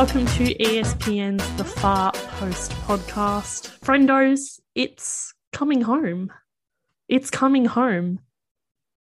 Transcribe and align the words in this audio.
welcome 0.00 0.24
to 0.24 0.54
ESPN's 0.54 1.46
The 1.58 1.64
Far 1.64 2.10
Post 2.12 2.70
podcast. 2.86 3.78
Friendos, 3.80 4.58
it's 4.74 5.34
coming 5.52 5.82
home. 5.82 6.32
It's 7.06 7.28
coming 7.28 7.66
home. 7.66 8.20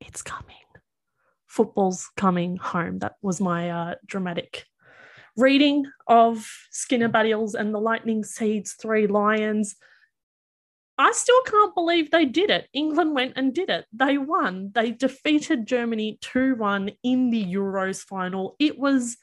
It's 0.03 0.21
coming. 0.21 0.55
Football's 1.47 2.11
coming 2.19 2.59
home. 2.59 2.99
That 2.99 3.15
was 3.23 3.41
my 3.41 3.71
uh, 3.71 3.95
dramatic 4.05 4.67
reading 5.35 5.87
of 6.09 6.47
Skinner 6.71 7.09
Baddiel's 7.09 7.55
and 7.55 7.75
the 7.75 7.81
Lightning 7.81 8.23
Seeds 8.23 8.75
Three 8.75 9.07
Lions. 9.07 9.77
I 10.99 11.13
still 11.13 11.43
can't 11.47 11.75
believe 11.75 12.11
they 12.11 12.27
did 12.27 12.51
it. 12.51 12.69
England 12.75 13.15
went 13.15 13.33
and 13.37 13.55
did 13.55 13.71
it. 13.71 13.87
They 13.95 14.19
won. 14.19 14.73
They 14.75 14.91
defeated 14.91 15.65
Germany 15.65 16.19
2 16.21 16.57
1 16.57 16.91
in 17.03 17.31
the 17.31 17.47
Euros 17.47 18.05
final. 18.05 18.57
It 18.59 18.79
was 18.79 19.17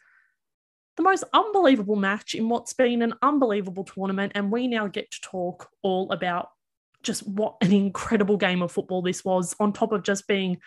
the 0.99 1.03
most 1.03 1.23
unbelievable 1.31 1.95
match 1.95 2.35
in 2.35 2.49
what's 2.49 2.73
been 2.73 3.02
an 3.02 3.13
unbelievable 3.21 3.85
tournament. 3.85 4.34
And 4.35 4.52
we 4.52 4.67
now 4.67 4.88
get 4.88 5.09
to 5.12 5.21
talk 5.21 5.70
all 5.81 6.12
about 6.12 6.49
just 7.03 7.26
what 7.26 7.55
an 7.62 7.71
incredible 7.71 8.35
game 8.35 8.62
of 8.62 8.73
football 8.73 9.02
this 9.02 9.23
was, 9.23 9.55
on 9.62 9.71
top 9.71 9.93
of 9.93 10.04
just 10.04 10.27
being 10.27 10.57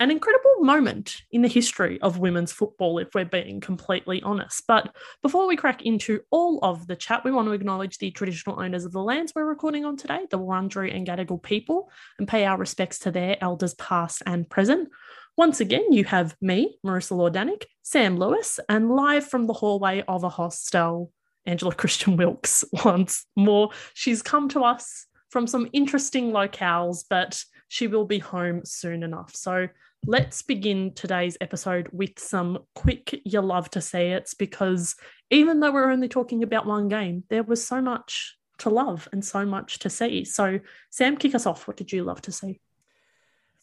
an 0.00 0.10
incredible 0.10 0.56
moment 0.58 1.22
in 1.30 1.40
the 1.40 1.48
history 1.48 2.00
of 2.02 2.18
women's 2.18 2.50
football, 2.50 2.98
if 2.98 3.14
we're 3.14 3.24
being 3.24 3.60
completely 3.60 4.20
honest. 4.22 4.64
But 4.66 4.92
before 5.22 5.46
we 5.46 5.54
crack 5.54 5.82
into 5.82 6.20
all 6.32 6.58
of 6.64 6.88
the 6.88 6.96
chat, 6.96 7.24
we 7.24 7.30
want 7.30 7.46
to 7.46 7.52
acknowledge 7.52 7.98
the 7.98 8.10
traditional 8.10 8.60
owners 8.60 8.84
of 8.84 8.90
the 8.90 9.00
lands 9.00 9.34
we're 9.36 9.44
recording 9.44 9.84
on 9.84 9.96
today, 9.96 10.26
the 10.32 10.38
Wurundjeri 10.38 10.92
and 10.92 11.06
Gadigal 11.06 11.40
people, 11.40 11.92
and 12.18 12.26
pay 12.26 12.44
our 12.44 12.58
respects 12.58 12.98
to 12.98 13.12
their 13.12 13.36
elders 13.40 13.74
past 13.74 14.20
and 14.26 14.50
present. 14.50 14.88
Once 15.36 15.60
again, 15.60 15.92
you 15.92 16.02
have 16.04 16.34
me, 16.40 16.78
Marissa 16.84 17.12
Lordanic, 17.12 17.64
Sam 17.82 18.16
Lewis, 18.16 18.58
and 18.70 18.90
live 18.90 19.28
from 19.28 19.46
the 19.46 19.52
hallway 19.52 20.02
of 20.08 20.24
a 20.24 20.30
hostel, 20.30 21.12
Angela 21.44 21.74
Christian 21.74 22.16
Wilkes 22.16 22.64
once 22.84 23.26
more. 23.36 23.70
She's 23.92 24.22
come 24.22 24.48
to 24.50 24.64
us 24.64 25.06
from 25.28 25.46
some 25.46 25.68
interesting 25.74 26.32
locales, 26.32 27.04
but 27.10 27.44
she 27.68 27.86
will 27.86 28.06
be 28.06 28.18
home 28.18 28.62
soon 28.64 29.02
enough. 29.02 29.34
So 29.36 29.68
let's 30.06 30.40
begin 30.40 30.94
today's 30.94 31.36
episode 31.42 31.88
with 31.92 32.18
some 32.18 32.60
quick 32.74 33.20
you 33.24 33.40
love 33.42 33.68
to 33.70 33.80
see 33.80 33.98
it's 33.98 34.32
because 34.32 34.94
even 35.30 35.60
though 35.60 35.72
we're 35.72 35.90
only 35.90 36.08
talking 36.08 36.44
about 36.44 36.64
one 36.64 36.88
game, 36.88 37.24
there 37.28 37.42
was 37.42 37.66
so 37.66 37.82
much 37.82 38.36
to 38.58 38.70
love 38.70 39.06
and 39.12 39.22
so 39.22 39.44
much 39.44 39.80
to 39.80 39.90
see. 39.90 40.24
So, 40.24 40.60
Sam, 40.90 41.18
kick 41.18 41.34
us 41.34 41.44
off. 41.44 41.68
What 41.68 41.76
did 41.76 41.92
you 41.92 42.04
love 42.04 42.22
to 42.22 42.32
see? 42.32 42.60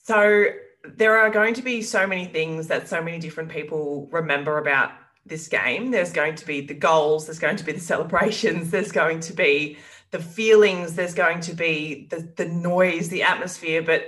So, 0.03 0.45
there 0.83 1.17
are 1.17 1.29
going 1.29 1.53
to 1.53 1.61
be 1.61 1.81
so 1.81 2.05
many 2.05 2.25
things 2.25 2.67
that 2.67 2.89
so 2.89 3.01
many 3.01 3.19
different 3.19 3.49
people 3.49 4.09
remember 4.11 4.57
about 4.57 4.91
this 5.25 5.47
game. 5.47 5.91
There's 5.91 6.11
going 6.11 6.35
to 6.35 6.45
be 6.45 6.61
the 6.61 6.73
goals, 6.73 7.25
there's 7.25 7.39
going 7.39 7.55
to 7.55 7.63
be 7.63 7.71
the 7.71 7.79
celebrations, 7.79 8.71
there's 8.71 8.91
going 8.91 9.21
to 9.21 9.33
be 9.33 9.77
the 10.11 10.19
feelings, 10.19 10.95
there's 10.95 11.13
going 11.13 11.39
to 11.41 11.53
be 11.53 12.07
the, 12.09 12.31
the 12.35 12.45
noise, 12.45 13.09
the 13.09 13.23
atmosphere. 13.23 13.81
But 13.81 14.07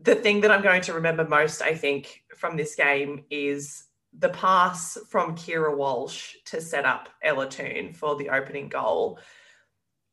the 0.00 0.14
thing 0.14 0.40
that 0.40 0.50
I'm 0.50 0.62
going 0.62 0.82
to 0.82 0.94
remember 0.94 1.26
most, 1.26 1.62
I 1.62 1.74
think, 1.74 2.22
from 2.36 2.56
this 2.56 2.74
game 2.74 3.24
is 3.30 3.84
the 4.18 4.30
pass 4.30 4.96
from 5.08 5.36
Keira 5.36 5.76
Walsh 5.76 6.34
to 6.46 6.60
set 6.60 6.84
up 6.86 7.08
Ella 7.22 7.48
Toone 7.48 7.92
for 7.92 8.16
the 8.16 8.30
opening 8.30 8.68
goal. 8.68 9.18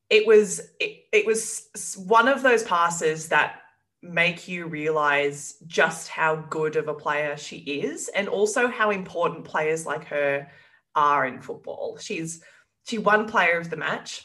It 0.10 0.28
was 0.28 0.62
it, 0.80 1.06
it 1.12 1.26
was 1.26 1.70
one 2.06 2.28
of 2.28 2.44
those 2.44 2.64
passes 2.64 3.30
that 3.30 3.62
make 4.04 4.48
you 4.48 4.68
realize 4.68 5.55
just 5.66 6.10
how 6.10 6.36
good 6.36 6.76
of 6.76 6.88
a 6.88 6.94
player 6.94 7.38
she 7.38 7.58
is 7.58 8.10
and 8.10 8.27
also 8.27 8.67
how 8.67 8.92
important 8.92 9.45
players 9.45 9.86
like 9.86 10.05
her 10.05 10.48
are 10.95 11.26
in 11.26 11.42
football. 11.42 11.98
She's 11.98 12.44
she 12.86 12.98
won 12.98 13.27
player 13.27 13.58
of 13.58 13.70
the 13.70 13.77
match 13.77 14.23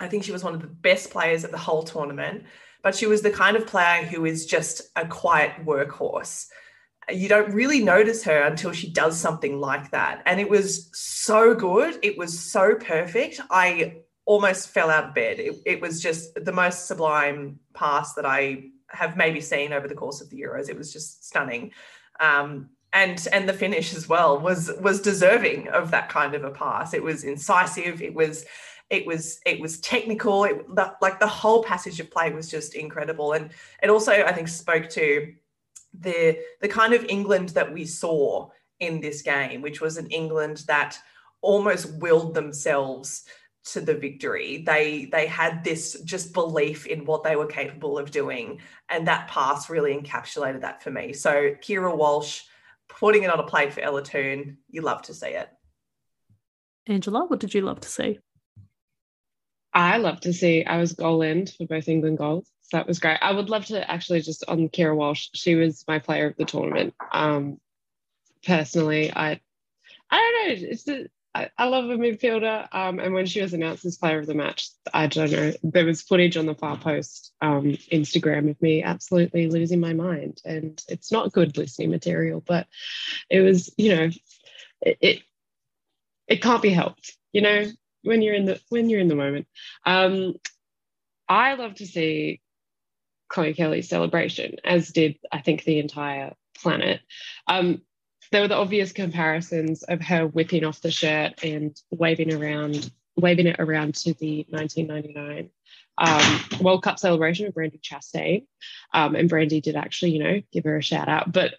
I 0.00 0.08
think 0.08 0.24
she 0.24 0.32
was 0.32 0.42
one 0.42 0.54
of 0.54 0.62
the 0.62 0.66
best 0.66 1.10
players 1.10 1.44
of 1.44 1.50
the 1.50 1.58
whole 1.58 1.82
tournament, 1.82 2.44
but 2.82 2.94
she 2.94 3.06
was 3.06 3.20
the 3.20 3.30
kind 3.30 3.56
of 3.56 3.66
player 3.66 4.02
who 4.02 4.24
is 4.24 4.46
just 4.46 4.82
a 4.96 5.06
quiet 5.06 5.64
workhorse. 5.64 6.46
You 7.10 7.28
don't 7.28 7.52
really 7.52 7.84
notice 7.84 8.24
her 8.24 8.42
until 8.42 8.72
she 8.72 8.90
does 8.90 9.20
something 9.20 9.58
like 9.58 9.90
that. 9.90 10.22
And 10.24 10.40
it 10.40 10.48
was 10.48 10.88
so 10.92 11.54
good. 11.54 11.98
It 12.02 12.16
was 12.16 12.38
so 12.38 12.74
perfect. 12.76 13.40
I 13.50 13.98
almost 14.24 14.68
fell 14.70 14.90
out 14.90 15.08
of 15.08 15.14
bed. 15.14 15.38
It, 15.38 15.56
it 15.66 15.80
was 15.80 16.00
just 16.00 16.34
the 16.34 16.52
most 16.52 16.86
sublime 16.86 17.58
pass 17.74 18.14
that 18.14 18.24
I 18.24 18.70
have 18.90 19.16
maybe 19.16 19.40
seen 19.40 19.72
over 19.72 19.88
the 19.88 19.94
course 19.94 20.20
of 20.20 20.30
the 20.30 20.40
Euros. 20.40 20.68
It 20.68 20.76
was 20.76 20.92
just 20.92 21.26
stunning. 21.26 21.72
Um, 22.18 22.70
and 22.92 23.26
and 23.32 23.48
the 23.48 23.52
finish 23.52 23.94
as 23.94 24.08
well 24.08 24.38
was 24.38 24.70
was 24.80 25.00
deserving 25.00 25.68
of 25.68 25.90
that 25.92 26.08
kind 26.08 26.34
of 26.34 26.44
a 26.44 26.50
pass. 26.50 26.92
It 26.92 27.02
was 27.02 27.24
incisive. 27.24 28.02
It 28.02 28.14
was 28.14 28.44
it 28.90 29.06
was 29.06 29.40
it 29.46 29.60
was 29.60 29.80
technical 29.80 30.44
it, 30.44 30.74
the, 30.74 30.92
like 31.00 31.20
the 31.20 31.26
whole 31.26 31.62
passage 31.62 32.00
of 32.00 32.10
play 32.10 32.30
was 32.30 32.50
just 32.50 32.74
incredible 32.74 33.32
and 33.32 33.50
it 33.82 33.88
also 33.88 34.12
i 34.12 34.32
think 34.32 34.48
spoke 34.48 34.88
to 34.88 35.32
the 36.00 36.36
the 36.60 36.68
kind 36.68 36.92
of 36.92 37.04
england 37.08 37.50
that 37.50 37.72
we 37.72 37.84
saw 37.84 38.48
in 38.80 39.00
this 39.00 39.22
game 39.22 39.62
which 39.62 39.80
was 39.80 39.96
an 39.96 40.08
england 40.08 40.64
that 40.66 40.98
almost 41.40 41.92
willed 41.94 42.34
themselves 42.34 43.24
to 43.72 43.80
the 43.80 43.94
victory 43.94 44.62
they 44.66 45.06
they 45.06 45.26
had 45.26 45.62
this 45.64 46.00
just 46.04 46.32
belief 46.32 46.86
in 46.86 47.04
what 47.04 47.22
they 47.22 47.36
were 47.36 47.46
capable 47.46 47.98
of 47.98 48.10
doing 48.10 48.58
and 48.88 49.06
that 49.06 49.28
pass 49.28 49.70
really 49.70 49.94
encapsulated 49.94 50.60
that 50.60 50.82
for 50.82 50.90
me 50.90 51.12
so 51.12 51.54
Keira 51.62 51.96
walsh 51.96 52.42
putting 52.88 53.22
it 53.22 53.30
on 53.30 53.40
a 53.40 53.46
plate 53.46 53.72
for 53.72 53.80
ella 53.80 54.02
toone 54.02 54.58
you 54.68 54.82
love 54.82 55.02
to 55.02 55.14
see 55.14 55.28
it 55.28 55.48
angela 56.86 57.24
what 57.26 57.40
did 57.40 57.54
you 57.54 57.60
love 57.60 57.80
to 57.80 57.88
see 57.88 58.18
I 59.72 59.98
love 59.98 60.20
to 60.20 60.32
see 60.32 60.64
I 60.64 60.78
was 60.78 60.92
goal 60.92 61.22
end 61.22 61.54
for 61.56 61.66
both 61.66 61.88
England 61.88 62.18
goals. 62.18 62.50
So 62.62 62.76
that 62.76 62.86
was 62.86 62.98
great. 62.98 63.18
I 63.20 63.32
would 63.32 63.50
love 63.50 63.66
to 63.66 63.88
actually 63.88 64.20
just 64.20 64.44
on 64.48 64.68
Keira 64.68 64.96
Walsh. 64.96 65.28
She 65.34 65.54
was 65.54 65.84
my 65.86 65.98
player 65.98 66.26
of 66.26 66.36
the 66.36 66.44
tournament. 66.44 66.94
Um, 67.12 67.60
personally, 68.44 69.12
I 69.14 69.40
I 70.10 70.16
don't 70.18 70.62
know. 70.62 70.68
It's 70.68 70.88
a, 70.88 71.06
I, 71.34 71.48
I 71.56 71.66
love 71.66 71.84
a 71.84 71.96
midfielder. 71.96 72.66
Um, 72.72 72.98
and 72.98 73.14
when 73.14 73.26
she 73.26 73.40
was 73.40 73.54
announced 73.54 73.84
as 73.84 73.96
player 73.96 74.18
of 74.18 74.26
the 74.26 74.34
match, 74.34 74.68
I 74.92 75.06
don't 75.06 75.30
know. 75.30 75.52
There 75.62 75.84
was 75.84 76.02
footage 76.02 76.36
on 76.36 76.46
the 76.46 76.54
far 76.54 76.76
post 76.76 77.32
um, 77.40 77.72
Instagram 77.92 78.50
of 78.50 78.60
me 78.60 78.82
absolutely 78.82 79.48
losing 79.48 79.80
my 79.80 79.92
mind, 79.92 80.40
and 80.44 80.82
it's 80.88 81.12
not 81.12 81.32
good 81.32 81.56
listening 81.56 81.90
material, 81.90 82.42
but 82.44 82.66
it 83.28 83.40
was 83.40 83.72
you 83.76 83.94
know 83.94 84.10
it, 84.82 84.98
it, 85.00 85.22
it 86.26 86.42
can't 86.42 86.62
be 86.62 86.70
helped. 86.70 87.16
You 87.32 87.42
know, 87.42 87.64
when 88.02 88.22
you're 88.22 88.34
in 88.34 88.46
the 88.46 88.60
when 88.68 88.88
you're 88.88 89.00
in 89.00 89.08
the 89.08 89.14
moment. 89.14 89.46
Um, 89.84 90.34
I 91.28 91.54
love 91.54 91.74
to 91.76 91.86
see 91.86 92.40
Chloe 93.28 93.54
Kelly's 93.54 93.88
celebration, 93.88 94.56
as 94.64 94.88
did 94.88 95.16
I 95.30 95.40
think 95.40 95.62
the 95.62 95.78
entire 95.78 96.34
planet. 96.60 97.00
Um, 97.46 97.82
there 98.30 98.42
were 98.42 98.48
the 98.48 98.56
obvious 98.56 98.92
comparisons 98.92 99.82
of 99.82 100.00
her 100.02 100.26
whipping 100.26 100.64
off 100.64 100.80
the 100.80 100.90
shirt 100.90 101.42
and 101.42 101.80
waving 101.90 102.32
around, 102.32 102.90
waving 103.16 103.46
it 103.46 103.56
around 103.58 103.94
to 103.96 104.14
the 104.14 104.46
1999 104.50 105.50
um, 105.98 106.60
World 106.60 106.82
Cup 106.82 106.98
celebration 106.98 107.46
of 107.46 107.54
Brandi 107.54 107.80
Chastain. 107.80 108.46
Um, 108.94 109.16
and 109.16 109.28
Brandi 109.28 109.60
did 109.60 109.76
actually, 109.76 110.12
you 110.12 110.22
know, 110.22 110.42
give 110.52 110.64
her 110.64 110.76
a 110.76 110.82
shout 110.82 111.08
out. 111.08 111.32
But 111.32 111.54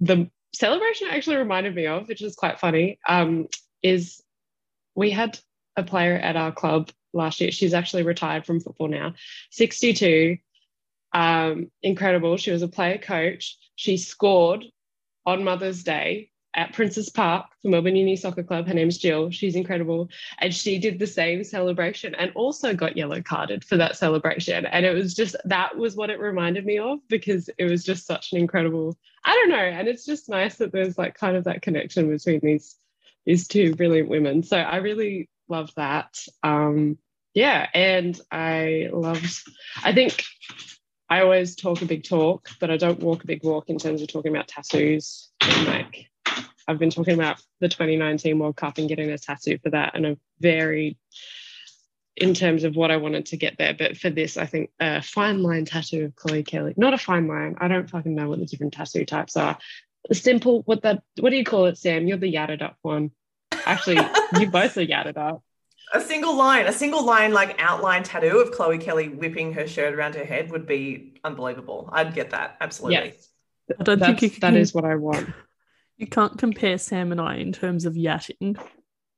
the 0.00 0.30
celebration 0.54 1.08
actually 1.10 1.36
reminded 1.36 1.74
me 1.74 1.86
of, 1.86 2.08
which 2.08 2.22
is 2.22 2.34
quite 2.34 2.58
funny, 2.58 2.98
um, 3.06 3.48
is 3.82 4.22
we 4.94 5.10
had 5.10 5.38
a 5.76 5.82
player 5.82 6.14
at 6.14 6.36
our 6.36 6.50
club 6.50 6.90
last 7.12 7.40
year. 7.40 7.52
She's 7.52 7.74
actually 7.74 8.02
retired 8.02 8.46
from 8.46 8.60
football 8.60 8.88
now. 8.88 9.14
62, 9.50 10.38
um, 11.12 11.70
incredible. 11.82 12.38
She 12.38 12.50
was 12.50 12.62
a 12.62 12.68
player 12.68 12.98
coach. 12.98 13.58
She 13.76 13.98
scored 13.98 14.64
on 15.26 15.44
Mother's 15.44 15.82
Day 15.82 16.30
at 16.54 16.72
Princes 16.72 17.10
Park 17.10 17.46
for 17.60 17.68
Melbourne 17.68 17.96
Uni 17.96 18.16
Soccer 18.16 18.42
Club. 18.42 18.66
Her 18.66 18.72
name's 18.72 18.96
Jill. 18.96 19.30
She's 19.30 19.54
incredible. 19.54 20.08
And 20.40 20.54
she 20.54 20.78
did 20.78 20.98
the 20.98 21.06
same 21.06 21.44
celebration 21.44 22.14
and 22.14 22.32
also 22.34 22.74
got 22.74 22.96
yellow 22.96 23.20
carded 23.20 23.62
for 23.62 23.76
that 23.76 23.96
celebration. 23.96 24.64
And 24.64 24.86
it 24.86 24.94
was 24.94 25.14
just, 25.14 25.36
that 25.44 25.76
was 25.76 25.96
what 25.96 26.08
it 26.08 26.18
reminded 26.18 26.64
me 26.64 26.78
of 26.78 27.00
because 27.08 27.50
it 27.58 27.64
was 27.66 27.84
just 27.84 28.06
such 28.06 28.32
an 28.32 28.38
incredible, 28.38 28.96
I 29.24 29.34
don't 29.34 29.50
know. 29.50 29.56
And 29.56 29.86
it's 29.86 30.06
just 30.06 30.30
nice 30.30 30.56
that 30.56 30.72
there's 30.72 30.96
like 30.96 31.14
kind 31.14 31.36
of 31.36 31.44
that 31.44 31.60
connection 31.60 32.08
between 32.08 32.40
these, 32.42 32.76
these 33.26 33.46
two 33.46 33.74
brilliant 33.74 34.08
women. 34.08 34.42
So 34.42 34.56
I 34.56 34.76
really 34.76 35.28
love 35.48 35.70
that. 35.76 36.18
Um, 36.42 36.96
yeah, 37.34 37.68
and 37.74 38.18
I 38.32 38.88
loved, 38.94 39.46
I 39.84 39.92
think 39.92 40.24
I 41.08 41.20
always 41.20 41.54
talk 41.54 41.82
a 41.82 41.86
big 41.86 42.04
talk, 42.04 42.48
but 42.60 42.70
I 42.70 42.76
don't 42.76 43.00
walk 43.00 43.24
a 43.24 43.26
big 43.26 43.44
walk 43.44 43.68
in 43.68 43.78
terms 43.78 44.02
of 44.02 44.08
talking 44.08 44.34
about 44.34 44.48
tattoos. 44.48 45.30
And 45.40 45.66
like, 45.66 46.10
I've 46.66 46.78
been 46.78 46.90
talking 46.90 47.14
about 47.14 47.40
the 47.60 47.68
2019 47.68 48.38
World 48.38 48.56
Cup 48.56 48.78
and 48.78 48.88
getting 48.88 49.10
a 49.10 49.18
tattoo 49.18 49.58
for 49.62 49.70
that, 49.70 49.94
and 49.94 50.06
a 50.06 50.18
very 50.40 50.98
in 52.16 52.32
terms 52.32 52.64
of 52.64 52.74
what 52.74 52.90
I 52.90 52.96
wanted 52.96 53.26
to 53.26 53.36
get 53.36 53.58
there. 53.58 53.74
But 53.74 53.96
for 53.96 54.10
this, 54.10 54.36
I 54.36 54.46
think 54.46 54.70
a 54.80 55.02
fine 55.02 55.42
line 55.42 55.66
tattoo 55.66 56.06
of 56.06 56.16
Chloe 56.16 56.42
Kelly, 56.42 56.72
not 56.76 56.94
a 56.94 56.98
fine 56.98 57.28
line. 57.28 57.56
I 57.60 57.68
don't 57.68 57.88
fucking 57.88 58.14
know 58.14 58.28
what 58.28 58.38
the 58.38 58.46
different 58.46 58.72
tattoo 58.72 59.04
types 59.04 59.36
are. 59.36 59.58
A 60.08 60.14
simple, 60.14 60.62
what 60.62 60.82
the 60.82 61.02
what 61.20 61.30
do 61.30 61.36
you 61.36 61.44
call 61.44 61.66
it, 61.66 61.78
Sam? 61.78 62.06
You're 62.06 62.16
the 62.16 62.32
yadded 62.32 62.62
up 62.62 62.76
one. 62.82 63.10
Actually, 63.52 64.00
you 64.38 64.48
both 64.48 64.76
are 64.76 64.86
yatted 64.86 65.16
up. 65.16 65.42
A 65.92 66.00
single 66.00 66.34
line, 66.36 66.66
a 66.66 66.72
single 66.72 67.04
line 67.04 67.32
like 67.32 67.56
outline 67.58 68.02
tattoo 68.02 68.38
of 68.38 68.50
Chloe 68.50 68.78
Kelly 68.78 69.08
whipping 69.08 69.52
her 69.52 69.66
shirt 69.68 69.94
around 69.94 70.14
her 70.16 70.24
head 70.24 70.50
would 70.50 70.66
be 70.66 71.20
unbelievable. 71.22 71.88
I'd 71.92 72.14
get 72.14 72.30
that. 72.30 72.56
Absolutely. 72.60 73.14
Yes. 73.14 73.28
I 73.78 73.82
don't 73.82 73.98
think 73.98 74.20
That's, 74.20 74.34
you 74.34 74.40
can, 74.40 74.56
is 74.56 74.74
what 74.74 74.84
I 74.84 74.96
want. 74.96 75.28
you 75.96 76.06
can't 76.06 76.38
compare 76.38 76.78
Sam 76.78 77.12
and 77.12 77.20
I 77.20 77.36
in 77.36 77.52
terms 77.52 77.84
of 77.84 77.94
yatting. 77.94 78.56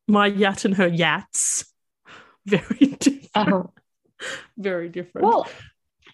My 0.06 0.26
yat 0.26 0.64
and 0.64 0.74
her 0.76 0.88
yats. 0.88 1.66
Very 2.46 2.96
different. 2.98 3.28
Uh-huh. 3.34 3.62
Very 4.56 4.88
different. 4.88 5.26
Well, 5.26 5.48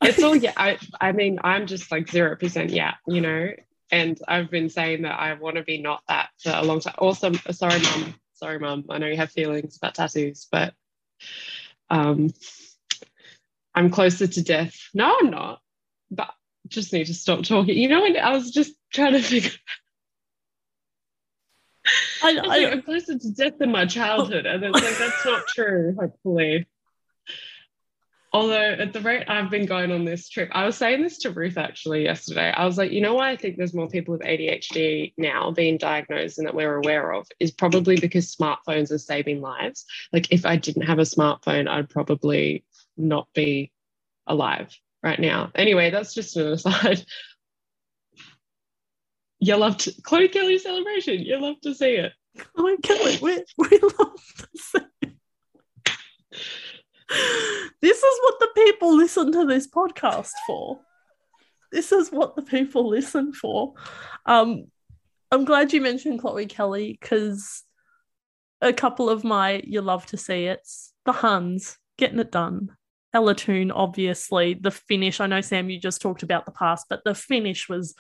it's 0.03 0.23
all 0.23 0.37
yeah. 0.37 0.53
I 0.57 0.79
I 1.01 1.13
mean, 1.13 1.39
I'm 1.43 1.67
just 1.67 1.91
like 1.91 2.11
zero 2.11 2.37
percent 2.37 2.71
yeah, 2.71 2.95
you 3.07 3.21
know. 3.21 3.51
And 3.91 4.19
I've 4.27 4.51
been 4.51 4.69
saying 4.69 5.03
that 5.03 5.19
I 5.19 5.35
want 5.35 5.57
to 5.57 5.63
be 5.63 5.81
not 5.81 6.03
that 6.09 6.31
for 6.43 6.51
a 6.51 6.63
long 6.63 6.81
time. 6.81 6.95
Also, 6.99 7.33
sorry, 7.33 7.81
mum. 7.81 8.15
Sorry, 8.45 8.59
mum. 8.59 8.85
I 8.91 8.99
know 8.99 9.07
you 9.07 9.17
have 9.17 9.33
feelings 9.33 9.79
about 9.79 9.95
tattoos, 9.95 10.47
but 10.53 10.75
um, 11.89 12.29
I'm 13.75 13.89
closer 13.89 14.27
to 14.27 14.43
death. 14.43 14.77
No, 14.93 15.17
I'm 15.19 15.31
not. 15.31 15.63
But 16.11 16.31
just 16.69 16.93
need 16.93 17.07
to 17.07 17.15
stop 17.15 17.43
talking. 17.43 17.75
You 17.75 17.89
know, 17.89 18.03
when 18.03 18.19
I 18.19 18.33
was 18.33 18.51
just 18.51 18.75
trying 18.93 19.15
to 19.15 19.23
figure. 19.23 19.51
I, 22.23 22.31
am 22.71 22.83
closer 22.83 23.19
to 23.19 23.33
death 23.33 23.57
than 23.59 23.73
my 23.73 23.87
childhood, 23.87 24.45
and 24.45 24.63
it's 24.63 24.75
like 24.75 24.99
that's 24.99 25.25
not 25.25 25.47
true. 25.49 25.97
Hopefully, 25.99 26.67
although 28.35 28.73
at 28.73 28.93
the 28.93 29.01
rate 29.01 29.25
I've 29.29 29.49
been 29.49 29.65
going 29.65 29.93
on 29.93 30.05
this 30.05 30.29
trip, 30.29 30.51
I 30.53 30.67
was 30.67 30.77
saying 30.77 31.03
this 31.03 31.19
to 31.19 31.31
Ruth 31.31 31.57
actually 31.57 32.03
yesterday. 32.03 32.51
I 32.51 32.67
was 32.67 32.77
like, 32.77 32.91
you 32.91 33.01
know 33.01 33.15
why 33.15 33.31
I 33.31 33.37
think 33.37 33.57
there's 33.57 33.73
more 33.73 33.89
people 33.89 34.13
with 34.13 34.23
ADHD 34.23 35.15
now 35.17 35.53
being 35.53 35.79
diagnosed 35.79 36.39
and 36.39 36.47
that 36.47 36.55
we're 36.55 36.75
aware 36.75 37.13
of 37.13 37.29
is 37.39 37.53
probably 37.53 37.97
because 37.97 38.35
smartphones 38.35 38.91
are 38.91 38.99
saving 38.99 39.41
lives. 39.41 39.87
Like 40.13 40.33
if 40.33 40.45
I 40.45 40.57
didn't 40.57 40.83
have 40.83 40.99
a 40.99 41.03
smartphone, 41.03 41.69
I'd 41.69 41.89
probably 41.89 42.65
not 42.97 43.29
be 43.35 43.71
alive 44.27 44.77
right 45.01 45.21
now. 45.21 45.53
Anyway, 45.55 45.91
that's 45.91 46.13
just 46.13 46.37
an 46.37 46.49
aside. 46.49 47.07
You 49.41 49.57
love 49.57 49.77
to, 49.79 49.93
Chloe 50.01 50.29
Kelly 50.29 50.57
celebration. 50.57 51.21
You 51.21 51.39
love 51.39 51.61
to 51.65 51.75
see 51.75 51.97
it. 51.97 52.13
I 52.57 52.77
can't 52.83 53.21
we, 53.21 53.45
we 53.59 53.79
love 53.79 54.17
to 54.39 54.49
see. 54.55 54.79
This 57.09 58.03
is 58.03 58.19
what 58.23 58.41
the 58.41 58.49
people 58.55 58.97
listen 58.97 59.31
to 59.33 59.45
this 59.45 59.67
podcast 59.67 60.33
for. 60.47 60.81
This 61.71 61.93
is 61.93 62.11
what 62.11 62.35
the 62.35 62.43
people 62.43 62.89
listen 62.89 63.33
for. 63.33 63.75
Um, 64.27 64.67
I'm 65.31 65.45
glad 65.45 65.73
you 65.73 65.81
mentioned 65.81 66.21
Chloe 66.21 66.47
Kelly 66.47 66.97
because 66.99 67.63
a 68.61 68.73
couple 68.73 69.11
of 69.11 69.25
my 69.25 69.61
you 69.67 69.83
love 69.83 70.07
to 70.07 70.17
see 70.17 70.47
it's 70.47 70.93
the 71.05 71.13
Huns 71.13 71.77
getting 71.99 72.21
it 72.21 72.33
done. 72.33 72.71
Ella 73.13 73.35
Toone, 73.35 73.71
obviously, 73.71 74.55
the 74.55 74.71
finish. 74.71 75.21
I 75.21 75.27
know 75.27 75.41
Sam, 75.41 75.71
you 75.71 75.79
just 75.79 76.01
talked 76.01 76.23
about 76.23 76.47
the 76.47 76.53
past, 76.53 76.87
but 76.89 77.03
the 77.05 77.15
finish 77.15 77.69
was 77.69 77.95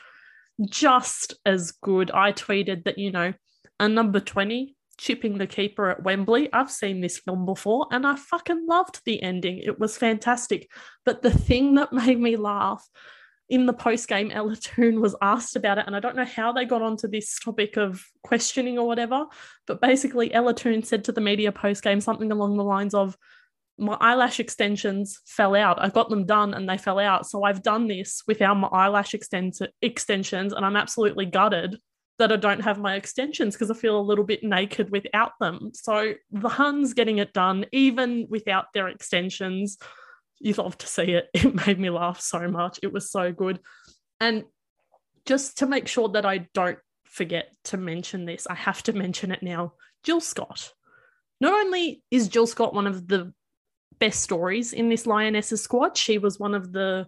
just 0.68 1.34
as 1.46 1.72
good. 1.72 2.10
I 2.10 2.32
tweeted 2.32 2.84
that, 2.84 2.98
you 2.98 3.12
know, 3.12 3.32
a 3.78 3.88
number 3.88 4.18
20 4.18 4.74
chipping 4.96 5.38
the 5.38 5.46
keeper 5.46 5.88
at 5.90 6.02
Wembley. 6.02 6.52
I've 6.52 6.70
seen 6.70 7.00
this 7.00 7.18
film 7.18 7.46
before 7.46 7.86
and 7.90 8.06
I 8.06 8.16
fucking 8.16 8.66
loved 8.66 9.00
the 9.04 9.22
ending. 9.22 9.58
It 9.58 9.78
was 9.78 9.96
fantastic. 9.96 10.70
But 11.04 11.22
the 11.22 11.30
thing 11.30 11.74
that 11.74 11.92
made 11.92 12.20
me 12.20 12.36
laugh 12.36 12.88
in 13.48 13.66
the 13.66 13.72
post 13.72 14.08
game, 14.08 14.30
Ella 14.30 14.56
Toone 14.56 15.00
was 15.00 15.16
asked 15.20 15.56
about 15.56 15.78
it. 15.78 15.84
And 15.86 15.94
I 15.94 16.00
don't 16.00 16.16
know 16.16 16.24
how 16.24 16.52
they 16.52 16.64
got 16.64 16.82
onto 16.82 17.08
this 17.08 17.38
topic 17.38 17.76
of 17.76 18.04
questioning 18.22 18.78
or 18.78 18.86
whatever. 18.86 19.26
But 19.66 19.80
basically, 19.80 20.32
Ella 20.32 20.54
Toone 20.54 20.82
said 20.82 21.04
to 21.04 21.12
the 21.12 21.20
media 21.20 21.52
post 21.52 21.82
game 21.82 22.00
something 22.00 22.32
along 22.32 22.56
the 22.56 22.64
lines 22.64 22.94
of, 22.94 23.16
my 23.76 23.96
eyelash 24.00 24.38
extensions 24.38 25.20
fell 25.26 25.54
out. 25.54 25.82
I 25.82 25.88
got 25.88 26.08
them 26.08 26.26
done 26.26 26.54
and 26.54 26.68
they 26.68 26.78
fell 26.78 26.98
out. 26.98 27.26
So 27.26 27.42
I've 27.42 27.62
done 27.62 27.88
this 27.88 28.22
without 28.26 28.56
my 28.56 28.68
eyelash 28.68 29.12
extens- 29.12 29.66
extensions 29.82 30.52
and 30.52 30.64
I'm 30.64 30.76
absolutely 30.76 31.26
gutted 31.26 31.76
that 32.18 32.30
I 32.30 32.36
don't 32.36 32.60
have 32.60 32.78
my 32.78 32.94
extensions 32.94 33.54
because 33.54 33.70
I 33.70 33.74
feel 33.74 33.98
a 33.98 34.02
little 34.02 34.24
bit 34.24 34.44
naked 34.44 34.90
without 34.90 35.32
them. 35.40 35.70
So 35.74 36.14
the 36.30 36.48
Huns 36.48 36.94
getting 36.94 37.18
it 37.18 37.32
done, 37.32 37.66
even 37.72 38.26
without 38.30 38.66
their 38.72 38.88
extensions, 38.88 39.78
you 40.38 40.54
love 40.54 40.78
to 40.78 40.86
see 40.86 41.12
it. 41.12 41.28
It 41.34 41.66
made 41.66 41.80
me 41.80 41.90
laugh 41.90 42.20
so 42.20 42.48
much. 42.48 42.78
It 42.82 42.92
was 42.92 43.10
so 43.10 43.32
good. 43.32 43.58
And 44.20 44.44
just 45.26 45.58
to 45.58 45.66
make 45.66 45.88
sure 45.88 46.08
that 46.10 46.26
I 46.26 46.48
don't 46.54 46.78
forget 47.04 47.52
to 47.64 47.76
mention 47.76 48.26
this, 48.26 48.46
I 48.46 48.54
have 48.54 48.82
to 48.84 48.92
mention 48.92 49.32
it 49.32 49.42
now. 49.42 49.74
Jill 50.04 50.20
Scott. 50.20 50.72
Not 51.40 51.52
only 51.52 52.02
is 52.10 52.28
Jill 52.28 52.46
Scott 52.46 52.74
one 52.74 52.86
of 52.86 53.08
the 53.08 53.32
best 53.98 54.20
stories 54.20 54.72
in 54.72 54.88
this 54.88 55.06
Lionesses 55.06 55.62
squad, 55.62 55.96
she 55.96 56.18
was 56.18 56.38
one 56.38 56.54
of 56.54 56.72
the 56.72 57.06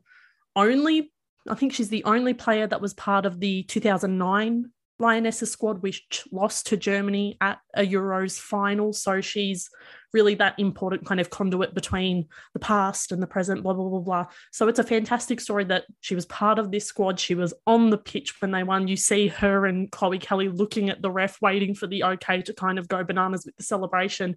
only, 0.56 1.12
I 1.48 1.54
think 1.54 1.72
she's 1.72 1.90
the 1.90 2.04
only 2.04 2.34
player 2.34 2.66
that 2.66 2.80
was 2.80 2.94
part 2.94 3.24
of 3.26 3.38
the 3.38 3.62
2009 3.64 4.70
Lionesses 4.98 5.50
squad, 5.50 5.82
which 5.82 6.26
lost 6.32 6.68
to 6.68 6.76
Germany 6.76 7.36
at 7.40 7.58
a 7.74 7.86
Euros 7.86 8.38
final. 8.38 8.92
So 8.92 9.20
she's 9.20 9.68
really 10.12 10.34
that 10.36 10.58
important 10.58 11.04
kind 11.04 11.20
of 11.20 11.28
conduit 11.28 11.74
between 11.74 12.26
the 12.54 12.58
past 12.58 13.12
and 13.12 13.22
the 13.22 13.26
present, 13.26 13.62
blah, 13.62 13.74
blah, 13.74 13.88
blah, 13.88 14.00
blah. 14.00 14.26
So 14.52 14.68
it's 14.68 14.78
a 14.78 14.84
fantastic 14.84 15.40
story 15.40 15.64
that 15.64 15.84
she 16.00 16.14
was 16.14 16.24
part 16.26 16.58
of 16.58 16.70
this 16.70 16.86
squad. 16.86 17.20
She 17.20 17.34
was 17.34 17.52
on 17.66 17.90
the 17.90 17.98
pitch 17.98 18.40
when 18.40 18.50
they 18.50 18.62
won. 18.62 18.88
You 18.88 18.96
see 18.96 19.28
her 19.28 19.66
and 19.66 19.90
Chloe 19.90 20.18
Kelly 20.18 20.48
looking 20.48 20.88
at 20.88 21.02
the 21.02 21.10
ref, 21.10 21.40
waiting 21.42 21.74
for 21.74 21.86
the 21.86 22.04
okay 22.04 22.40
to 22.42 22.54
kind 22.54 22.78
of 22.78 22.88
go 22.88 23.04
bananas 23.04 23.44
with 23.44 23.56
the 23.56 23.62
celebration. 23.62 24.36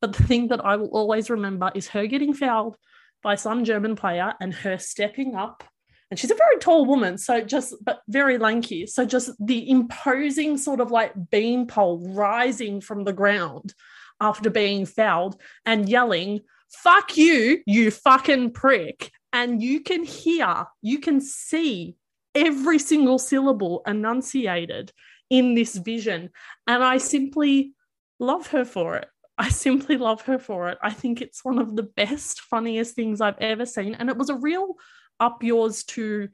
But 0.00 0.14
the 0.14 0.22
thing 0.22 0.48
that 0.48 0.64
I 0.64 0.76
will 0.76 0.88
always 0.88 1.28
remember 1.28 1.70
is 1.74 1.88
her 1.88 2.06
getting 2.06 2.32
fouled 2.32 2.76
by 3.22 3.34
some 3.34 3.64
German 3.64 3.96
player 3.96 4.32
and 4.40 4.54
her 4.54 4.78
stepping 4.78 5.34
up 5.34 5.62
and 6.10 6.18
she's 6.18 6.30
a 6.30 6.34
very 6.34 6.58
tall 6.58 6.84
woman 6.84 7.16
so 7.16 7.40
just 7.40 7.74
but 7.82 8.02
very 8.08 8.38
lanky 8.38 8.86
so 8.86 9.04
just 9.04 9.30
the 9.44 9.68
imposing 9.70 10.56
sort 10.56 10.80
of 10.80 10.90
like 10.90 11.12
beanpole 11.30 12.12
rising 12.12 12.80
from 12.80 13.04
the 13.04 13.12
ground 13.12 13.74
after 14.20 14.50
being 14.50 14.84
fouled 14.84 15.40
and 15.64 15.88
yelling 15.88 16.40
fuck 16.68 17.16
you 17.16 17.60
you 17.66 17.90
fucking 17.90 18.52
prick 18.52 19.10
and 19.32 19.62
you 19.62 19.80
can 19.80 20.04
hear 20.04 20.66
you 20.82 20.98
can 20.98 21.20
see 21.20 21.94
every 22.34 22.78
single 22.78 23.18
syllable 23.18 23.82
enunciated 23.86 24.92
in 25.30 25.54
this 25.54 25.76
vision 25.76 26.30
and 26.66 26.84
i 26.84 26.96
simply 26.98 27.72
love 28.18 28.48
her 28.48 28.64
for 28.64 28.96
it 28.96 29.08
I 29.40 29.48
simply 29.48 29.96
love 29.96 30.20
her 30.22 30.38
for 30.38 30.68
it. 30.68 30.76
I 30.82 30.90
think 30.90 31.22
it's 31.22 31.42
one 31.42 31.58
of 31.58 31.74
the 31.74 31.82
best, 31.82 32.42
funniest 32.42 32.94
things 32.94 33.22
I've 33.22 33.38
ever 33.38 33.64
seen. 33.64 33.94
And 33.94 34.10
it 34.10 34.18
was 34.18 34.28
a 34.28 34.34
real 34.34 34.74
up 35.20 35.42
yours 35.42 35.84
to 35.84 36.28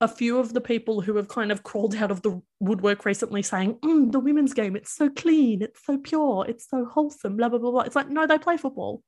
a 0.00 0.08
few 0.08 0.38
of 0.38 0.54
the 0.54 0.60
people 0.60 1.02
who 1.02 1.16
have 1.16 1.28
kind 1.28 1.52
of 1.52 1.62
crawled 1.62 1.94
out 1.94 2.10
of 2.10 2.22
the 2.22 2.40
woodwork 2.58 3.04
recently 3.04 3.42
saying, 3.42 3.74
mm, 3.82 4.10
the 4.10 4.18
women's 4.20 4.54
game, 4.54 4.74
it's 4.74 4.94
so 4.94 5.10
clean, 5.10 5.62
it's 5.62 5.84
so 5.84 5.98
pure, 5.98 6.46
it's 6.48 6.68
so 6.68 6.86
wholesome, 6.86 7.36
blah, 7.36 7.50
blah, 7.50 7.58
blah, 7.58 7.70
blah. 7.70 7.82
It's 7.82 7.96
like, 7.96 8.08
no, 8.08 8.26
they 8.26 8.38
play 8.38 8.56
football. 8.56 9.02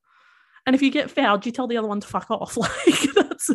And 0.67 0.77
if 0.77 0.83
you 0.83 0.91
get 0.91 1.11
fouled, 1.11 1.45
you 1.45 1.51
tell 1.51 1.67
the 1.67 1.79
other 1.79 1.89
one 1.89 2.01
to 2.01 2.07
fuck 2.07 2.31
off. 2.31 2.57
Like 2.87 3.15
that's 3.15 3.51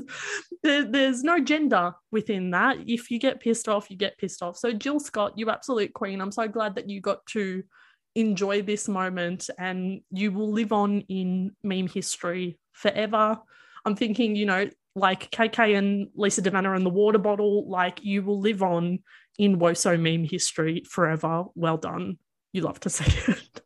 there, 0.63 0.83
there's 0.83 1.23
no 1.23 1.39
gender 1.39 1.93
within 2.11 2.51
that. 2.51 2.77
If 2.87 3.09
you 3.09 3.19
get 3.19 3.39
pissed 3.39 3.69
off, 3.69 3.89
you 3.89 3.95
get 3.95 4.17
pissed 4.17 4.41
off. 4.41 4.57
So 4.57 4.73
Jill 4.73 4.99
Scott, 4.99 5.33
you 5.37 5.49
absolute 5.49 5.93
queen. 5.93 6.19
I'm 6.19 6.31
so 6.31 6.47
glad 6.47 6.75
that 6.75 6.89
you 6.89 6.99
got 6.99 7.25
to 7.27 7.63
enjoy 8.15 8.63
this 8.63 8.87
moment 8.87 9.49
and 9.57 10.01
you 10.11 10.31
will 10.31 10.51
live 10.51 10.73
on 10.73 11.01
in 11.01 11.51
meme 11.63 11.87
history 11.87 12.59
forever. 12.73 13.37
I'm 13.85 13.95
thinking, 13.95 14.35
you 14.35 14.45
know, 14.45 14.69
like 14.97 15.31
KK 15.31 15.77
and 15.77 16.07
Lisa 16.15 16.41
De 16.41 16.49
Vanna 16.49 16.73
and 16.73 16.85
the 16.85 16.89
water 16.89 17.19
bottle, 17.19 17.69
like 17.69 18.03
you 18.03 18.23
will 18.23 18.39
live 18.39 18.63
on 18.63 18.99
in 19.37 19.59
Woso 19.59 19.99
meme 19.99 20.23
history 20.23 20.83
forever. 20.89 21.45
Well 21.55 21.77
done. 21.77 22.17
You 22.53 22.61
love 22.61 22.79
to 22.81 22.89
see 22.89 23.05
it. 23.31 23.61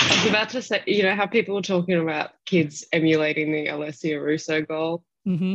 I 0.00 0.22
was 0.22 0.26
about 0.26 0.48
to 0.50 0.62
say, 0.62 0.82
you 0.86 1.02
know, 1.02 1.14
how 1.14 1.26
people 1.26 1.54
were 1.54 1.62
talking 1.62 1.98
about 1.98 2.30
kids 2.44 2.84
emulating 2.92 3.52
the 3.52 3.66
Alessia 3.66 4.22
Russo 4.22 4.62
goal. 4.62 5.04
hmm 5.24 5.54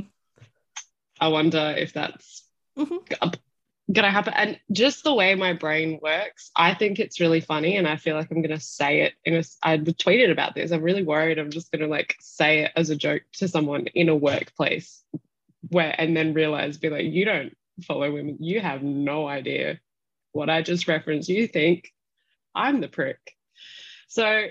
I 1.19 1.27
wonder 1.27 1.75
if 1.77 1.93
that's 1.93 2.47
hmm 2.75 2.97
gonna 3.91 4.11
happen. 4.11 4.33
And 4.33 4.59
just 4.71 5.03
the 5.03 5.13
way 5.13 5.35
my 5.35 5.53
brain 5.53 5.99
works, 6.01 6.51
I 6.55 6.73
think 6.73 6.99
it's 6.99 7.19
really 7.19 7.41
funny, 7.41 7.75
and 7.77 7.87
I 7.87 7.97
feel 7.97 8.15
like 8.15 8.31
I'm 8.31 8.41
gonna 8.41 8.59
say 8.59 9.01
it 9.01 9.13
in 9.25 9.35
a. 9.35 9.43
I 9.61 9.77
tweeted 9.77 10.31
about 10.31 10.55
this. 10.55 10.71
I'm 10.71 10.81
really 10.81 11.03
worried. 11.03 11.37
I'm 11.37 11.51
just 11.51 11.71
gonna 11.71 11.87
like 11.87 12.15
say 12.19 12.59
it 12.59 12.71
as 12.75 12.89
a 12.89 12.95
joke 12.95 13.23
to 13.33 13.47
someone 13.47 13.87
in 13.87 14.09
a 14.09 14.15
workplace, 14.15 15.03
where 15.69 15.93
and 15.97 16.15
then 16.15 16.33
realize, 16.33 16.77
be 16.77 16.89
like, 16.89 17.05
you 17.05 17.25
don't 17.25 17.55
follow 17.85 18.11
women. 18.11 18.37
You 18.39 18.61
have 18.61 18.83
no 18.83 19.27
idea 19.27 19.79
what 20.31 20.49
I 20.49 20.61
just 20.61 20.87
referenced. 20.87 21.29
You 21.29 21.47
think 21.47 21.91
I'm 22.55 22.81
the 22.81 22.87
prick. 22.87 23.19
So 24.07 24.47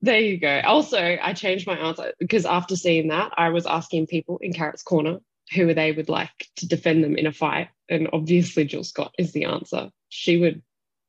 there 0.00 0.20
you 0.20 0.38
go. 0.38 0.60
Also, 0.64 0.98
I 0.98 1.32
changed 1.32 1.66
my 1.66 1.78
answer 1.78 2.12
because 2.18 2.46
after 2.46 2.76
seeing 2.76 3.08
that, 3.08 3.32
I 3.36 3.50
was 3.50 3.66
asking 3.66 4.06
people 4.06 4.38
in 4.38 4.52
Carrot's 4.52 4.82
Corner 4.82 5.20
who 5.54 5.74
they 5.74 5.92
would 5.92 6.08
like 6.08 6.48
to 6.56 6.68
defend 6.68 7.04
them 7.04 7.16
in 7.16 7.26
a 7.26 7.32
fight. 7.32 7.68
And 7.88 8.08
obviously, 8.12 8.64
Jill 8.64 8.84
Scott 8.84 9.14
is 9.18 9.32
the 9.32 9.44
answer. 9.44 9.90
She 10.08 10.38
would 10.38 10.62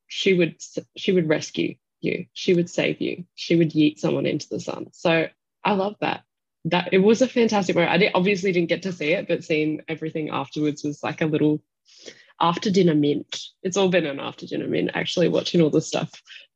she 0.06 0.34
would 0.34 0.56
she 0.96 1.12
would 1.12 1.28
rescue 1.28 1.76
you. 2.00 2.26
She 2.32 2.54
would 2.54 2.70
save 2.70 3.00
you. 3.00 3.24
She 3.34 3.56
would 3.56 3.70
yeet 3.70 3.98
someone 3.98 4.26
into 4.26 4.48
the 4.48 4.60
sun. 4.60 4.88
So 4.92 5.28
I 5.64 5.72
love 5.72 5.96
that. 6.00 6.22
That 6.66 6.90
it 6.92 6.98
was 6.98 7.20
a 7.22 7.28
fantastic 7.28 7.74
moment. 7.74 7.92
I 7.92 7.98
did, 7.98 8.12
obviously 8.14 8.52
didn't 8.52 8.68
get 8.68 8.82
to 8.82 8.92
see 8.92 9.12
it, 9.12 9.28
but 9.28 9.44
seeing 9.44 9.82
everything 9.88 10.30
afterwards 10.30 10.82
was 10.82 11.02
like 11.02 11.20
a 11.20 11.26
little 11.26 11.62
after 12.40 12.70
dinner 12.70 12.94
mint. 12.94 13.40
It's 13.62 13.76
all 13.76 13.88
been 13.88 14.06
an 14.06 14.20
after 14.20 14.46
dinner 14.46 14.66
mint. 14.66 14.90
Actually, 14.94 15.28
watching 15.28 15.60
all 15.60 15.70
the 15.70 15.80
stuff 15.80 16.10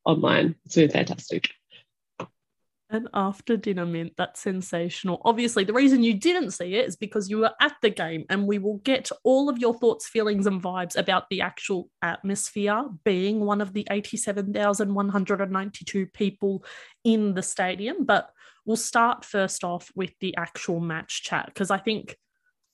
online, 0.05 0.55
it's 0.65 0.77
been 0.77 0.91
fantastic. 0.91 1.51
An 2.91 3.07
after 3.13 3.59
dinner 3.59 3.85
mint. 3.85 4.15
That's 4.17 4.41
sensational. 4.41 5.21
Obviously, 5.23 5.63
the 5.63 5.75
reason 5.75 6.03
you 6.03 6.15
didn't 6.15 6.53
see 6.53 6.77
it 6.77 6.87
is 6.87 6.97
because 6.97 7.29
you 7.29 7.37
were 7.37 7.53
at 7.61 7.75
the 7.83 7.91
game, 7.91 8.25
and 8.31 8.47
we 8.47 8.59
will 8.59 8.79
get 8.79 9.11
all 9.25 9.51
of 9.51 9.59
your 9.59 9.75
thoughts, 9.75 10.09
feelings, 10.09 10.47
and 10.47 10.63
vibes 10.63 10.97
about 10.97 11.29
the 11.29 11.43
actual 11.43 11.91
atmosphere 12.01 12.89
being 13.05 13.41
one 13.41 13.61
of 13.61 13.75
the 13.75 13.87
87,192 13.91 16.07
people 16.07 16.65
in 17.05 17.35
the 17.35 17.43
stadium. 17.43 18.07
But 18.07 18.31
we'll 18.65 18.79
start 18.79 19.23
first 19.23 19.65
off 19.65 19.93
with 19.95 20.15
the 20.21 20.35
actual 20.39 20.81
match 20.81 21.23
chat 21.23 21.45
because 21.47 21.71
I 21.71 21.77
think 21.77 22.17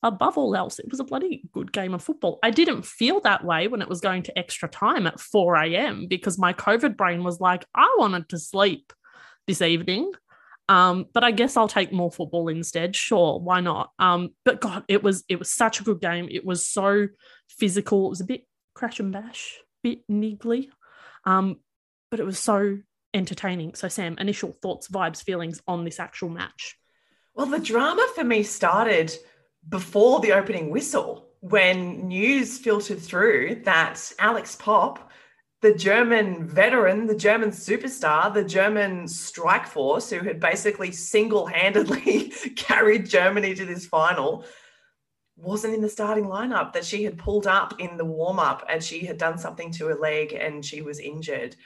above 0.04 0.38
all 0.38 0.54
else, 0.54 0.78
it 0.78 0.88
was 0.90 1.00
a 1.00 1.04
bloody 1.04 1.42
good 1.52 1.72
game 1.72 1.92
of 1.92 2.04
football. 2.04 2.38
I 2.40 2.50
didn't 2.50 2.84
feel 2.84 3.18
that 3.22 3.44
way 3.44 3.66
when 3.66 3.82
it 3.82 3.88
was 3.88 4.00
going 4.00 4.22
to 4.24 4.38
extra 4.38 4.68
time 4.68 5.08
at 5.08 5.18
4 5.18 5.56
a.m. 5.56 6.06
because 6.06 6.38
my 6.38 6.52
COVID 6.52 6.96
brain 6.96 7.24
was 7.24 7.40
like, 7.40 7.64
I 7.74 7.96
wanted 7.98 8.28
to 8.28 8.38
sleep 8.38 8.92
this 9.46 9.62
evening. 9.62 10.12
Um, 10.68 11.06
but 11.12 11.24
I 11.24 11.30
guess 11.30 11.56
I'll 11.56 11.68
take 11.68 11.92
more 11.92 12.10
football 12.10 12.48
instead. 12.48 12.96
Sure, 12.96 13.38
why 13.38 13.60
not? 13.60 13.90
Um, 13.98 14.30
but 14.44 14.60
God, 14.60 14.84
it 14.88 15.02
was 15.02 15.24
it 15.28 15.38
was 15.38 15.52
such 15.52 15.80
a 15.80 15.84
good 15.84 16.00
game. 16.00 16.28
It 16.30 16.44
was 16.44 16.66
so 16.66 17.08
physical. 17.48 18.06
It 18.06 18.10
was 18.10 18.20
a 18.22 18.26
bit 18.26 18.46
crash 18.74 18.98
and 18.98 19.12
bash, 19.12 19.58
bit 19.82 20.08
niggly, 20.10 20.68
um, 21.24 21.60
but 22.10 22.18
it 22.18 22.24
was 22.24 22.38
so 22.38 22.78
entertaining. 23.12 23.74
So, 23.74 23.88
Sam, 23.88 24.16
initial 24.18 24.52
thoughts, 24.52 24.88
vibes, 24.88 25.22
feelings 25.22 25.60
on 25.68 25.84
this 25.84 26.00
actual 26.00 26.30
match. 26.30 26.76
Well, 27.34 27.46
the 27.46 27.58
drama 27.58 28.06
for 28.14 28.24
me 28.24 28.42
started 28.42 29.14
before 29.68 30.20
the 30.20 30.32
opening 30.32 30.70
whistle 30.70 31.28
when 31.40 32.08
news 32.08 32.58
filtered 32.58 33.00
through 33.00 33.62
that 33.64 34.00
Alex 34.18 34.56
Popp 34.56 35.10
the 35.64 35.74
German 35.74 36.46
veteran, 36.46 37.06
the 37.06 37.16
German 37.16 37.48
superstar, 37.48 38.32
the 38.32 38.44
German 38.44 39.08
strike 39.08 39.66
force, 39.66 40.10
who 40.10 40.18
had 40.18 40.38
basically 40.38 40.92
single 40.92 41.46
handedly 41.46 42.34
carried 42.56 43.08
Germany 43.08 43.54
to 43.54 43.64
this 43.64 43.86
final, 43.86 44.44
wasn't 45.38 45.72
in 45.72 45.80
the 45.80 45.88
starting 45.88 46.26
lineup, 46.26 46.74
that 46.74 46.84
she 46.84 47.02
had 47.02 47.16
pulled 47.16 47.46
up 47.46 47.80
in 47.80 47.96
the 47.96 48.04
warm 48.04 48.38
up 48.38 48.62
and 48.68 48.84
she 48.84 49.06
had 49.06 49.16
done 49.16 49.38
something 49.38 49.72
to 49.72 49.86
her 49.86 49.94
leg 49.94 50.34
and 50.34 50.62
she 50.62 50.82
was 50.82 50.98
injured. 51.00 51.56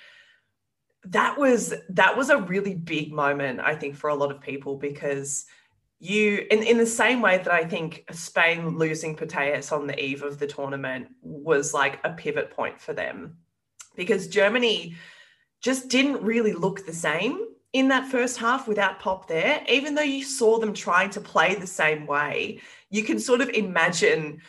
That 1.03 1.37
was 1.37 1.75
that 1.89 2.17
was 2.17 2.31
a 2.31 2.43
really 2.43 2.77
big 2.77 3.13
moment, 3.13 3.59
I 3.59 3.75
think, 3.75 3.97
for 3.97 4.11
a 4.11 4.15
lot 4.15 4.31
of 4.31 4.41
people 4.41 4.77
because 4.77 5.45
you 5.99 6.47
in, 6.53 6.63
in 6.63 6.79
the 6.79 6.87
same 6.87 7.21
way 7.21 7.39
that 7.39 7.51
I 7.51 7.65
think 7.65 8.05
Spain 8.13 8.79
losing 8.79 9.17
Putellas 9.17 9.73
on 9.73 9.89
the 9.89 9.99
eve 10.01 10.23
of 10.23 10.39
the 10.39 10.47
tournament 10.47 11.09
was 11.21 11.75
like 11.75 11.99
a 12.05 12.11
pivot 12.11 12.53
point 12.53 12.81
for 12.81 12.93
them 12.93 13.39
because 13.99 14.29
Germany 14.29 14.95
just 15.61 15.89
didn't 15.89 16.23
really 16.23 16.55
look 16.55 16.87
the 16.87 16.95
same 16.95 17.45
in 17.75 17.89
that 17.89 18.09
first 18.09 18.39
half 18.39 18.67
without 18.67 19.01
Popp 19.01 19.29
there. 19.29 19.63
Even 19.69 19.95
though 19.95 20.01
you 20.01 20.25
saw 20.25 20.59
them 20.59 20.73
trying 20.73 21.11
to 21.11 21.21
play 21.21 21.57
the 21.57 21.67
same 21.67 22.07
way, 22.07 22.61
you 22.89 23.03
can 23.03 23.19
sort 23.19 23.43
of 23.43 23.51
imagine 23.51 24.41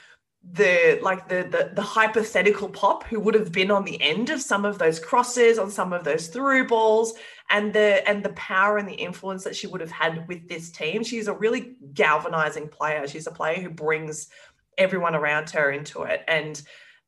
the 0.54 0.98
like 1.02 1.28
the, 1.28 1.46
the 1.52 1.72
the 1.74 1.82
hypothetical 1.82 2.70
Popp 2.70 3.04
who 3.04 3.20
would 3.20 3.36
have 3.36 3.52
been 3.52 3.72
on 3.72 3.84
the 3.84 4.02
end 4.02 4.30
of 4.30 4.42
some 4.42 4.64
of 4.64 4.78
those 4.78 4.98
crosses 4.98 5.60
on 5.60 5.70
some 5.70 5.92
of 5.92 6.06
those 6.06 6.28
through 6.28 6.66
balls 6.66 7.14
and 7.50 7.74
the 7.74 8.08
and 8.08 8.24
the 8.24 8.30
power 8.30 8.78
and 8.78 8.88
the 8.88 8.94
influence 8.94 9.44
that 9.44 9.56
she 9.56 9.68
would 9.68 9.82
have 9.82 9.92
had 9.92 10.26
with 10.30 10.48
this 10.48 10.70
team. 10.72 11.04
She's 11.04 11.28
a 11.28 11.34
really 11.34 11.76
galvanizing 11.94 12.70
player. 12.70 13.06
She's 13.08 13.28
a 13.28 13.32
player 13.32 13.60
who 13.62 13.70
brings 13.70 14.30
everyone 14.78 15.16
around 15.16 15.50
her 15.50 15.72
into 15.72 16.04
it. 16.04 16.24
And 16.28 16.62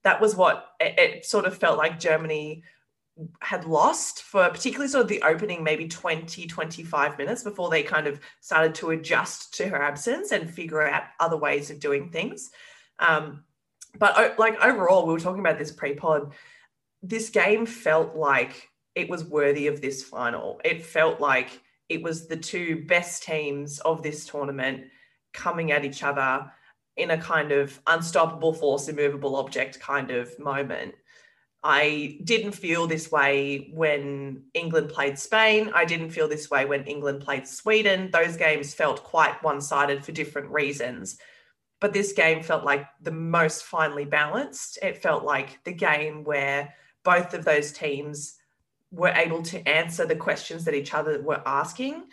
that 0.03 0.21
was 0.21 0.35
what 0.35 0.67
it, 0.79 0.99
it 0.99 1.25
sort 1.25 1.45
of 1.45 1.57
felt 1.57 1.77
like 1.77 1.99
Germany 1.99 2.63
had 3.41 3.65
lost 3.65 4.23
for 4.23 4.49
particularly 4.49 4.87
sort 4.87 5.03
of 5.03 5.09
the 5.09 5.21
opening 5.21 5.63
maybe 5.63 5.87
20 5.87 6.47
25 6.47 7.17
minutes 7.17 7.43
before 7.43 7.69
they 7.69 7.83
kind 7.83 8.07
of 8.07 8.19
started 8.39 8.73
to 8.73 8.91
adjust 8.91 9.53
to 9.53 9.67
her 9.67 9.81
absence 9.81 10.31
and 10.31 10.49
figure 10.49 10.81
out 10.81 11.03
other 11.19 11.37
ways 11.37 11.69
of 11.69 11.79
doing 11.79 12.09
things. 12.09 12.51
Um, 12.99 13.43
but 13.99 14.39
like 14.39 14.59
overall 14.63 15.05
we 15.05 15.13
were 15.13 15.19
talking 15.19 15.41
about 15.41 15.59
this 15.59 15.71
pre-pod 15.71 16.31
this 17.03 17.29
game 17.29 17.65
felt 17.65 18.15
like 18.15 18.69
it 18.95 19.09
was 19.09 19.23
worthy 19.23 19.67
of 19.67 19.81
this 19.81 20.03
final. 20.03 20.61
It 20.63 20.85
felt 20.85 21.19
like 21.19 21.61
it 21.89 22.01
was 22.01 22.27
the 22.27 22.37
two 22.37 22.85
best 22.85 23.23
teams 23.23 23.79
of 23.79 24.03
this 24.03 24.25
tournament 24.25 24.85
coming 25.33 25.71
at 25.71 25.85
each 25.85 26.03
other 26.03 26.51
in 26.97 27.11
a 27.11 27.17
kind 27.17 27.51
of 27.51 27.79
unstoppable 27.87 28.53
force, 28.53 28.87
immovable 28.87 29.35
object 29.35 29.79
kind 29.79 30.11
of 30.11 30.37
moment. 30.39 30.93
I 31.63 32.19
didn't 32.23 32.53
feel 32.53 32.87
this 32.87 33.11
way 33.11 33.71
when 33.73 34.43
England 34.53 34.89
played 34.89 35.19
Spain. 35.19 35.71
I 35.75 35.85
didn't 35.85 36.09
feel 36.09 36.27
this 36.27 36.49
way 36.49 36.65
when 36.65 36.85
England 36.85 37.21
played 37.21 37.47
Sweden. 37.47 38.09
Those 38.11 38.35
games 38.35 38.73
felt 38.73 39.03
quite 39.03 39.41
one 39.43 39.61
sided 39.61 40.03
for 40.03 40.11
different 40.11 40.49
reasons. 40.49 41.17
But 41.79 41.93
this 41.93 42.13
game 42.13 42.41
felt 42.41 42.63
like 42.63 42.87
the 43.01 43.11
most 43.11 43.63
finely 43.63 44.05
balanced. 44.05 44.79
It 44.81 45.01
felt 45.01 45.23
like 45.23 45.63
the 45.63 45.73
game 45.73 46.23
where 46.23 46.73
both 47.03 47.33
of 47.33 47.45
those 47.45 47.71
teams 47.71 48.37
were 48.91 49.09
able 49.09 49.41
to 49.43 49.67
answer 49.67 50.05
the 50.05 50.15
questions 50.15 50.65
that 50.65 50.75
each 50.75 50.93
other 50.93 51.21
were 51.21 51.41
asking 51.45 52.03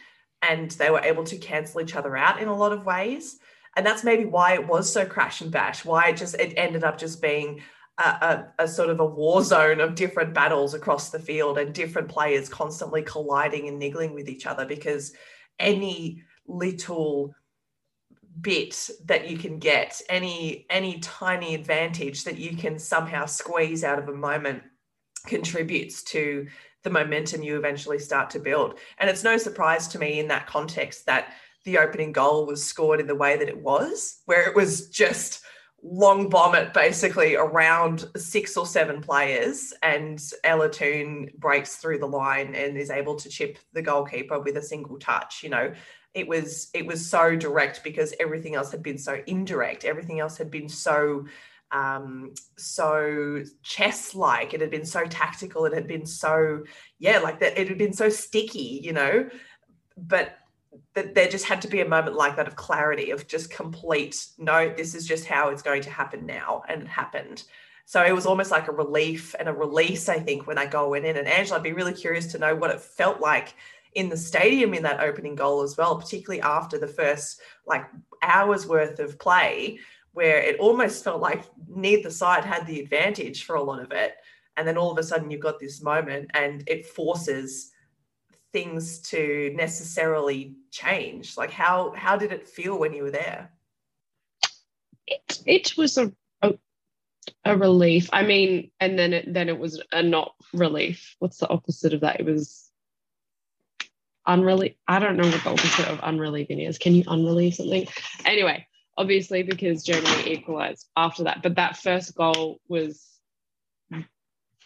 and 0.42 0.70
they 0.72 0.90
were 0.90 1.00
able 1.00 1.24
to 1.24 1.36
cancel 1.36 1.80
each 1.80 1.96
other 1.96 2.16
out 2.16 2.40
in 2.40 2.48
a 2.48 2.56
lot 2.56 2.72
of 2.72 2.86
ways 2.86 3.40
and 3.78 3.86
that's 3.86 4.02
maybe 4.02 4.24
why 4.24 4.54
it 4.54 4.66
was 4.66 4.92
so 4.92 5.06
crash 5.06 5.40
and 5.40 5.52
bash 5.52 5.84
why 5.84 6.08
it 6.08 6.16
just 6.16 6.34
it 6.34 6.52
ended 6.56 6.82
up 6.82 6.98
just 6.98 7.22
being 7.22 7.62
a, 7.98 8.02
a, 8.02 8.64
a, 8.64 8.68
sort 8.68 8.90
of 8.90 9.00
a 9.00 9.06
war 9.06 9.42
zone 9.42 9.80
of 9.80 9.94
different 9.94 10.34
battles 10.34 10.74
across 10.74 11.10
the 11.10 11.18
field 11.18 11.58
and 11.58 11.72
different 11.72 12.08
players 12.08 12.48
constantly 12.48 13.02
colliding 13.02 13.68
and 13.68 13.78
niggling 13.78 14.14
with 14.14 14.28
each 14.28 14.46
other 14.46 14.66
because 14.66 15.12
any 15.60 16.22
little 16.46 17.32
bit 18.40 18.90
that 19.04 19.28
you 19.28 19.38
can 19.38 19.58
get 19.58 20.00
any 20.08 20.66
any 20.70 20.98
tiny 20.98 21.54
advantage 21.54 22.24
that 22.24 22.38
you 22.38 22.56
can 22.56 22.78
somehow 22.78 23.26
squeeze 23.26 23.84
out 23.84 23.98
of 23.98 24.08
a 24.08 24.14
moment 24.14 24.62
contributes 25.26 26.02
to 26.02 26.46
the 26.82 26.90
momentum 26.90 27.42
you 27.42 27.56
eventually 27.56 27.98
start 27.98 28.30
to 28.30 28.38
build. 28.38 28.78
And 28.98 29.10
it's 29.10 29.24
no 29.24 29.36
surprise 29.36 29.88
to 29.88 29.98
me 29.98 30.20
in 30.20 30.28
that 30.28 30.46
context 30.46 31.06
that 31.06 31.34
the 31.68 31.78
opening 31.78 32.12
goal 32.12 32.46
was 32.46 32.64
scored 32.64 32.98
in 32.98 33.06
the 33.06 33.14
way 33.14 33.36
that 33.36 33.48
it 33.48 33.62
was, 33.62 34.22
where 34.24 34.48
it 34.48 34.56
was 34.56 34.88
just 34.88 35.42
long 35.82 36.28
bomb 36.28 36.54
it 36.54 36.72
basically 36.72 37.36
around 37.36 38.06
six 38.16 38.56
or 38.56 38.66
seven 38.66 39.00
players 39.00 39.72
and 39.82 40.20
Ella 40.42 40.68
Toone 40.68 41.30
breaks 41.38 41.76
through 41.76 41.98
the 41.98 42.06
line 42.06 42.54
and 42.56 42.76
is 42.76 42.90
able 42.90 43.14
to 43.14 43.28
chip 43.28 43.58
the 43.74 43.82
goalkeeper 43.82 44.40
with 44.40 44.56
a 44.56 44.62
single 44.62 44.98
touch. 44.98 45.42
You 45.42 45.50
know, 45.50 45.72
it 46.14 46.26
was 46.26 46.70
it 46.72 46.86
was 46.86 47.08
so 47.08 47.36
direct 47.36 47.84
because 47.84 48.14
everything 48.18 48.54
else 48.54 48.72
had 48.72 48.82
been 48.82 48.98
so 48.98 49.20
indirect. 49.26 49.84
Everything 49.84 50.20
else 50.20 50.38
had 50.38 50.50
been 50.50 50.70
so 50.70 51.26
um 51.70 52.32
so 52.56 53.42
chess 53.62 54.14
like 54.14 54.54
it 54.54 54.62
had 54.62 54.70
been 54.70 54.86
so 54.86 55.04
tactical 55.04 55.66
it 55.66 55.74
had 55.74 55.86
been 55.86 56.06
so 56.06 56.64
yeah 56.98 57.18
like 57.18 57.40
that 57.40 57.58
it 57.58 57.68
had 57.68 57.76
been 57.76 57.92
so 57.92 58.08
sticky 58.08 58.80
you 58.82 58.90
know 58.90 59.28
but 59.98 60.38
that 60.94 61.14
there 61.14 61.28
just 61.28 61.44
had 61.44 61.62
to 61.62 61.68
be 61.68 61.80
a 61.80 61.88
moment 61.88 62.16
like 62.16 62.36
that 62.36 62.48
of 62.48 62.56
clarity 62.56 63.10
of 63.10 63.26
just 63.26 63.50
complete 63.50 64.26
no 64.38 64.72
this 64.76 64.94
is 64.94 65.06
just 65.06 65.26
how 65.26 65.48
it's 65.48 65.62
going 65.62 65.82
to 65.82 65.90
happen 65.90 66.26
now 66.26 66.62
and 66.68 66.82
it 66.82 66.88
happened. 66.88 67.44
So 67.84 68.04
it 68.04 68.14
was 68.14 68.26
almost 68.26 68.50
like 68.50 68.68
a 68.68 68.72
relief 68.72 69.34
and 69.38 69.48
a 69.48 69.52
release 69.52 70.08
i 70.08 70.18
think 70.18 70.46
when 70.46 70.58
i 70.58 70.66
go 70.66 70.94
in. 70.94 71.04
And 71.04 71.28
angela 71.28 71.58
i'd 71.58 71.62
be 71.62 71.72
really 71.72 71.94
curious 71.94 72.26
to 72.32 72.38
know 72.38 72.54
what 72.54 72.70
it 72.70 72.80
felt 72.80 73.20
like 73.20 73.54
in 73.94 74.08
the 74.08 74.16
stadium 74.16 74.74
in 74.74 74.82
that 74.82 75.00
opening 75.00 75.34
goal 75.34 75.62
as 75.62 75.76
well 75.76 75.96
particularly 75.96 76.42
after 76.42 76.78
the 76.78 76.86
first 76.86 77.40
like 77.66 77.86
hours 78.22 78.66
worth 78.66 78.98
of 78.98 79.18
play 79.18 79.78
where 80.18 80.38
it 80.38 80.58
almost 80.58 81.04
felt 81.04 81.20
like 81.20 81.44
neither 81.68 82.10
side 82.10 82.44
had 82.44 82.66
the 82.66 82.80
advantage 82.80 83.44
for 83.44 83.54
a 83.54 83.62
lot 83.62 83.80
of 83.80 83.92
it. 83.92 84.16
And 84.56 84.66
then 84.66 84.76
all 84.76 84.90
of 84.90 84.98
a 84.98 85.02
sudden 85.04 85.30
you've 85.30 85.40
got 85.40 85.60
this 85.60 85.80
moment 85.80 86.32
and 86.34 86.64
it 86.66 86.86
forces 86.86 87.70
things 88.52 89.00
to 89.10 89.52
necessarily 89.56 90.54
change? 90.70 91.36
Like 91.36 91.50
how 91.50 91.92
how 91.96 92.16
did 92.16 92.32
it 92.32 92.48
feel 92.48 92.78
when 92.78 92.92
you 92.92 93.04
were 93.04 93.10
there? 93.10 93.52
It, 95.06 95.42
it 95.46 95.76
was 95.76 95.96
a, 95.96 96.12
a, 96.42 96.54
a 97.44 97.56
relief. 97.56 98.08
I 98.12 98.24
mean 98.24 98.70
and 98.80 98.98
then 98.98 99.12
it 99.12 99.32
then 99.32 99.48
it 99.48 99.58
was 99.58 99.82
a 99.92 100.02
not 100.02 100.34
relief. 100.52 101.16
What's 101.18 101.38
the 101.38 101.48
opposite 101.48 101.94
of 101.94 102.00
that? 102.00 102.20
It 102.20 102.26
was 102.26 102.64
unrelief 104.26 104.74
i 104.86 104.98
don't 104.98 105.16
know 105.16 105.26
what 105.26 105.42
the 105.42 105.48
opposite 105.48 105.88
of 105.88 106.00
unrelieving 106.00 106.60
is. 106.60 106.76
Can 106.76 106.94
you 106.94 107.04
unrelieve 107.08 107.54
something? 107.54 107.86
Anyway 108.26 108.66
obviously 108.98 109.44
because 109.44 109.84
germany 109.84 110.32
equalized 110.32 110.86
after 110.96 111.24
that. 111.24 111.42
But 111.42 111.54
that 111.54 111.78
first 111.78 112.14
goal 112.14 112.60
was 112.68 113.06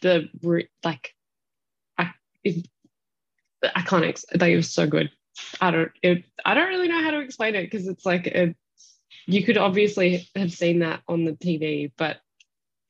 the 0.00 0.28
like 0.82 1.14
I 3.74 3.82
can't 3.82 4.04
ex- 4.04 4.24
like 4.34 4.52
it 4.52 4.56
was 4.56 4.70
so 4.70 4.86
good. 4.86 5.10
I 5.60 5.70
don't 5.70 5.92
it, 6.02 6.24
I 6.44 6.54
don't 6.54 6.68
really 6.68 6.88
know 6.88 7.02
how 7.02 7.10
to 7.12 7.20
explain 7.20 7.54
it 7.54 7.64
because 7.70 7.88
it's 7.88 8.04
like 8.04 8.26
you 9.26 9.44
could 9.44 9.58
obviously 9.58 10.28
have 10.36 10.52
seen 10.52 10.80
that 10.80 11.02
on 11.08 11.24
the 11.24 11.32
TV, 11.32 11.90
but 11.96 12.18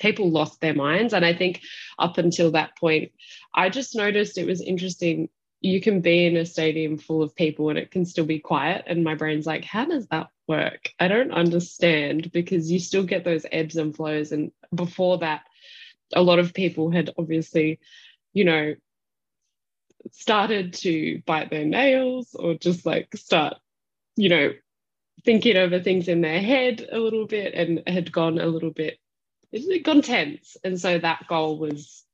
people 0.00 0.30
lost 0.30 0.60
their 0.60 0.74
minds. 0.74 1.14
And 1.14 1.24
I 1.24 1.34
think 1.34 1.62
up 1.98 2.18
until 2.18 2.50
that 2.52 2.76
point, 2.76 3.12
I 3.54 3.68
just 3.68 3.94
noticed 3.94 4.38
it 4.38 4.46
was 4.46 4.60
interesting. 4.60 5.28
You 5.60 5.80
can 5.80 6.00
be 6.00 6.26
in 6.26 6.36
a 6.36 6.44
stadium 6.44 6.98
full 6.98 7.22
of 7.22 7.36
people 7.36 7.68
and 7.68 7.78
it 7.78 7.90
can 7.90 8.04
still 8.04 8.24
be 8.24 8.40
quiet. 8.40 8.84
And 8.86 9.04
my 9.04 9.14
brain's 9.14 9.46
like, 9.46 9.64
how 9.64 9.84
does 9.84 10.08
that 10.08 10.28
work? 10.48 10.90
I 10.98 11.06
don't 11.06 11.30
understand 11.30 12.32
because 12.32 12.70
you 12.70 12.80
still 12.80 13.04
get 13.04 13.24
those 13.24 13.46
ebbs 13.52 13.76
and 13.76 13.94
flows. 13.94 14.32
And 14.32 14.50
before 14.74 15.18
that, 15.18 15.42
a 16.14 16.22
lot 16.22 16.40
of 16.40 16.52
people 16.52 16.90
had 16.90 17.10
obviously, 17.16 17.78
you 18.32 18.44
know, 18.44 18.74
started 20.10 20.74
to 20.74 21.22
bite 21.26 21.50
their 21.50 21.64
nails 21.64 22.34
or 22.34 22.54
just 22.54 22.84
like 22.84 23.14
start, 23.16 23.54
you 24.16 24.28
know, 24.28 24.52
thinking 25.24 25.56
over 25.56 25.80
things 25.80 26.08
in 26.08 26.20
their 26.20 26.40
head 26.40 26.86
a 26.90 26.98
little 26.98 27.26
bit 27.26 27.54
and 27.54 27.82
had 27.86 28.10
gone 28.10 28.38
a 28.38 28.46
little 28.46 28.72
bit 28.72 28.98
it 29.52 29.84
gone 29.84 30.02
tense. 30.02 30.56
And 30.64 30.80
so 30.80 30.98
that 30.98 31.26
goal 31.28 31.58
was 31.58 32.04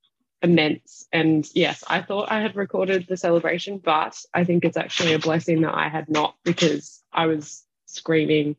immense. 0.42 1.06
And 1.12 1.48
yes, 1.54 1.84
I 1.86 2.02
thought 2.02 2.30
I 2.30 2.40
had 2.40 2.56
recorded 2.56 3.06
the 3.08 3.16
celebration, 3.16 3.78
but 3.78 4.20
I 4.34 4.44
think 4.44 4.64
it's 4.64 4.76
actually 4.76 5.14
a 5.14 5.18
blessing 5.18 5.62
that 5.62 5.74
I 5.74 5.88
had 5.88 6.08
not 6.08 6.36
because 6.44 7.02
I 7.12 7.26
was 7.26 7.64
screaming 7.86 8.56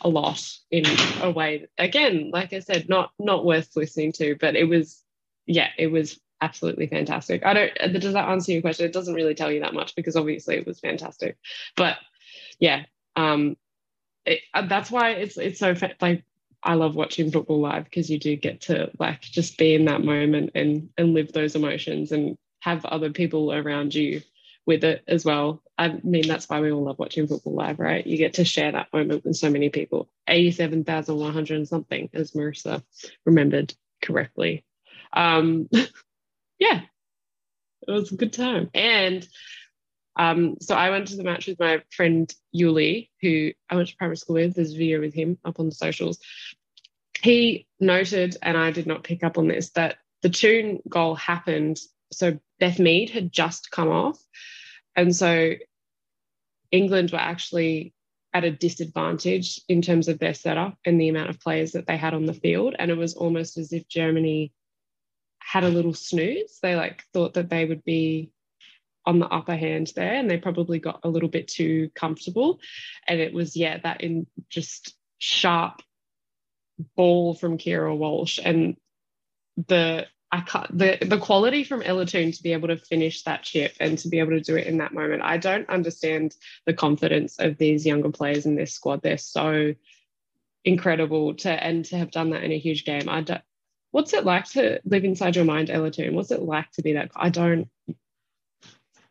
a 0.00 0.08
lot 0.08 0.42
in 0.70 0.84
a 1.20 1.30
way 1.30 1.66
again 1.76 2.30
like 2.32 2.54
i 2.54 2.58
said 2.58 2.88
not 2.88 3.10
not 3.18 3.44
worth 3.44 3.76
listening 3.76 4.12
to 4.12 4.34
but 4.40 4.56
it 4.56 4.64
was 4.64 5.04
yeah 5.44 5.68
it 5.76 5.88
was 5.88 6.18
absolutely 6.40 6.86
fantastic 6.86 7.44
i 7.44 7.52
don't 7.52 7.74
does 8.00 8.12
that 8.12 8.28
answer 8.28 8.52
your 8.52 8.60
question 8.60 8.86
it 8.86 8.92
doesn't 8.92 9.14
really 9.14 9.34
tell 9.34 9.50
you 9.50 9.60
that 9.60 9.74
much 9.74 9.94
because 9.96 10.16
obviously 10.16 10.56
it 10.56 10.66
was 10.66 10.80
fantastic 10.80 11.36
but 11.76 11.96
yeah 12.58 12.84
um 13.16 13.56
it, 14.24 14.40
uh, 14.54 14.66
that's 14.66 14.90
why 14.90 15.10
it's 15.10 15.36
it's 15.36 15.58
so 15.58 15.74
like 16.00 16.22
I 16.62 16.74
love 16.74 16.96
watching 16.96 17.30
football 17.30 17.60
live 17.60 17.84
because 17.84 18.10
you 18.10 18.18
do 18.18 18.36
get 18.36 18.62
to 18.62 18.90
like 18.98 19.20
just 19.20 19.58
be 19.58 19.74
in 19.74 19.84
that 19.86 20.02
moment 20.02 20.50
and 20.54 20.90
and 20.98 21.14
live 21.14 21.32
those 21.32 21.54
emotions 21.54 22.12
and 22.12 22.36
have 22.60 22.84
other 22.84 23.10
people 23.10 23.52
around 23.52 23.94
you 23.94 24.22
with 24.66 24.84
it 24.84 25.02
as 25.08 25.24
well. 25.24 25.62
I 25.78 25.98
mean, 26.02 26.26
that's 26.26 26.48
why 26.48 26.60
we 26.60 26.72
all 26.72 26.84
love 26.84 26.98
watching 26.98 27.26
football 27.26 27.54
live, 27.54 27.78
right? 27.78 28.06
You 28.06 28.18
get 28.18 28.34
to 28.34 28.44
share 28.44 28.72
that 28.72 28.92
moment 28.92 29.24
with 29.24 29.36
so 29.36 29.48
many 29.48 29.70
people. 29.70 30.10
87,100 30.26 31.56
and 31.56 31.68
something, 31.68 32.10
as 32.12 32.32
Marissa 32.32 32.82
remembered 33.24 33.72
correctly. 34.02 34.64
Um, 35.14 35.70
yeah, 36.58 36.82
it 37.86 37.90
was 37.90 38.12
a 38.12 38.16
good 38.16 38.32
time. 38.32 38.70
And 38.74 39.26
um, 40.18 40.56
so 40.60 40.74
I 40.74 40.90
went 40.90 41.08
to 41.08 41.16
the 41.16 41.24
match 41.24 41.46
with 41.46 41.60
my 41.60 41.82
friend 41.90 42.32
Yuli, 42.54 43.10
who 43.22 43.52
I 43.70 43.76
went 43.76 43.88
to 43.88 43.96
primary 43.96 44.16
school 44.16 44.34
with. 44.34 44.54
There's 44.54 44.74
a 44.74 44.78
video 44.78 45.00
with 45.00 45.14
him 45.14 45.38
up 45.44 45.60
on 45.60 45.66
the 45.66 45.74
socials. 45.74 46.18
He 47.20 47.66
noted, 47.80 48.36
and 48.42 48.56
I 48.56 48.70
did 48.70 48.86
not 48.86 49.04
pick 49.04 49.22
up 49.22 49.38
on 49.38 49.48
this, 49.48 49.70
that 49.70 49.98
the 50.22 50.28
Toone 50.28 50.80
goal 50.88 51.14
happened. 51.14 51.78
So 52.12 52.38
Beth 52.58 52.78
Mead 52.78 53.10
had 53.10 53.32
just 53.32 53.70
come 53.70 53.88
off. 53.88 54.18
And 54.96 55.14
so 55.14 55.52
England 56.72 57.12
were 57.12 57.18
actually 57.18 57.94
at 58.34 58.44
a 58.44 58.50
disadvantage 58.50 59.60
in 59.68 59.80
terms 59.80 60.08
of 60.08 60.18
their 60.18 60.34
setup 60.34 60.76
and 60.84 61.00
the 61.00 61.08
amount 61.08 61.30
of 61.30 61.40
players 61.40 61.72
that 61.72 61.86
they 61.86 61.96
had 61.96 62.14
on 62.14 62.26
the 62.26 62.34
field. 62.34 62.74
And 62.78 62.90
it 62.90 62.96
was 62.96 63.14
almost 63.14 63.56
as 63.56 63.72
if 63.72 63.88
Germany 63.88 64.52
had 65.48 65.64
a 65.64 65.68
little 65.68 65.94
snooze. 65.94 66.58
They 66.62 66.76
like 66.76 67.04
thought 67.14 67.34
that 67.34 67.48
they 67.48 67.64
would 67.64 67.82
be 67.82 68.30
on 69.06 69.18
the 69.18 69.26
upper 69.26 69.56
hand 69.56 69.90
there 69.96 70.12
and 70.12 70.30
they 70.30 70.36
probably 70.36 70.78
got 70.78 71.00
a 71.04 71.08
little 71.08 71.30
bit 71.30 71.48
too 71.48 71.88
comfortable 71.94 72.60
and 73.06 73.18
it 73.18 73.32
was 73.32 73.56
yeah 73.56 73.78
that 73.78 74.02
in 74.02 74.26
just 74.50 74.94
sharp 75.16 75.80
ball 76.94 77.34
from 77.34 77.56
Keira 77.56 77.96
Walsh 77.96 78.38
and 78.44 78.76
the 79.68 80.06
I 80.30 80.42
can't 80.42 80.76
the 80.76 80.98
the 81.00 81.16
quality 81.16 81.64
from 81.64 81.80
Ella 81.80 82.04
to 82.04 82.42
be 82.42 82.52
able 82.52 82.68
to 82.68 82.76
finish 82.76 83.22
that 83.22 83.42
chip 83.42 83.72
and 83.80 83.96
to 84.00 84.08
be 84.08 84.18
able 84.18 84.32
to 84.32 84.42
do 84.42 84.56
it 84.56 84.66
in 84.66 84.76
that 84.78 84.92
moment. 84.92 85.22
I 85.22 85.38
don't 85.38 85.68
understand 85.70 86.36
the 86.66 86.74
confidence 86.74 87.38
of 87.38 87.56
these 87.56 87.86
younger 87.86 88.10
players 88.10 88.44
in 88.44 88.54
this 88.54 88.74
squad. 88.74 89.00
They're 89.00 89.16
so 89.16 89.74
incredible 90.66 91.34
to 91.36 91.50
and 91.50 91.86
to 91.86 91.96
have 91.96 92.10
done 92.10 92.30
that 92.30 92.44
in 92.44 92.52
a 92.52 92.58
huge 92.58 92.84
game. 92.84 93.08
I 93.08 93.22
don't 93.22 93.40
what's 93.90 94.12
it 94.12 94.24
like 94.24 94.44
to 94.50 94.80
live 94.84 95.04
inside 95.04 95.36
your 95.36 95.44
mind, 95.44 95.70
Ella 95.70 95.90
Toone? 95.90 96.14
What's 96.14 96.30
it 96.30 96.42
like 96.42 96.70
to 96.72 96.82
be 96.82 96.94
that 96.94 97.10
I 97.16 97.30
don't 97.30 97.68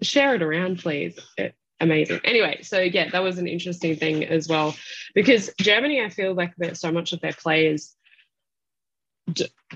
share 0.02 0.36
it 0.36 0.42
around, 0.42 0.80
please. 0.80 1.18
It, 1.38 1.56
amazing. 1.80 2.22
Anyway, 2.24 2.62
so 2.64 2.80
yeah, 2.80 3.10
that 3.10 3.24
was 3.24 3.38
an 3.38 3.48
interesting 3.48 3.96
thing 3.96 4.26
as 4.26 4.48
well. 4.48 4.76
Because 5.14 5.52
Germany, 5.60 6.02
I 6.02 6.10
feel 6.10 6.34
like 6.34 6.56
that 6.58 6.78
so 6.78 6.92
much 6.92 7.14
of 7.14 7.22
their 7.22 7.34
players 7.34 7.96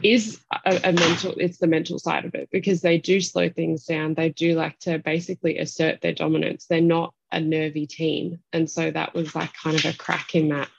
is 0.02 0.40
a, 0.66 0.80
a, 0.86 0.94
mental 0.94 1.34
it's 1.36 1.58
the 1.58 1.68
mental 1.68 2.00
side 2.00 2.26
of 2.26 2.36
it. 2.36 2.50
Because 2.52 2.82
they 2.82 2.98
do 2.98 3.20
slow 3.20 3.50
things 3.50 3.86
down. 3.86 4.14
They 4.14 4.30
do 4.30 4.54
like 4.54 4.80
to 4.80 5.00
basically 5.00 5.58
assert 5.58 6.02
their 6.02 6.14
dominance. 6.14 6.66
They're 6.66 6.82
not 6.82 7.14
a 7.32 7.40
nervy 7.40 7.88
team. 7.88 8.40
And 8.54 8.70
so 8.70 8.92
that 8.92 9.14
was 9.14 9.36
like 9.36 9.54
kind 9.54 9.78
of 9.78 9.86
a 9.86 9.98
crack 9.98 10.36
in 10.36 10.50
that 10.50 10.70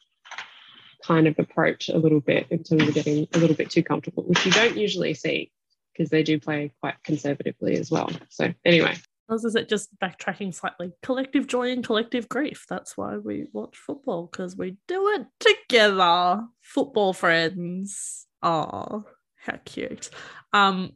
kind 1.04 1.26
of 1.26 1.38
approach 1.38 1.88
a 1.88 1.98
little 1.98 2.20
bit 2.20 2.46
in 2.50 2.62
terms 2.62 2.88
of 2.88 2.94
getting 2.94 3.26
a 3.34 3.38
little 3.38 3.56
bit 3.56 3.70
too 3.70 3.82
comfortable 3.82 4.22
which 4.24 4.44
you 4.46 4.52
don't 4.52 4.76
usually 4.76 5.14
see 5.14 5.50
because 5.92 6.10
they 6.10 6.22
do 6.22 6.38
play 6.38 6.72
quite 6.80 6.94
conservatively 7.04 7.76
as 7.76 7.90
well 7.90 8.10
so 8.28 8.52
anyway 8.64 8.94
Or 9.28 9.36
is 9.36 9.54
it 9.54 9.68
just 9.68 9.98
backtracking 9.98 10.54
slightly? 10.54 10.92
Collective 11.02 11.46
joy 11.46 11.70
and 11.70 11.84
collective 11.84 12.28
grief. 12.28 12.66
That's 12.68 12.96
why 12.96 13.16
we 13.16 13.46
watch 13.52 13.76
football 13.76 14.28
because 14.30 14.56
we 14.56 14.76
do 14.88 15.08
it 15.08 15.26
together. 15.40 16.42
Football 16.60 17.12
friends. 17.14 18.26
Oh, 18.42 19.04
how 19.36 19.58
cute. 19.64 20.10
Um, 20.52 20.92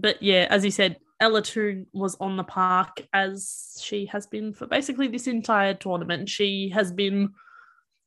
but 0.00 0.22
yeah, 0.22 0.46
as 0.50 0.64
you 0.64 0.70
said, 0.70 0.96
Ella 1.20 1.42
Toone 1.42 1.86
was 1.92 2.16
on 2.20 2.36
the 2.36 2.44
park 2.44 3.02
as 3.12 3.78
she 3.80 4.06
has 4.06 4.26
been 4.26 4.52
for 4.52 4.66
basically 4.66 5.08
this 5.08 5.26
entire 5.26 5.74
tournament. 5.74 6.28
She 6.28 6.70
has 6.74 6.92
been, 6.92 7.30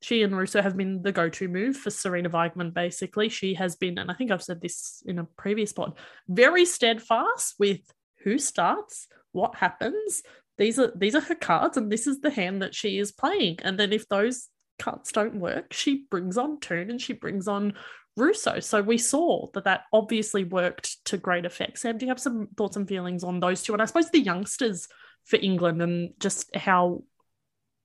she 0.02 0.24
and 0.24 0.36
Russo 0.36 0.62
have 0.62 0.78
been 0.78 1.02
the 1.02 1.12
go 1.12 1.30
to 1.30 1.48
move 1.48 1.76
for 1.76 1.90
Sarina 1.90 2.28
Wiegman, 2.28 2.74
basically. 2.74 3.30
She 3.30 3.54
has 3.56 3.76
been, 3.76 3.98
and 3.98 4.10
I 4.10 4.14
think 4.14 4.32
I've 4.32 4.44
said 4.44 4.62
this 4.62 5.04
in 5.06 5.20
a 5.20 5.26
previous 5.38 5.74
pod, 5.74 5.98
very 6.28 6.66
steadfast 6.66 7.56
with 7.60 7.82
who 8.24 8.38
starts, 8.38 9.08
what 9.32 9.56
happens. 9.56 10.22
These 10.58 10.80
are 10.80 10.92
these 10.96 11.16
are 11.16 11.22
her 11.22 11.36
cards, 11.36 11.78
and 11.78 11.92
this 11.92 12.08
is 12.08 12.22
the 12.22 12.32
hand 12.32 12.62
that 12.62 12.76
she 12.76 12.98
is 12.98 13.12
playing. 13.12 13.60
And 13.64 13.80
then 13.80 13.92
if 13.92 14.08
those 14.08 14.48
cards 14.78 15.12
don't 15.12 15.40
work, 15.40 15.74
she 15.74 16.06
brings 16.10 16.38
on 16.38 16.60
Toone 16.60 16.90
and 16.90 17.02
she 17.02 17.14
brings 17.14 17.48
on 17.48 17.74
Russo. 18.16 18.60
So 18.60 18.82
we 18.82 18.98
saw 18.98 19.48
that 19.54 19.66
that 19.66 19.84
obviously 19.94 20.44
worked 20.44 21.06
to 21.06 21.18
great 21.18 21.46
effect. 21.46 21.80
Sam, 21.80 21.98
do 21.98 22.06
you 22.06 22.12
have 22.12 22.20
some 22.20 22.48
thoughts 22.58 22.78
and 22.78 22.88
feelings 22.88 23.24
on 23.24 23.40
those 23.40 23.64
two? 23.64 23.74
And 23.74 23.82
I 23.82 23.86
suppose 23.86 24.10
the 24.10 24.20
youngsters 24.20 24.88
for 25.26 25.38
England 25.42 25.82
and 25.82 26.12
just 26.20 26.54
how 26.56 27.04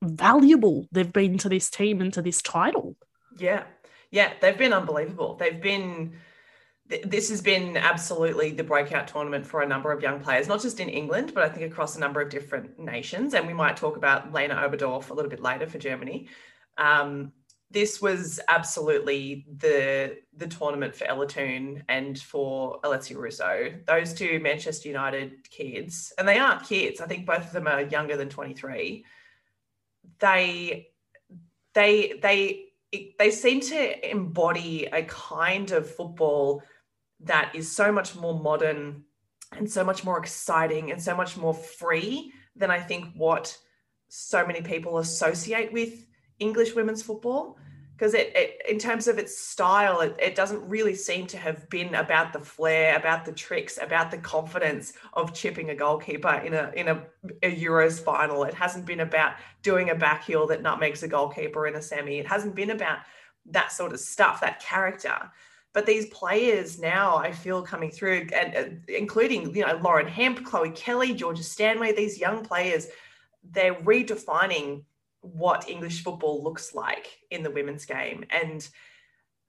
valuable 0.05 0.87
they've 0.93 1.13
been 1.13 1.39
to 1.39 1.49
this 1.49 1.71
team 1.71 2.01
and 2.01 2.13
to 2.13 2.23
this 2.23 2.43
title. 2.43 2.97
Yeah. 3.39 3.65
Yeah, 4.11 4.33
they've 4.41 4.57
been 4.57 4.73
unbelievable. 4.73 5.35
They've 5.35 5.61
been 5.61 6.15
this 6.87 7.31
has 7.31 7.41
been 7.41 7.79
absolutely 7.79 8.51
the 8.53 8.63
breakout 8.63 9.09
tournament 9.09 9.47
for 9.47 9.63
a 9.63 9.67
number 9.67 9.91
of 9.91 10.03
young 10.03 10.21
players, 10.21 10.49
not 10.49 10.61
just 10.61 10.81
in 10.81 10.89
England, 10.91 11.33
but 11.35 11.43
I 11.43 11.49
think 11.49 11.71
across 11.71 11.97
a 11.97 12.01
number 12.01 12.21
of 12.21 12.29
different 12.29 12.79
nations. 12.79 13.33
And 13.33 13.47
we 13.47 13.55
might 13.55 13.77
talk 13.77 13.97
about 13.97 14.33
Lena 14.35 14.57
Oberdorf 14.57 15.09
a 15.09 15.15
little 15.15 15.31
bit 15.31 15.41
later 15.41 15.67
for 15.67 15.79
Germany. 15.79 16.29
Um, 16.77 17.33
this 17.71 18.01
was 18.01 18.39
absolutely 18.49 19.47
the 19.57 20.19
the 20.37 20.47
tournament 20.47 20.95
for 20.95 21.07
Ella 21.07 21.27
Toone 21.27 21.83
and 21.89 22.19
for 22.19 22.81
Alessia 22.83 23.17
Russo. 23.17 23.73
Those 23.87 24.15
two 24.15 24.39
Manchester 24.39 24.89
United 24.89 25.51
kids, 25.51 26.13
and 26.19 26.29
they 26.29 26.39
aren't 26.39 26.65
kids. 26.65 27.01
I 27.01 27.07
think 27.07 27.27
both 27.27 27.47
of 27.47 27.53
them 27.53 27.67
are 27.67 27.83
younger 27.83 28.17
than 28.17 28.29
23. 28.29 29.05
They 30.25 30.89
they 31.75 32.19
they 32.23 32.65
they 33.19 33.31
seem 33.31 33.61
to 33.61 34.11
embody 34.11 34.87
a 34.87 35.03
kind 35.03 35.71
of 35.71 35.95
football 35.95 36.63
that 37.21 37.55
is 37.55 37.71
so 37.71 37.93
much 37.93 38.15
more 38.17 38.39
modern 38.39 39.05
and 39.53 39.71
so 39.71 39.85
much 39.85 40.03
more 40.03 40.19
exciting 40.19 40.93
and 40.93 41.03
so 41.03 41.15
much 41.15 41.37
more 41.37 41.53
free 41.53 42.33
than 42.57 42.71
I 42.71 42.81
think 42.81 43.15
what 43.17 43.57
so 44.09 44.47
many 44.47 44.63
people 44.63 44.99
associate 44.99 45.73
with 45.73 46.07
English 46.39 46.75
women's 46.75 47.03
football. 47.03 47.59
Because 47.97 48.15
it, 48.15 48.33
it, 48.35 48.61
in 48.69 48.79
terms 48.79 49.07
of 49.07 49.19
its 49.19 49.39
style, 49.39 50.01
it, 50.01 50.17
it 50.19 50.35
doesn't 50.35 50.69
really 50.69 50.97
seem 50.97 51.29
to 51.29 51.39
have 51.39 51.69
been 51.71 51.95
about 51.95 52.33
the 52.33 52.41
flair, 52.41 52.97
about 52.97 53.25
the 53.25 53.33
tricks, 53.33 53.79
about 53.81 54.11
the 54.11 54.19
confidence 54.19 54.95
of 55.13 55.33
chipping 55.33 55.71
a 55.71 55.77
goalkeeper 55.77 56.35
in 56.45 56.55
a 56.55 56.73
in 56.75 56.89
a, 56.89 57.03
a 57.45 57.55
Euros 57.55 58.01
final. 58.03 58.43
It 58.43 58.55
hasn't 58.55 58.85
been 58.85 59.01
about 59.01 59.35
doing 59.63 59.91
a 59.91 59.95
back 59.95 60.25
heel 60.25 60.47
that 60.49 60.63
nutmegs 60.63 61.05
a 61.05 61.09
goalkeeper 61.09 61.69
in 61.69 61.77
a 61.77 61.83
semi. 61.83 62.19
It 62.19 62.27
hasn't 62.27 62.57
been 62.57 62.71
about 62.71 62.99
that 63.47 63.73
sort 63.73 63.93
of 63.93 64.01
stuff, 64.01 64.41
that 64.41 64.61
character 64.61 65.31
But 65.73 65.87
these 65.87 66.07
players 66.07 66.79
now, 66.81 67.17
I 67.17 67.33
feel 67.33 67.63
coming 67.63 67.91
through, 67.91 68.29
and 68.33 68.57
uh, 68.57 68.93
including 68.93 69.55
you 69.55 69.67
know 69.67 69.79
Lauren 69.83 70.09
Hemp, 70.09 70.45
Chloe 70.45 70.71
Kelly, 70.71 71.15
Georgia 71.15 71.43
Stanway, 71.43 71.93
these 71.93 72.19
young 72.19 72.45
players, 72.45 72.89
they're 73.51 73.75
redefining 73.75 74.85
what 75.25 75.69
English 75.69 76.03
football 76.03 76.43
looks 76.43 76.75
like 76.75 77.19
in 77.31 77.43
the 77.43 77.51
women's 77.51 77.85
game, 77.85 78.25
and 78.31 78.69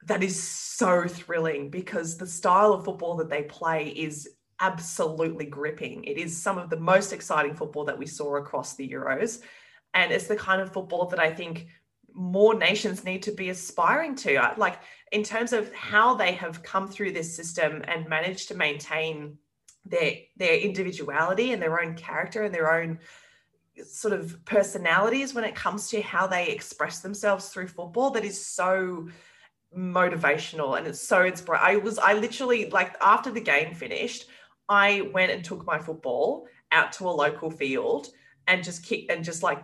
that 0.05 0.23
is 0.23 0.41
so 0.41 1.07
thrilling 1.07 1.69
because 1.69 2.17
the 2.17 2.27
style 2.27 2.73
of 2.73 2.85
football 2.85 3.15
that 3.17 3.29
they 3.29 3.43
play 3.43 3.87
is 3.87 4.29
absolutely 4.59 5.45
gripping. 5.45 6.03
It 6.03 6.17
is 6.17 6.37
some 6.37 6.57
of 6.57 6.69
the 6.69 6.79
most 6.79 7.11
exciting 7.11 7.55
football 7.55 7.85
that 7.85 7.97
we 7.97 8.05
saw 8.05 8.37
across 8.37 8.75
the 8.75 8.87
Euros. 8.87 9.41
And 9.93 10.11
it's 10.11 10.27
the 10.27 10.35
kind 10.35 10.61
of 10.61 10.73
football 10.73 11.07
that 11.07 11.19
I 11.19 11.33
think 11.33 11.67
more 12.13 12.53
nations 12.53 13.03
need 13.03 13.23
to 13.23 13.31
be 13.31 13.49
aspiring 13.49 14.15
to. 14.15 14.53
Like, 14.57 14.79
in 15.11 15.23
terms 15.23 15.53
of 15.53 15.73
how 15.73 16.15
they 16.15 16.33
have 16.33 16.63
come 16.63 16.87
through 16.87 17.11
this 17.11 17.35
system 17.35 17.83
and 17.87 18.07
managed 18.07 18.47
to 18.49 18.55
maintain 18.55 19.37
their 19.85 20.13
their 20.37 20.57
individuality 20.57 21.51
and 21.51 21.61
their 21.61 21.79
own 21.79 21.95
character 21.95 22.43
and 22.43 22.53
their 22.53 22.73
own 22.73 22.99
sort 23.83 24.13
of 24.13 24.43
personalities 24.45 25.33
when 25.33 25.43
it 25.43 25.55
comes 25.55 25.89
to 25.89 26.01
how 26.01 26.27
they 26.27 26.47
express 26.47 26.99
themselves 26.99 27.49
through 27.49 27.67
football 27.67 28.09
that 28.11 28.23
is 28.23 28.43
so 28.43 29.07
motivational 29.75 30.77
and 30.77 30.87
it's 30.87 31.01
so 31.01 31.23
inspiring. 31.23 31.61
I 31.63 31.75
was 31.77 31.99
I 31.99 32.13
literally 32.13 32.69
like 32.69 32.95
after 33.01 33.31
the 33.31 33.41
game 33.41 33.73
finished, 33.73 34.25
I 34.69 35.09
went 35.13 35.31
and 35.31 35.43
took 35.43 35.65
my 35.65 35.77
football 35.77 36.47
out 36.71 36.93
to 36.93 37.09
a 37.09 37.11
local 37.11 37.51
field 37.51 38.07
and 38.47 38.63
just 38.63 38.85
kicked 38.85 39.11
and 39.11 39.23
just 39.23 39.43
like 39.43 39.63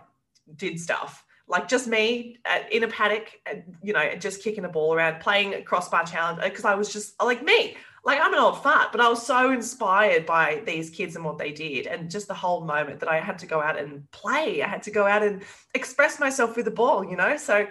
did 0.56 0.78
stuff 0.78 1.24
like 1.48 1.68
just 1.68 1.86
me 1.86 2.38
at, 2.44 2.72
in 2.72 2.82
a 2.82 2.88
paddock, 2.88 3.28
and, 3.46 3.76
you 3.82 3.92
know, 3.92 4.14
just 4.14 4.42
kicking 4.42 4.64
a 4.64 4.68
ball 4.68 4.94
around, 4.94 5.20
playing 5.20 5.54
a 5.54 5.62
crossbar 5.62 6.04
challenge 6.04 6.40
uh, 6.40 6.48
because 6.48 6.64
I 6.64 6.74
was 6.74 6.92
just 6.92 7.20
like 7.22 7.42
me. 7.44 7.76
Like 8.04 8.18
I'm 8.20 8.32
an 8.32 8.40
old 8.40 8.62
fart, 8.62 8.90
but 8.90 9.00
I 9.00 9.08
was 9.08 9.24
so 9.24 9.52
inspired 9.52 10.26
by 10.26 10.62
these 10.66 10.90
kids 10.90 11.14
and 11.14 11.24
what 11.24 11.38
they 11.38 11.52
did, 11.52 11.86
and 11.86 12.10
just 12.10 12.26
the 12.26 12.34
whole 12.34 12.62
moment 12.64 12.98
that 13.00 13.08
I 13.08 13.20
had 13.20 13.38
to 13.38 13.46
go 13.46 13.60
out 13.60 13.78
and 13.78 14.10
play. 14.10 14.62
I 14.62 14.68
had 14.68 14.82
to 14.84 14.90
go 14.90 15.06
out 15.06 15.22
and 15.22 15.42
express 15.74 16.18
myself 16.18 16.56
with 16.56 16.64
the 16.64 16.72
ball, 16.72 17.04
you 17.04 17.16
know. 17.16 17.36
So, 17.36 17.66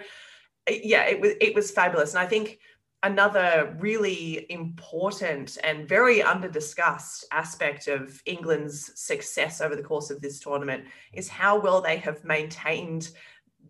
eh, 0.66 0.80
yeah, 0.82 1.04
it 1.04 1.20
was 1.20 1.32
it 1.40 1.54
was 1.54 1.70
fabulous, 1.70 2.14
and 2.14 2.20
I 2.20 2.26
think 2.26 2.58
another 3.02 3.76
really 3.80 4.46
important 4.50 5.58
and 5.64 5.88
very 5.88 6.22
under 6.22 6.48
discussed 6.48 7.26
aspect 7.32 7.88
of 7.88 8.22
England's 8.26 8.98
success 8.98 9.60
over 9.60 9.74
the 9.74 9.82
course 9.82 10.10
of 10.10 10.20
this 10.20 10.38
tournament 10.38 10.84
is 11.12 11.28
how 11.28 11.58
well 11.60 11.80
they 11.80 11.96
have 11.96 12.24
maintained 12.24 13.10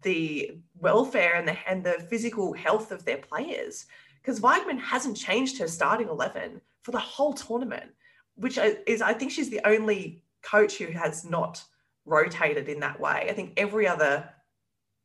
the 0.02 0.58
welfare 0.78 1.34
and 1.34 1.48
the 1.48 1.56
and 1.68 1.82
the 1.82 2.06
physical 2.10 2.52
health 2.52 2.92
of 2.92 3.04
their 3.04 3.18
players. 3.18 3.86
Because 4.22 4.40
Wiegman 4.40 4.78
hasn't 4.78 5.16
changed 5.16 5.58
her 5.58 5.68
starting 5.68 6.08
eleven 6.08 6.60
for 6.82 6.92
the 6.92 6.98
whole 6.98 7.32
tournament, 7.32 7.90
which 8.36 8.58
is 8.86 9.02
I 9.02 9.14
think 9.14 9.32
she's 9.32 9.50
the 9.50 9.66
only 9.66 10.22
coach 10.42 10.76
who 10.78 10.86
has 10.86 11.24
not 11.24 11.62
rotated 12.04 12.68
in 12.68 12.80
that 12.80 13.00
way. 13.00 13.26
I 13.28 13.32
think 13.32 13.54
every 13.56 13.86
other 13.86 14.28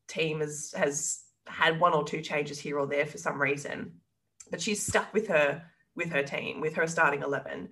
team 0.07 0.39
has 0.39 0.73
has 0.77 1.23
had 1.47 1.79
one 1.79 1.93
or 1.93 2.03
two 2.03 2.21
changes 2.21 2.59
here 2.59 2.77
or 2.77 2.87
there 2.87 3.05
for 3.05 3.17
some 3.17 3.41
reason 3.41 3.93
but 4.49 4.61
she's 4.61 4.85
stuck 4.85 5.13
with 5.13 5.27
her 5.27 5.63
with 5.95 6.11
her 6.11 6.23
team, 6.23 6.61
with 6.61 6.75
her 6.75 6.87
starting 6.87 7.23
11. 7.23 7.69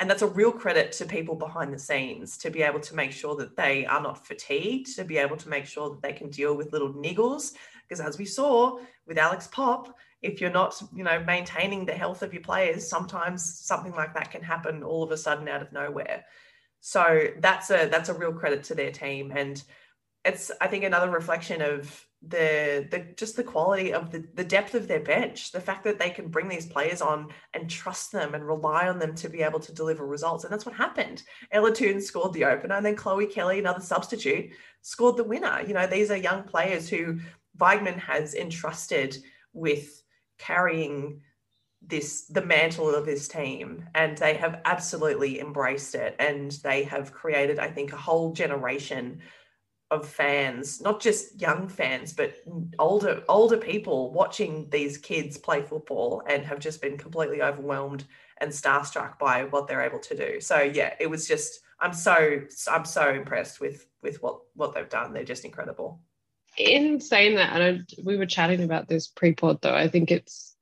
And 0.00 0.08
that's 0.08 0.22
a 0.22 0.26
real 0.26 0.52
credit 0.52 0.92
to 0.92 1.04
people 1.04 1.34
behind 1.34 1.72
the 1.72 1.78
scenes 1.78 2.38
to 2.38 2.50
be 2.50 2.62
able 2.62 2.80
to 2.80 2.94
make 2.94 3.12
sure 3.12 3.36
that 3.36 3.56
they 3.56 3.84
are 3.84 4.00
not 4.00 4.26
fatigued, 4.26 4.94
to 4.96 5.04
be 5.04 5.18
able 5.18 5.36
to 5.36 5.48
make 5.48 5.66
sure 5.66 5.90
that 5.90 6.00
they 6.00 6.12
can 6.12 6.30
deal 6.30 6.56
with 6.56 6.72
little 6.72 6.94
niggles. 6.94 7.52
Because 7.82 8.00
as 8.00 8.16
we 8.16 8.24
saw 8.24 8.78
with 9.06 9.18
Alex 9.18 9.48
Popp, 9.48 9.94
if 10.22 10.40
you're 10.40 10.50
not, 10.50 10.80
you 10.94 11.04
know, 11.04 11.22
maintaining 11.24 11.84
the 11.84 11.92
health 11.92 12.22
of 12.22 12.32
your 12.32 12.42
players, 12.42 12.88
sometimes 12.88 13.60
something 13.60 13.92
like 13.92 14.14
that 14.14 14.30
can 14.30 14.42
happen 14.42 14.82
all 14.82 15.02
of 15.02 15.10
a 15.10 15.16
sudden 15.16 15.48
out 15.48 15.62
of 15.62 15.72
nowhere. 15.72 16.24
So 16.80 17.28
that's 17.38 17.70
a 17.70 17.88
that's 17.88 18.08
a 18.08 18.14
real 18.14 18.32
credit 18.32 18.64
to 18.64 18.74
their 18.74 18.90
team. 18.92 19.32
And 19.34 19.62
it's 20.24 20.50
I 20.60 20.66
think 20.66 20.84
another 20.84 21.10
reflection 21.10 21.62
of 21.62 22.04
the 22.26 22.86
the 22.90 23.06
just 23.16 23.36
the 23.36 23.44
quality 23.44 23.92
of 23.92 24.10
the, 24.10 24.24
the 24.34 24.42
depth 24.42 24.74
of 24.74 24.88
their 24.88 24.98
bench 24.98 25.52
the 25.52 25.60
fact 25.60 25.84
that 25.84 26.00
they 26.00 26.10
can 26.10 26.26
bring 26.26 26.48
these 26.48 26.66
players 26.66 27.00
on 27.00 27.28
and 27.54 27.70
trust 27.70 28.10
them 28.10 28.34
and 28.34 28.44
rely 28.44 28.88
on 28.88 28.98
them 28.98 29.14
to 29.14 29.28
be 29.28 29.40
able 29.40 29.60
to 29.60 29.72
deliver 29.72 30.04
results 30.04 30.42
and 30.42 30.52
that's 30.52 30.66
what 30.66 30.74
happened 30.74 31.22
ella 31.52 31.72
toone 31.72 32.00
scored 32.00 32.32
the 32.32 32.44
opener 32.44 32.74
and 32.74 32.84
then 32.84 32.96
chloe 32.96 33.26
kelly 33.26 33.60
another 33.60 33.80
substitute 33.80 34.50
scored 34.82 35.16
the 35.16 35.22
winner 35.22 35.62
you 35.64 35.72
know 35.72 35.86
these 35.86 36.10
are 36.10 36.16
young 36.16 36.42
players 36.42 36.88
who 36.88 37.20
wiegman 37.58 37.96
has 37.96 38.34
entrusted 38.34 39.16
with 39.52 40.02
carrying 40.38 41.20
this 41.80 42.26
the 42.26 42.44
mantle 42.44 42.92
of 42.92 43.06
this 43.06 43.28
team 43.28 43.84
and 43.94 44.18
they 44.18 44.34
have 44.34 44.60
absolutely 44.64 45.38
embraced 45.40 45.94
it 45.94 46.16
and 46.18 46.52
they 46.64 46.82
have 46.82 47.12
created 47.12 47.60
i 47.60 47.70
think 47.70 47.92
a 47.92 47.96
whole 47.96 48.32
generation 48.32 49.20
of 49.90 50.06
fans, 50.06 50.80
not 50.80 51.00
just 51.00 51.40
young 51.40 51.68
fans, 51.68 52.12
but 52.12 52.34
older 52.78 53.22
older 53.28 53.56
people 53.56 54.12
watching 54.12 54.68
these 54.70 54.98
kids 54.98 55.38
play 55.38 55.62
football 55.62 56.22
and 56.28 56.44
have 56.44 56.58
just 56.58 56.82
been 56.82 56.98
completely 56.98 57.42
overwhelmed 57.42 58.04
and 58.38 58.50
starstruck 58.50 59.18
by 59.18 59.44
what 59.44 59.66
they're 59.66 59.80
able 59.80 59.98
to 59.98 60.16
do. 60.16 60.40
So 60.40 60.60
yeah, 60.60 60.94
it 61.00 61.08
was 61.08 61.26
just 61.26 61.60
I'm 61.80 61.94
so 61.94 62.40
I'm 62.70 62.84
so 62.84 63.10
impressed 63.10 63.60
with 63.60 63.86
with 64.02 64.22
what 64.22 64.40
what 64.54 64.74
they've 64.74 64.88
done. 64.88 65.12
They're 65.12 65.24
just 65.24 65.44
incredible. 65.44 66.00
In 66.58 67.00
saying 67.00 67.36
that, 67.36 67.60
and 67.60 67.88
we 68.02 68.16
were 68.16 68.26
chatting 68.26 68.64
about 68.64 68.88
this 68.88 69.06
pre-pod 69.06 69.62
though, 69.62 69.74
I 69.74 69.88
think 69.88 70.10
it's 70.10 70.56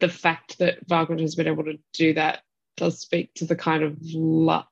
the 0.00 0.08
fact 0.08 0.58
that 0.58 0.86
Wiegman 0.88 1.20
has 1.20 1.34
been 1.34 1.48
able 1.48 1.64
to 1.64 1.78
do 1.92 2.14
that 2.14 2.42
does 2.76 3.00
speak 3.00 3.34
to 3.34 3.44
the 3.44 3.56
kind 3.56 3.82
of 3.82 3.96
luck 4.00 4.68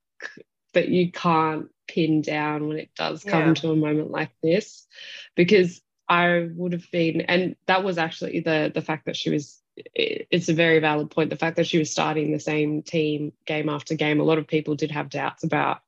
that 0.73 0.89
you 0.89 1.11
can't 1.11 1.69
pin 1.89 2.23
down 2.23 2.69
when 2.69 2.79
it 2.79 2.91
does 2.97 3.25
come 3.25 3.49
yeah. 3.49 3.55
to 3.55 3.71
a 3.71 3.77
moment 3.77 4.11
like 4.11 4.31
this 4.43 4.87
because 5.35 5.81
I 6.09 6.49
would 6.55 6.73
have 6.73 6.91
been 6.91 7.23
and 7.23 7.57
that 7.67 7.85
was 7.85 7.99
actually 7.99 8.41
the 8.41 8.71
the 8.75 8.83
fact 8.83 9.07
that 9.07 9.17
she 9.17 9.31
was 9.31 9.61
it's 9.95 10.49
a 10.49 10.55
very 10.55 10.79
valid 10.79 11.11
point 11.11 11.31
the 11.31 11.37
fact 11.37 11.57
that 11.57 11.67
she 11.67 11.79
was 11.79 11.91
starting 11.91 12.33
the 12.33 12.41
same 12.41 12.83
team 12.83 13.33
game 13.47 13.69
after 13.69 13.95
game 13.95 14.21
a 14.21 14.25
lot 14.25 14.39
of 14.39 14.47
people 14.47 14.75
did 14.75 14.91
have 14.91 15.11
doubts 15.11 15.45
about 15.45 15.81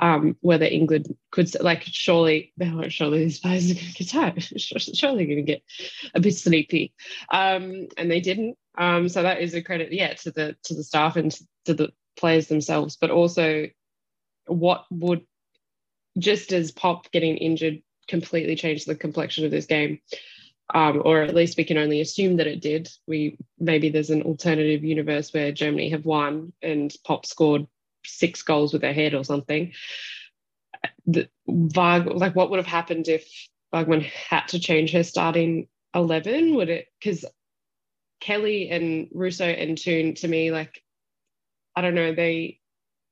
um, 0.00 0.36
whether 0.40 0.64
England 0.64 1.14
could 1.30 1.50
like 1.62 1.82
surely 1.84 2.52
they 2.56 2.70
weren't 2.70 2.92
surely 2.92 3.24
these 3.24 3.40
players 3.40 3.70
are 3.70 3.74
going 3.74 3.86
to 3.86 3.92
get 3.92 4.08
tired 4.08 4.42
surely 4.96 5.26
going 5.26 5.38
to 5.38 5.42
get 5.42 5.62
a 6.14 6.20
bit 6.20 6.34
sleepy 6.34 6.92
um, 7.32 7.88
and 7.96 8.10
they 8.10 8.20
didn't 8.20 8.56
um, 8.76 9.08
so 9.08 9.22
that 9.22 9.40
is 9.40 9.54
a 9.54 9.62
credit 9.62 9.92
yeah 9.92 10.14
to 10.14 10.30
the 10.30 10.56
to 10.62 10.74
the 10.74 10.84
staff 10.84 11.16
and 11.16 11.36
to 11.64 11.74
the 11.74 11.92
players 12.16 12.46
themselves 12.46 12.96
but 12.96 13.10
also 13.10 13.66
what 14.46 14.84
would 14.90 15.22
just 16.18 16.52
as 16.52 16.72
Popp 16.72 17.10
getting 17.12 17.36
injured 17.36 17.82
completely 18.08 18.56
changed 18.56 18.86
the 18.86 18.94
complexion 18.94 19.44
of 19.44 19.50
this 19.50 19.66
game. 19.66 20.00
Um, 20.74 21.00
or 21.04 21.22
at 21.22 21.34
least 21.34 21.56
we 21.56 21.64
can 21.64 21.78
only 21.78 22.00
assume 22.02 22.36
that 22.36 22.46
it 22.46 22.60
did. 22.60 22.90
We 23.06 23.38
maybe 23.58 23.88
there's 23.88 24.10
an 24.10 24.22
alternative 24.22 24.84
universe 24.84 25.32
where 25.32 25.52
Germany 25.52 25.88
have 25.90 26.04
won 26.04 26.52
and 26.60 26.94
Popp 27.06 27.24
scored 27.24 27.66
six 28.04 28.42
goals 28.42 28.72
with 28.72 28.82
her 28.82 28.92
head 28.92 29.14
or 29.14 29.24
something. 29.24 29.72
The, 31.06 31.28
like 31.46 32.36
what 32.36 32.50
would 32.50 32.58
have 32.58 32.66
happened 32.66 33.08
if 33.08 33.28
Wiegman 33.74 34.02
had 34.02 34.48
to 34.48 34.60
change 34.60 34.92
her 34.92 35.02
starting 35.02 35.68
eleven? 35.94 36.54
Would 36.54 36.68
it 36.68 36.86
because 37.00 37.24
Kelly 38.20 38.70
and 38.70 39.08
Russo 39.12 39.46
and 39.46 39.76
Toone 39.76 40.14
to 40.16 40.28
me 40.28 40.50
like 40.50 40.82
I 41.74 41.80
don't 41.80 41.94
know 41.94 42.14
they 42.14 42.58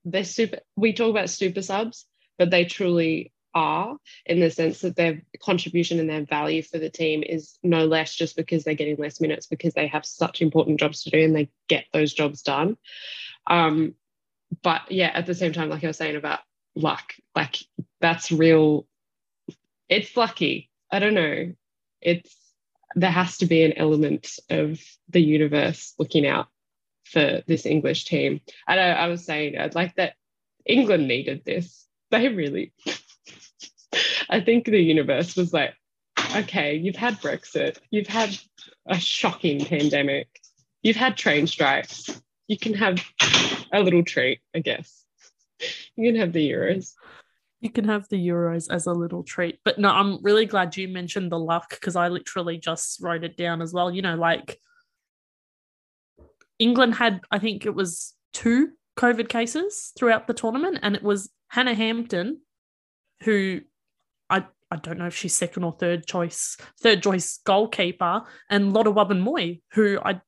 they're 0.07 0.25
super. 0.25 0.61
We 0.77 0.93
talk 0.93 1.11
about 1.11 1.29
super 1.29 1.61
subs, 1.61 2.07
but 2.39 2.51
they 2.51 2.65
truly 2.65 3.33
are 3.55 3.97
in 4.27 4.39
the 4.39 4.51
sense 4.51 4.81
that 4.83 4.97
their 4.97 5.23
contribution 5.43 5.99
and 5.99 6.09
their 6.09 6.25
value 6.25 6.63
for 6.63 6.79
the 6.79 6.91
team 6.91 7.23
is 7.23 7.59
no 7.63 7.87
less 7.87 8.15
just 8.15 8.37
because 8.37 8.65
they're 8.65 8.75
getting 8.75 8.97
less 8.97 9.21
minutes 9.21 9.47
because 9.47 9.75
they 9.75 9.87
have 9.87 10.07
such 10.07 10.43
important 10.43 10.79
jobs 10.79 11.03
to 11.03 11.11
do 11.11 11.25
and 11.25 11.35
they 11.35 11.51
get 11.69 11.87
those 11.93 12.13
jobs 12.13 12.43
done. 12.43 12.77
Um, 13.47 13.95
but 14.63 14.83
yeah, 14.91 15.11
at 15.15 15.27
the 15.27 15.35
same 15.35 15.53
time, 15.53 15.69
like 15.69 15.85
I 15.85 15.89
was 15.89 15.97
saying 15.97 16.17
about 16.17 16.41
luck, 16.75 17.15
like 17.35 17.59
that's 18.01 18.31
real. 18.31 18.87
It's 19.89 20.17
lucky. 20.17 20.71
I 20.91 20.99
don't 20.99 21.15
know. 21.15 21.53
It's 22.01 22.37
there 22.95 23.11
has 23.11 23.39
to 23.39 23.47
be 23.47 23.63
an 23.63 23.75
element 23.75 24.39
of 24.49 24.81
the 25.09 25.21
universe 25.21 25.95
looking 25.99 26.27
out 26.27 26.49
for 27.05 27.43
this 27.47 27.67
English 27.67 28.05
team. 28.07 28.41
I, 28.67 28.79
I 28.79 29.09
was 29.09 29.25
saying, 29.25 29.57
I'd 29.57 29.75
like 29.75 29.95
that 29.97 30.15
England 30.65 31.07
needed 31.09 31.45
this. 31.45 31.83
They 32.09 32.29
really, 32.29 32.73
I 34.31 34.41
think 34.41 34.67
the 34.67 34.79
universe 34.79 35.35
was 35.35 35.53
like, 35.53 35.75
okay, 36.37 36.77
you've 36.77 36.95
had 36.95 37.21
Brexit, 37.21 37.79
you've 37.91 38.07
had 38.07 38.39
a 38.87 38.97
shocking 38.97 39.65
pandemic, 39.65 40.29
you've 40.85 40.95
had 40.95 41.17
train 41.17 41.49
strikes, 41.49 42.23
you 42.49 42.59
can 42.59 42.75
have 42.75 43.03
a 43.73 43.81
little 43.81 44.05
treat, 44.05 44.41
I 44.55 44.61
guess. 44.61 45.05
You 45.97 46.13
can 46.13 46.21
have 46.21 46.33
the 46.33 46.51
Euros. 46.51 46.93
You 47.61 47.71
can 47.71 47.87
have 47.87 48.09
the 48.09 48.29
Euros 48.29 48.71
as 48.71 48.87
a 48.87 48.93
little 48.93 49.23
treat. 49.23 49.59
But 49.65 49.79
no, 49.79 49.91
I'm 49.91 50.23
really 50.23 50.47
glad 50.47 50.77
you 50.77 50.89
mentioned 50.89 51.33
the 51.33 51.39
luck 51.39 51.71
because 51.71 51.97
I 51.97 52.09
literally 52.09 52.59
just 52.59 53.01
wrote 53.03 53.25
it 53.25 53.37
down 53.37 53.63
as 53.63 53.73
well. 53.73 53.91
You 53.91 54.03
know, 54.03 54.15
like 54.15 54.61
England 56.59 56.95
had, 56.95 57.21
I 57.31 57.39
think 57.39 57.67
it 57.67 57.75
was 57.75 58.15
two 58.33 58.73
COVID 58.99 59.29
cases 59.29 59.93
throughout 59.99 60.27
the 60.27 60.35
tournament, 60.35 60.79
and 60.83 60.95
it 60.95 61.03
was 61.03 61.31
Hannah 61.49 61.75
Hampton, 61.75 62.41
who 63.23 63.61
I 64.29 64.45
I 64.71 64.77
don't 64.77 64.99
know 64.99 65.07
if 65.07 65.17
she's 65.17 65.35
second 65.35 65.65
or 65.65 65.73
third 65.73 66.07
choice, 66.07 66.57
third 66.81 67.03
choice 67.03 67.39
goalkeeper, 67.45 68.23
and 68.51 68.73
Lotta 68.73 68.91
Wubben-Moy, 68.91 69.61
who 69.73 69.99
I 70.05 70.21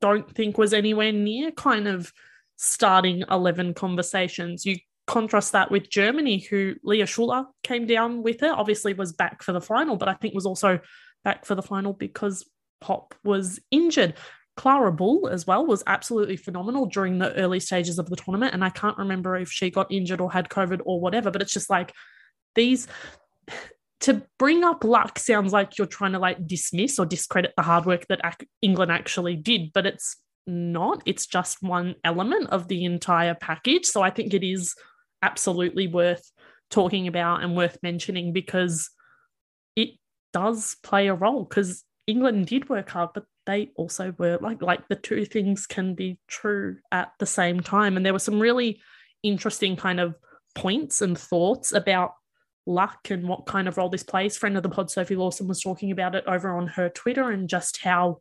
don't 0.00 0.30
think 0.34 0.58
was 0.58 0.72
anywhere 0.72 1.12
near 1.12 1.50
kind 1.50 1.88
of 1.88 2.12
starting 2.56 3.24
11 3.30 3.74
conversations. 3.74 4.66
You 4.66 4.76
contrast 5.06 5.52
that 5.52 5.70
with 5.70 5.90
Germany, 5.90 6.38
who 6.38 6.74
Lea 6.82 7.02
Schüller 7.02 7.46
came 7.62 7.86
down 7.86 8.22
with 8.22 8.42
it, 8.42 8.50
obviously 8.50 8.92
was 8.92 9.12
back 9.12 9.42
for 9.42 9.52
the 9.52 9.60
final, 9.60 9.96
but 9.96 10.08
I 10.08 10.14
think 10.14 10.34
was 10.34 10.46
also 10.46 10.80
back 11.24 11.44
for 11.44 11.54
the 11.54 11.62
final 11.62 11.92
because 11.92 12.48
Popp 12.80 13.14
was 13.24 13.60
injured. 13.70 14.14
Klara 14.56 14.94
Bühl 14.94 15.30
as 15.30 15.46
well 15.46 15.64
was 15.64 15.82
absolutely 15.86 16.36
phenomenal 16.36 16.86
during 16.86 17.18
the 17.18 17.32
early 17.34 17.60
stages 17.60 17.98
of 17.98 18.10
the 18.10 18.16
tournament. 18.16 18.52
And 18.52 18.64
I 18.64 18.70
can't 18.70 18.98
remember 18.98 19.36
if 19.36 19.50
she 19.50 19.70
got 19.70 19.90
injured 19.90 20.20
or 20.20 20.30
had 20.30 20.48
COVID 20.48 20.82
or 20.84 21.00
whatever, 21.00 21.30
but 21.30 21.40
it's 21.42 21.52
just 21.52 21.70
like 21.70 21.92
these 22.54 22.86
to 24.00 24.22
bring 24.38 24.64
up 24.64 24.82
luck 24.82 25.18
sounds 25.18 25.52
like 25.52 25.76
you're 25.76 25.86
trying 25.86 26.12
to 26.12 26.18
like 26.18 26.46
dismiss 26.46 26.98
or 26.98 27.06
discredit 27.06 27.52
the 27.56 27.62
hard 27.62 27.84
work 27.84 28.06
that 28.08 28.20
England 28.62 28.90
actually 28.90 29.36
did, 29.36 29.72
but 29.72 29.86
it's 29.86 30.16
not. 30.46 31.02
It's 31.06 31.26
just 31.26 31.62
one 31.62 31.94
element 32.02 32.48
of 32.50 32.68
the 32.68 32.84
entire 32.84 33.34
package. 33.34 33.84
So 33.84 34.02
I 34.02 34.10
think 34.10 34.32
it 34.32 34.42
is 34.42 34.74
absolutely 35.22 35.86
worth 35.86 36.32
talking 36.70 37.08
about 37.08 37.42
and 37.42 37.56
worth 37.56 37.78
mentioning 37.82 38.32
because 38.32 38.90
it 39.76 39.90
does 40.32 40.76
play 40.82 41.08
a 41.08 41.14
role 41.14 41.44
because 41.44 41.84
England 42.06 42.46
did 42.46 42.68
work 42.68 42.90
hard, 42.90 43.10
but 43.14 43.24
they 43.46 43.70
also 43.76 44.14
were 44.18 44.38
like 44.40 44.62
like 44.62 44.86
the 44.88 44.96
two 44.96 45.24
things 45.24 45.66
can 45.66 45.94
be 45.94 46.18
true 46.26 46.78
at 46.90 47.12
the 47.18 47.26
same 47.26 47.60
time. 47.60 47.96
And 47.96 48.06
there 48.06 48.12
were 48.12 48.18
some 48.18 48.40
really 48.40 48.80
interesting 49.22 49.76
kind 49.76 50.00
of 50.00 50.14
points 50.54 51.02
and 51.02 51.18
thoughts 51.18 51.72
about 51.72 52.12
luck 52.66 53.10
and 53.10 53.28
what 53.28 53.46
kind 53.46 53.68
of 53.68 53.76
role 53.76 53.88
this 53.88 54.02
plays. 54.02 54.36
Friend 54.36 54.56
of 54.56 54.62
the 54.62 54.68
pod, 54.68 54.90
Sophie 54.90 55.16
Lawson, 55.16 55.48
was 55.48 55.60
talking 55.60 55.90
about 55.90 56.14
it 56.14 56.24
over 56.26 56.56
on 56.56 56.66
her 56.68 56.88
Twitter 56.88 57.30
and 57.30 57.48
just 57.48 57.82
how 57.82 58.20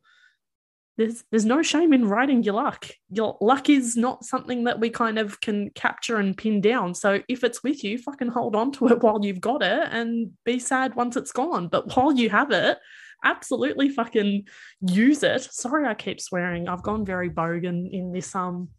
there's 0.97 1.23
there's 1.31 1.45
no 1.45 1.61
shame 1.61 1.93
in 1.93 2.07
writing 2.07 2.43
your 2.43 2.55
luck. 2.55 2.87
Your 3.09 3.37
luck 3.39 3.69
is 3.69 3.95
not 3.95 4.25
something 4.25 4.65
that 4.65 4.79
we 4.79 4.89
kind 4.89 5.17
of 5.17 5.39
can 5.39 5.69
capture 5.71 6.17
and 6.17 6.37
pin 6.37 6.59
down. 6.59 6.93
So 6.93 7.21
if 7.29 7.43
it's 7.43 7.63
with 7.63 7.83
you, 7.83 7.97
fucking 7.97 8.27
hold 8.27 8.55
on 8.55 8.73
to 8.73 8.87
it 8.89 9.01
while 9.03 9.23
you've 9.23 9.41
got 9.41 9.63
it 9.63 9.89
and 9.91 10.31
be 10.43 10.59
sad 10.59 10.95
once 10.95 11.15
it's 11.15 11.31
gone. 11.31 11.69
But 11.69 11.95
while 11.95 12.11
you 12.11 12.29
have 12.29 12.51
it, 12.51 12.77
absolutely 13.23 13.89
fucking 13.89 14.47
use 14.81 15.23
it. 15.23 15.41
Sorry 15.43 15.87
I 15.87 15.93
keep 15.93 16.19
swearing. 16.19 16.67
I've 16.67 16.83
gone 16.83 17.05
very 17.05 17.29
bogan 17.29 17.89
in 17.91 18.11
this 18.11 18.35
um 18.35 18.69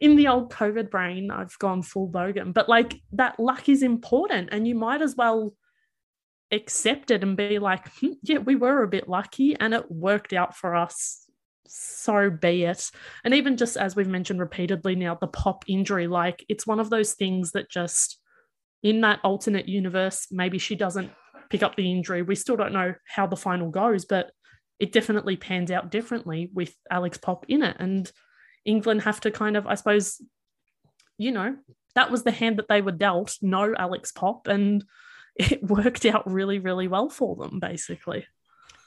in 0.00 0.16
the 0.16 0.28
old 0.28 0.52
COVID 0.52 0.90
brain. 0.90 1.30
I've 1.30 1.58
gone 1.58 1.82
full 1.82 2.08
bogan. 2.08 2.52
But 2.52 2.68
like 2.68 3.00
that 3.12 3.38
luck 3.38 3.68
is 3.68 3.82
important 3.82 4.50
and 4.52 4.66
you 4.66 4.74
might 4.74 5.02
as 5.02 5.16
well 5.16 5.54
accept 6.52 7.10
it 7.10 7.22
and 7.22 7.36
be 7.36 7.58
like, 7.58 7.88
hm, 8.00 8.14
yeah, 8.22 8.38
we 8.38 8.56
were 8.56 8.82
a 8.82 8.88
bit 8.88 9.08
lucky 9.08 9.56
and 9.58 9.74
it 9.74 9.90
worked 9.90 10.32
out 10.32 10.56
for 10.56 10.74
us 10.74 11.26
so 11.70 12.30
be 12.30 12.64
it. 12.64 12.90
And 13.24 13.34
even 13.34 13.56
just 13.56 13.76
as 13.76 13.94
we've 13.94 14.08
mentioned 14.08 14.40
repeatedly 14.40 14.96
now, 14.96 15.14
the 15.14 15.28
Popp 15.28 15.64
injury, 15.68 16.06
like 16.06 16.44
it's 16.48 16.66
one 16.66 16.80
of 16.80 16.90
those 16.90 17.14
things 17.14 17.52
that 17.52 17.70
just 17.70 18.18
in 18.82 19.02
that 19.02 19.20
alternate 19.22 19.68
universe, 19.68 20.26
maybe 20.30 20.58
she 20.58 20.74
doesn't 20.74 21.12
pick 21.48 21.62
up 21.62 21.76
the 21.76 21.90
injury. 21.90 22.22
We 22.22 22.34
still 22.34 22.56
don't 22.56 22.72
know 22.72 22.94
how 23.06 23.26
the 23.26 23.36
final 23.36 23.70
goes, 23.70 24.04
but 24.04 24.32
it 24.78 24.92
definitely 24.92 25.36
pans 25.36 25.70
out 25.70 25.90
differently 25.90 26.50
with 26.52 26.74
Alex 26.90 27.18
Popp 27.18 27.44
in 27.48 27.62
it. 27.62 27.76
And 27.78 28.10
England 28.64 29.02
have 29.02 29.20
to 29.20 29.30
kind 29.30 29.56
of, 29.56 29.66
I 29.66 29.74
suppose, 29.74 30.20
you 31.18 31.32
know, 31.32 31.56
that 31.94 32.10
was 32.10 32.22
the 32.22 32.30
hand 32.30 32.58
that 32.58 32.68
they 32.68 32.82
were 32.82 32.92
dealt, 32.92 33.36
no 33.42 33.74
Alex 33.76 34.12
Popp, 34.12 34.46
And 34.46 34.84
it 35.36 35.62
worked 35.62 36.04
out 36.06 36.30
really, 36.30 36.58
really 36.58 36.88
well 36.88 37.08
for 37.08 37.36
them, 37.36 37.60
basically. 37.60 38.26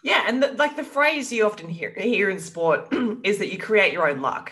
Yeah, 0.04 0.26
and 0.28 0.44
the, 0.44 0.52
like 0.54 0.76
the 0.76 0.84
phrase 0.84 1.32
you 1.32 1.46
often 1.46 1.70
hear 1.70 1.94
hear 1.98 2.30
in 2.30 2.40
sport 2.40 2.90
is 3.24 3.38
that 3.38 3.52
you 3.52 3.58
create 3.58 3.94
your 3.94 4.10
own 4.10 4.22
luck, 4.22 4.52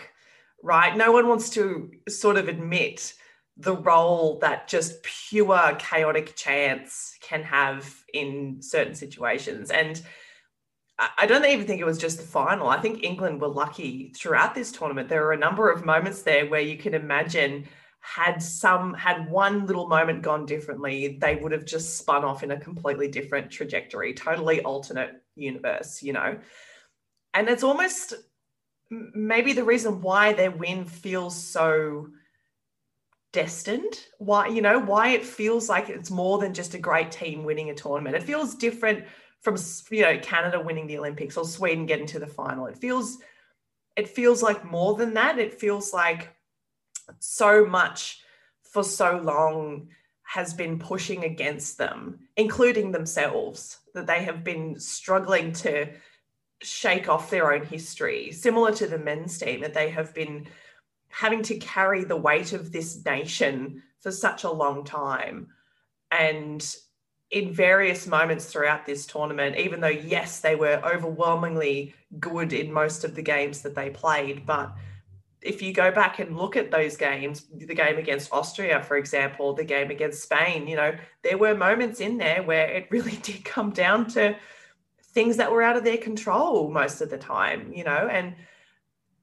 right? 0.62 0.96
No 0.96 1.12
one 1.12 1.28
wants 1.28 1.50
to 1.50 1.90
sort 2.08 2.38
of 2.38 2.48
admit 2.48 3.12
the 3.58 3.76
role 3.76 4.38
that 4.38 4.66
just 4.66 5.02
pure 5.02 5.76
chaotic 5.78 6.34
chance 6.36 7.18
can 7.20 7.42
have 7.42 7.94
in 8.14 8.62
certain 8.62 8.94
situations. 8.94 9.70
And 9.70 10.00
I 11.18 11.26
don't 11.26 11.44
even 11.44 11.66
think 11.66 11.80
it 11.80 11.86
was 11.86 11.98
just 11.98 12.18
the 12.18 12.24
final. 12.24 12.68
I 12.68 12.80
think 12.80 13.02
England 13.02 13.40
were 13.40 13.48
lucky 13.48 14.12
throughout 14.14 14.54
this 14.54 14.70
tournament. 14.70 15.08
There 15.08 15.22
were 15.22 15.32
a 15.32 15.38
number 15.38 15.70
of 15.70 15.84
moments 15.84 16.22
there 16.22 16.46
where 16.46 16.60
you 16.60 16.76
can 16.76 16.94
imagine 16.94 17.66
had 18.00 18.42
some 18.42 18.94
had 18.94 19.30
one 19.30 19.64
little 19.66 19.88
moment 19.88 20.22
gone 20.22 20.44
differently, 20.44 21.18
they 21.20 21.36
would 21.36 21.52
have 21.52 21.64
just 21.64 21.98
spun 21.98 22.24
off 22.24 22.42
in 22.42 22.50
a 22.50 22.58
completely 22.58 23.08
different 23.08 23.50
trajectory, 23.50 24.12
totally 24.12 24.60
alternate 24.62 25.22
universe, 25.36 26.02
you 26.02 26.12
know. 26.12 26.36
And 27.32 27.48
it's 27.48 27.62
almost 27.62 28.14
maybe 28.90 29.52
the 29.52 29.64
reason 29.64 30.02
why 30.02 30.32
their 30.32 30.50
win 30.50 30.84
feels 30.84 31.34
so 31.34 32.08
destined 33.32 33.98
why 34.18 34.46
you 34.46 34.60
know 34.60 34.78
why 34.78 35.08
it 35.08 35.24
feels 35.24 35.66
like 35.66 35.88
it's 35.88 36.10
more 36.10 36.38
than 36.38 36.52
just 36.52 36.74
a 36.74 36.78
great 36.78 37.10
team 37.10 37.44
winning 37.44 37.70
a 37.70 37.74
tournament 37.74 38.14
it 38.14 38.22
feels 38.22 38.54
different 38.54 39.06
from 39.42 39.56
you 39.90 40.02
know 40.02 40.18
canada 40.18 40.60
winning 40.60 40.86
the 40.86 40.96
olympics 40.96 41.36
or 41.36 41.44
sweden 41.44 41.86
getting 41.86 42.06
to 42.06 42.18
the 42.18 42.26
final. 42.26 42.66
It 42.66 42.78
feels 42.78 43.18
it 43.96 44.08
feels 44.08 44.42
like 44.42 44.64
more 44.64 44.94
than 44.94 45.14
that. 45.14 45.38
It 45.38 45.60
feels 45.60 45.92
like 45.92 46.34
so 47.18 47.66
much 47.66 48.22
for 48.62 48.82
so 48.82 49.18
long 49.18 49.88
has 50.22 50.54
been 50.54 50.78
pushing 50.78 51.24
against 51.24 51.76
them, 51.76 52.18
including 52.36 52.90
themselves, 52.90 53.80
that 53.92 54.06
they 54.06 54.24
have 54.24 54.42
been 54.42 54.78
struggling 54.78 55.52
to 55.52 55.86
shake 56.62 57.08
off 57.08 57.28
their 57.28 57.52
own 57.52 57.66
history, 57.66 58.32
similar 58.32 58.72
to 58.72 58.86
the 58.86 58.98
men's 58.98 59.36
team, 59.36 59.60
that 59.60 59.74
they 59.74 59.90
have 59.90 60.14
been 60.14 60.46
having 61.08 61.42
to 61.42 61.58
carry 61.58 62.04
the 62.04 62.16
weight 62.16 62.54
of 62.54 62.72
this 62.72 63.04
nation 63.04 63.82
for 64.00 64.10
such 64.10 64.44
a 64.44 64.50
long 64.50 64.84
time. 64.84 65.48
And 66.10 66.64
in 67.32 67.50
various 67.50 68.06
moments 68.06 68.44
throughout 68.44 68.84
this 68.84 69.06
tournament, 69.06 69.56
even 69.56 69.80
though, 69.80 69.88
yes, 69.88 70.40
they 70.40 70.54
were 70.54 70.80
overwhelmingly 70.84 71.94
good 72.20 72.52
in 72.52 72.70
most 72.70 73.04
of 73.04 73.14
the 73.14 73.22
games 73.22 73.62
that 73.62 73.74
they 73.74 73.88
played, 73.88 74.44
but 74.44 74.72
if 75.40 75.60
you 75.60 75.72
go 75.72 75.90
back 75.90 76.18
and 76.18 76.36
look 76.36 76.56
at 76.56 76.70
those 76.70 76.96
games, 76.96 77.46
the 77.52 77.74
game 77.74 77.96
against 77.96 78.32
Austria, 78.32 78.82
for 78.82 78.96
example, 78.96 79.54
the 79.54 79.64
game 79.64 79.90
against 79.90 80.22
Spain, 80.22 80.68
you 80.68 80.76
know, 80.76 80.94
there 81.22 81.38
were 81.38 81.54
moments 81.54 82.00
in 82.00 82.18
there 82.18 82.42
where 82.42 82.68
it 82.68 82.86
really 82.90 83.16
did 83.22 83.44
come 83.44 83.70
down 83.70 84.06
to 84.08 84.36
things 85.02 85.38
that 85.38 85.50
were 85.50 85.62
out 85.62 85.76
of 85.76 85.84
their 85.84 85.96
control 85.96 86.70
most 86.70 87.00
of 87.00 87.08
the 87.08 87.18
time, 87.18 87.72
you 87.72 87.82
know, 87.82 88.08
and 88.10 88.34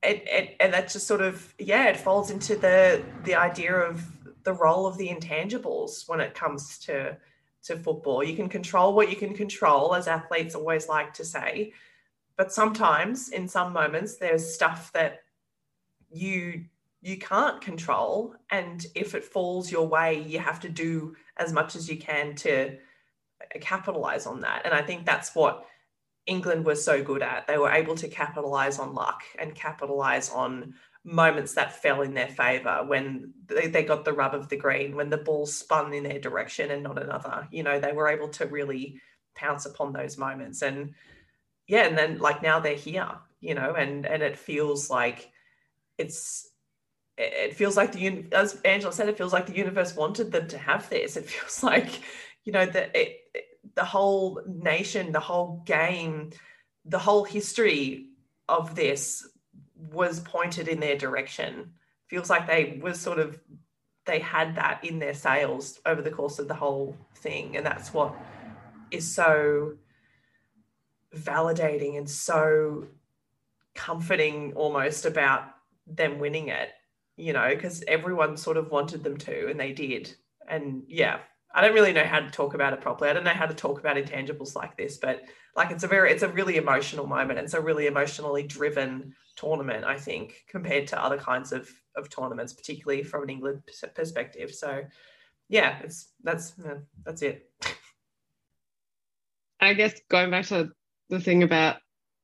it, 0.02 0.24
it 0.28 0.56
and 0.60 0.74
that 0.74 0.89
just 0.89 1.08
sort 1.08 1.22
of 1.22 1.54
yeah, 1.60 1.86
it 1.86 1.98
falls 1.98 2.32
into 2.32 2.56
the 2.56 3.04
the 3.24 3.36
idea 3.36 3.74
of 3.76 4.04
the 4.43 4.54
role 4.54 4.88
of 4.88 4.98
the 4.98 5.10
intangibles 5.10 6.08
when 6.08 6.22
it 6.22 6.34
comes 6.34 6.80
to 6.80 7.17
to 7.69 7.77
football. 7.77 8.23
You 8.23 8.36
can 8.36 8.49
control 8.49 8.93
what 8.93 9.10
you 9.10 9.15
can 9.15 9.34
control, 9.34 9.95
as 9.95 10.08
athletes 10.08 10.55
always 10.55 10.88
like 10.88 11.13
to 11.15 11.25
say, 11.25 11.73
but 12.36 12.51
sometimes 12.51 13.29
in 13.29 13.47
some 13.47 13.73
moments 13.73 14.17
there's 14.17 14.53
stuff 14.53 14.91
that 14.93 15.21
you 16.12 16.65
you 17.01 17.17
can't 17.17 17.62
control. 17.62 18.36
And 18.49 18.86
if 18.93 19.15
it 19.15 19.23
falls 19.23 19.71
your 19.71 19.88
way 19.88 20.21
you 20.21 20.39
have 20.39 20.60
to 20.62 20.69
do 20.69 21.15
as 21.38 21.53
much 21.53 21.75
as 21.75 21.89
you 21.89 21.97
can 21.97 22.36
to 22.36 22.77
capitalize 23.62 24.25
on 24.25 24.41
that. 24.41 24.62
And 24.65 24.73
i 24.73 24.82
think 24.82 25.05
that's 25.05 25.34
what 25.34 25.65
england 26.25 26.65
was 26.65 26.84
so 26.84 27.03
good 27.03 27.23
at. 27.23 27.47
They 27.47 27.58
were 27.58 27.71
able 27.71 27.95
to 27.95 28.08
capitalize 28.08 28.79
on 28.79 28.93
luck 28.93 29.23
and 29.39 29.55
capitalize 29.55 30.29
on 30.29 30.73
moments 31.03 31.53
that 31.53 31.81
fell 31.81 32.01
in 32.01 32.13
their 32.13 32.27
favor 32.27 32.83
when 32.85 33.33
they, 33.47 33.67
they 33.67 33.83
got 33.83 34.03
the 34.03 34.13
rub 34.13 34.33
of 34.33 34.49
the 34.49 34.57
green 34.57 34.95
when 34.95 35.09
the 35.09 35.17
ball 35.17 35.45
spun 35.45 35.93
in 35.93 36.03
their 36.03 36.19
direction 36.19 36.71
and 36.71 36.83
not 36.83 37.01
another 37.01 37.47
you 37.51 37.63
know 37.63 37.79
they 37.79 37.93
were 37.93 38.09
able 38.09 38.27
to 38.27 38.45
really 38.47 38.99
pounce 39.35 39.65
upon 39.65 39.93
those 39.93 40.17
moments 40.17 40.62
and 40.62 40.93
yeah 41.67 41.85
and 41.85 41.97
then 41.97 42.17
like 42.19 42.43
now 42.43 42.59
they're 42.59 42.75
here 42.75 43.09
you 43.39 43.55
know 43.55 43.73
and 43.75 44.05
and 44.05 44.21
it 44.21 44.38
feels 44.38 44.89
like 44.89 45.31
it's 45.97 46.49
it 47.19 47.53
feels 47.55 47.75
like 47.75 47.91
the 47.91 48.25
as 48.31 48.59
Angela 48.63 48.93
said, 48.93 49.09
it 49.09 49.17
feels 49.17 49.33
like 49.33 49.45
the 49.45 49.55
universe 49.55 49.95
wanted 49.95 50.31
them 50.31 50.47
to 50.47 50.57
have 50.57 50.89
this. 50.89 51.17
It 51.17 51.25
feels 51.29 51.62
like 51.62 52.01
you 52.45 52.53
know 52.53 52.65
that 52.65 52.95
it, 52.95 53.17
it, 53.35 53.45
the 53.75 53.83
whole 53.83 54.41
nation, 54.47 55.12
the 55.12 55.19
whole 55.19 55.62
game, 55.65 56.31
the 56.85 56.99
whole 56.99 57.25
history 57.25 58.07
of 58.47 58.73
this 58.73 59.27
was 59.79 60.19
pointed 60.19 60.67
in 60.67 60.79
their 60.79 60.97
direction. 60.97 61.71
Feels 62.07 62.29
like 62.29 62.47
they 62.47 62.79
were 62.81 62.93
sort 62.93 63.19
of 63.19 63.39
they 64.05 64.19
had 64.19 64.55
that 64.55 64.83
in 64.83 64.97
their 64.97 65.13
sails 65.13 65.79
over 65.85 66.01
the 66.01 66.09
course 66.09 66.39
of 66.39 66.47
the 66.47 66.53
whole 66.53 66.97
thing, 67.15 67.55
and 67.57 67.65
that's 67.65 67.93
what 67.93 68.15
is 68.91 69.13
so 69.13 69.73
validating 71.15 71.97
and 71.97 72.09
so 72.09 72.87
comforting 73.75 74.53
almost 74.53 75.05
about 75.05 75.43
them 75.87 76.19
winning 76.19 76.49
it, 76.49 76.69
you 77.17 77.33
know, 77.33 77.49
because 77.49 77.83
everyone 77.87 78.37
sort 78.37 78.57
of 78.57 78.71
wanted 78.71 79.03
them 79.03 79.17
to 79.17 79.47
and 79.49 79.59
they 79.59 79.71
did. 79.71 80.13
And 80.47 80.83
yeah, 80.87 81.19
I 81.53 81.61
don't 81.61 81.73
really 81.73 81.93
know 81.93 82.03
how 82.03 82.19
to 82.19 82.29
talk 82.29 82.53
about 82.53 82.73
it 82.73 82.81
properly. 82.81 83.09
I 83.09 83.13
don't 83.13 83.23
know 83.23 83.31
how 83.31 83.45
to 83.45 83.53
talk 83.53 83.79
about 83.79 83.97
intangibles 83.97 84.55
like 84.55 84.77
this, 84.77 84.97
but 84.97 85.23
like 85.55 85.71
it's 85.71 85.83
a 85.83 85.87
very 85.87 86.11
it's 86.11 86.23
a 86.23 86.29
really 86.29 86.57
emotional 86.57 87.07
moment. 87.07 87.39
And 87.39 87.45
it's 87.45 87.53
a 87.53 87.61
really 87.61 87.87
emotionally 87.87 88.43
driven 88.43 89.15
tournament, 89.39 89.86
I 89.86 89.97
think, 89.97 90.43
compared 90.49 90.88
to 90.88 91.04
other 91.04 91.17
kinds 91.17 91.52
of 91.52 91.69
of 91.95 92.10
tournaments, 92.10 92.54
particularly 92.54 93.04
from 93.04 93.23
an 93.23 93.30
England 93.30 93.63
perspective. 93.95 94.54
So 94.54 94.84
yeah, 95.47 95.80
it's 95.84 96.12
that's 96.23 96.54
that's 97.06 97.21
it. 97.21 97.49
I 99.60 99.73
guess 99.73 99.99
going 100.10 100.32
back 100.32 100.45
to 100.47 100.71
the 101.10 101.19
thing 101.19 101.43
about 101.43 101.78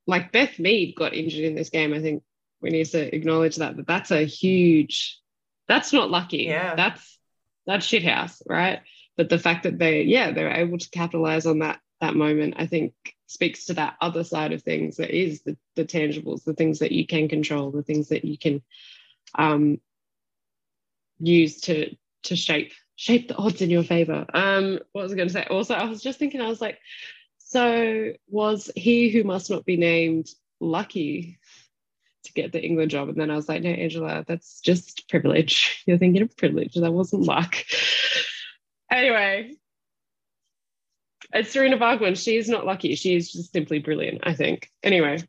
like 0.07 0.31
Beth 0.31 0.59
Mead 0.59 0.95
got 0.95 1.13
injured 1.13 1.43
in 1.43 1.55
this 1.55 1.69
game. 1.69 1.93
I 1.93 2.01
think 2.01 2.23
we 2.61 2.69
need 2.69 2.85
to 2.87 3.15
acknowledge 3.15 3.57
that. 3.57 3.75
But 3.75 3.87
that's 3.87 4.11
a 4.11 4.25
huge. 4.25 5.19
That's 5.67 5.91
not 5.91 6.11
lucky. 6.11 6.43
Yeah. 6.43 6.75
That's 6.75 7.19
that's 7.65 7.87
shithouse, 7.87 8.41
right? 8.47 8.81
But 9.17 9.29
the 9.29 9.39
fact 9.39 9.63
that 9.63 9.79
they, 9.79 10.03
yeah, 10.03 10.31
they're 10.31 10.51
able 10.51 10.77
to 10.77 10.89
capitalize 10.89 11.45
on 11.45 11.59
that 11.59 11.79
that 12.01 12.15
moment, 12.15 12.55
I 12.57 12.67
think 12.67 12.93
speaks 13.27 13.65
to 13.65 13.73
that 13.73 13.95
other 14.01 14.23
side 14.23 14.53
of 14.53 14.61
things 14.61 14.97
that 14.97 15.09
is 15.09 15.41
the, 15.41 15.57
the 15.75 15.85
tangibles, 15.85 16.43
the 16.43 16.53
things 16.53 16.79
that 16.79 16.91
you 16.91 17.07
can 17.07 17.27
control, 17.27 17.71
the 17.71 17.83
things 17.83 18.09
that 18.09 18.25
you 18.25 18.37
can 18.37 18.61
um, 19.35 19.79
use 21.19 21.61
to 21.61 21.95
to 22.23 22.35
shape 22.35 22.73
shape 22.95 23.27
the 23.27 23.35
odds 23.35 23.61
in 23.61 23.69
your 23.69 23.83
favor. 23.83 24.25
Um, 24.33 24.79
what 24.91 25.03
was 25.03 25.11
I 25.11 25.15
going 25.15 25.27
to 25.27 25.33
say? 25.33 25.45
Also, 25.49 25.73
I 25.73 25.85
was 25.85 26.01
just 26.01 26.19
thinking, 26.19 26.41
I 26.41 26.47
was 26.47 26.61
like, 26.61 26.79
so 27.37 28.13
was 28.27 28.71
he 28.75 29.09
who 29.09 29.23
must 29.23 29.49
not 29.49 29.65
be 29.65 29.77
named 29.77 30.29
lucky 30.59 31.39
to 32.23 32.33
get 32.33 32.51
the 32.51 32.63
England 32.63 32.91
job? 32.91 33.09
And 33.09 33.17
then 33.17 33.29
I 33.29 33.35
was 33.35 33.49
like, 33.49 33.61
no, 33.61 33.69
Angela, 33.69 34.23
that's 34.27 34.61
just 34.61 35.07
privilege. 35.09 35.83
You're 35.85 35.97
thinking 35.97 36.21
of 36.21 36.35
privilege. 36.37 36.75
That 36.75 36.91
wasn't 36.91 37.23
luck. 37.23 37.55
anyway, 38.91 39.53
it's 41.35 41.53
Sarina 41.53 41.77
Bargmann. 41.77 42.15
She 42.15 42.37
is 42.37 42.49
not 42.49 42.65
lucky. 42.65 42.95
She 42.95 43.15
is 43.15 43.31
just 43.31 43.51
simply 43.51 43.79
brilliant, 43.79 44.21
I 44.23 44.33
think. 44.33 44.69
Anyway. 44.83 45.19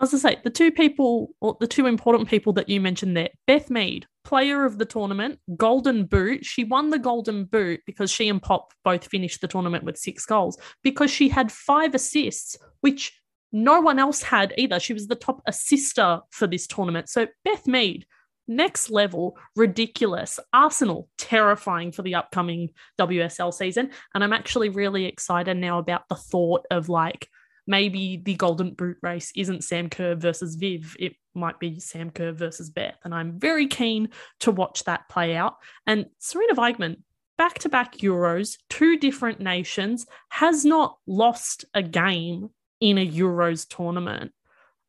as 0.00 0.12
I 0.12 0.18
say 0.18 0.40
the 0.42 0.50
two 0.50 0.72
people, 0.72 1.34
or 1.40 1.56
the 1.60 1.66
two 1.66 1.86
important 1.86 2.28
people 2.28 2.52
that 2.54 2.68
you 2.68 2.80
mentioned 2.80 3.16
there, 3.16 3.30
Beth 3.46 3.70
Mead, 3.70 4.06
player 4.24 4.64
of 4.64 4.78
the 4.78 4.84
tournament, 4.84 5.38
Golden 5.56 6.04
Boot. 6.04 6.44
She 6.44 6.64
won 6.64 6.90
the 6.90 6.98
Golden 6.98 7.44
Boot 7.44 7.80
because 7.86 8.10
she 8.10 8.28
and 8.28 8.42
Popp 8.42 8.72
both 8.84 9.06
finished 9.06 9.40
the 9.40 9.48
tournament 9.48 9.84
with 9.84 9.96
six 9.96 10.26
goals 10.26 10.58
because 10.82 11.10
she 11.10 11.28
had 11.28 11.52
five 11.52 11.94
assists, 11.94 12.58
which 12.80 13.12
no 13.52 13.80
one 13.80 13.98
else 13.98 14.22
had 14.22 14.52
either. 14.58 14.80
She 14.80 14.94
was 14.94 15.06
the 15.06 15.14
top 15.14 15.42
assister 15.46 16.20
for 16.30 16.46
this 16.46 16.66
tournament. 16.66 17.08
So 17.08 17.28
Beth 17.44 17.66
Mead, 17.66 18.06
next 18.46 18.90
level, 18.90 19.38
ridiculous. 19.56 20.38
Arsenal, 20.52 21.08
terrifying 21.18 21.92
for 21.92 22.02
the 22.02 22.14
upcoming 22.14 22.70
WSL 22.98 23.52
season. 23.52 23.90
And 24.14 24.22
I'm 24.22 24.32
actually 24.32 24.68
really 24.68 25.06
excited 25.06 25.56
now 25.56 25.78
about 25.78 26.08
the 26.08 26.16
thought 26.16 26.66
of 26.70 26.88
like, 26.88 27.28
maybe 27.66 28.16
the 28.16 28.34
golden 28.34 28.74
boot 28.74 28.98
race 29.02 29.32
isn't 29.36 29.64
Sam 29.64 29.88
Kerr 29.88 30.14
versus 30.14 30.56
Viv. 30.56 30.96
It 30.98 31.14
might 31.34 31.58
be 31.58 31.80
Sam 31.80 32.10
Kerr 32.10 32.32
versus 32.32 32.70
Beth. 32.70 32.98
And 33.04 33.14
I'm 33.14 33.38
very 33.38 33.68
keen 33.68 34.10
to 34.40 34.50
watch 34.50 34.84
that 34.84 35.08
play 35.08 35.36
out. 35.36 35.56
And 35.86 36.06
Sarina 36.20 36.54
Wiegman, 36.54 36.98
back 37.38 37.60
to 37.60 37.68
back 37.68 37.98
Euros, 37.98 38.58
two 38.68 38.98
different 38.98 39.40
nations, 39.40 40.06
has 40.28 40.64
not 40.64 40.98
lost 41.06 41.64
a 41.74 41.82
game 41.82 42.50
in 42.80 42.98
a 42.98 43.08
Euros 43.08 43.66
tournament. 43.68 44.32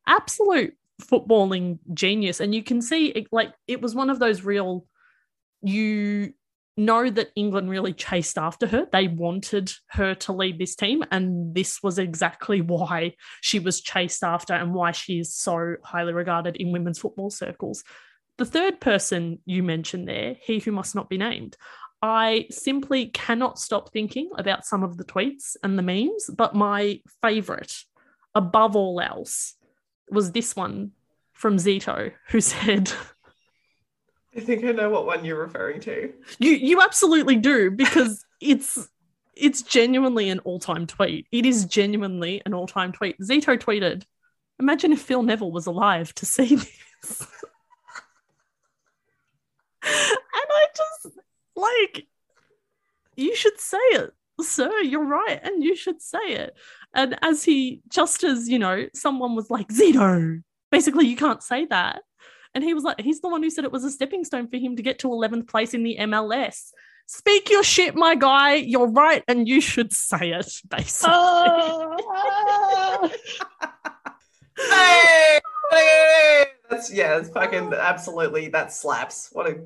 Absolute 0.06 0.76
footballing 1.06 1.78
genius. 1.92 2.40
And 2.40 2.54
you 2.54 2.62
can 2.62 2.80
see 2.82 3.08
it 3.08 3.26
like 3.32 3.52
it 3.66 3.80
was 3.80 3.94
one 3.94 4.10
of 4.10 4.18
those 4.18 4.44
real 4.44 4.86
you 5.62 6.34
know 6.76 7.08
that 7.08 7.30
England 7.36 7.70
really 7.70 7.92
chased 7.92 8.36
after 8.36 8.66
her. 8.66 8.86
They 8.90 9.08
wanted 9.08 9.72
her 9.88 10.14
to 10.16 10.32
lead 10.32 10.58
this 10.58 10.74
team, 10.74 11.04
and 11.10 11.54
this 11.54 11.82
was 11.82 11.98
exactly 11.98 12.60
why 12.60 13.14
she 13.40 13.58
was 13.58 13.80
chased 13.80 14.24
after 14.24 14.54
and 14.54 14.74
why 14.74 14.92
she 14.92 15.20
is 15.20 15.34
so 15.34 15.76
highly 15.82 16.12
regarded 16.12 16.56
in 16.56 16.72
women's 16.72 16.98
football 16.98 17.30
circles. 17.30 17.84
The 18.36 18.44
third 18.44 18.80
person 18.80 19.38
you 19.46 19.62
mentioned 19.62 20.08
there, 20.08 20.36
he 20.42 20.58
who 20.58 20.72
must 20.72 20.94
not 20.96 21.08
be 21.08 21.18
named, 21.18 21.56
I 22.02 22.46
simply 22.50 23.06
cannot 23.06 23.58
stop 23.58 23.92
thinking 23.92 24.30
about 24.36 24.66
some 24.66 24.82
of 24.82 24.96
the 24.96 25.04
tweets 25.04 25.56
and 25.62 25.78
the 25.78 25.82
memes, 25.82 26.28
but 26.36 26.54
my 26.54 27.00
favorite, 27.22 27.74
above 28.34 28.74
all 28.76 29.00
else, 29.00 29.54
was 30.10 30.32
this 30.32 30.54
one 30.54 30.92
from 31.32 31.56
Zito, 31.56 32.12
who 32.28 32.40
said, 32.40 32.92
I 34.36 34.40
think 34.40 34.64
I 34.64 34.72
know 34.72 34.90
what 34.90 35.06
one 35.06 35.24
you're 35.24 35.40
referring 35.40 35.80
to. 35.82 36.12
You 36.38 36.52
you 36.52 36.80
absolutely 36.82 37.36
do 37.36 37.70
because 37.70 38.24
it's 38.40 38.88
it's 39.36 39.62
genuinely 39.62 40.28
an 40.28 40.38
all-time 40.40 40.86
tweet. 40.86 41.26
It 41.32 41.44
is 41.44 41.64
genuinely 41.64 42.42
an 42.46 42.54
all-time 42.54 42.92
tweet. 42.92 43.18
Zito 43.20 43.58
tweeted, 43.58 44.04
"Imagine 44.58 44.92
if 44.92 45.00
Phil 45.00 45.22
Neville 45.22 45.52
was 45.52 45.66
alive 45.66 46.14
to 46.16 46.26
see 46.26 46.56
this." 47.02 47.26
and 49.82 50.48
I 50.50 50.66
just 50.74 51.16
like 51.54 52.06
you 53.16 53.36
should 53.36 53.60
say 53.60 53.78
it, 53.78 54.14
sir. 54.42 54.80
You're 54.80 55.04
right, 55.04 55.40
and 55.42 55.62
you 55.62 55.76
should 55.76 56.00
say 56.00 56.26
it. 56.26 56.56
And 56.94 57.16
as 57.22 57.44
he 57.44 57.80
just 57.88 58.24
as, 58.24 58.48
you 58.48 58.58
know, 58.58 58.86
someone 58.94 59.34
was 59.34 59.50
like, 59.50 59.68
Zito, 59.68 60.42
basically 60.70 61.06
you 61.06 61.16
can't 61.16 61.42
say 61.42 61.66
that. 61.66 62.02
And 62.54 62.62
he 62.62 62.72
was 62.72 62.84
like, 62.84 63.00
he's 63.00 63.20
the 63.20 63.28
one 63.28 63.42
who 63.42 63.50
said 63.50 63.64
it 63.64 63.72
was 63.72 63.84
a 63.84 63.90
stepping 63.90 64.24
stone 64.24 64.48
for 64.48 64.56
him 64.56 64.76
to 64.76 64.82
get 64.82 65.00
to 65.00 65.08
11th 65.08 65.48
place 65.48 65.74
in 65.74 65.82
the 65.82 65.96
MLS. 66.00 66.70
Speak 67.06 67.50
your 67.50 67.64
shit, 67.64 67.94
my 67.94 68.14
guy. 68.14 68.54
You're 68.54 68.90
right, 68.90 69.22
and 69.28 69.46
you 69.46 69.60
should 69.60 69.92
say 69.92 70.30
it, 70.30 70.52
basically. 70.68 71.14
Oh. 74.56 74.70
hey, 74.70 75.40
hey, 75.72 76.44
that's 76.70 76.92
yeah, 76.92 77.18
it's 77.18 77.28
fucking 77.28 77.74
absolutely 77.74 78.48
that 78.48 78.72
slaps. 78.72 79.28
What 79.32 79.48
a 79.48 79.56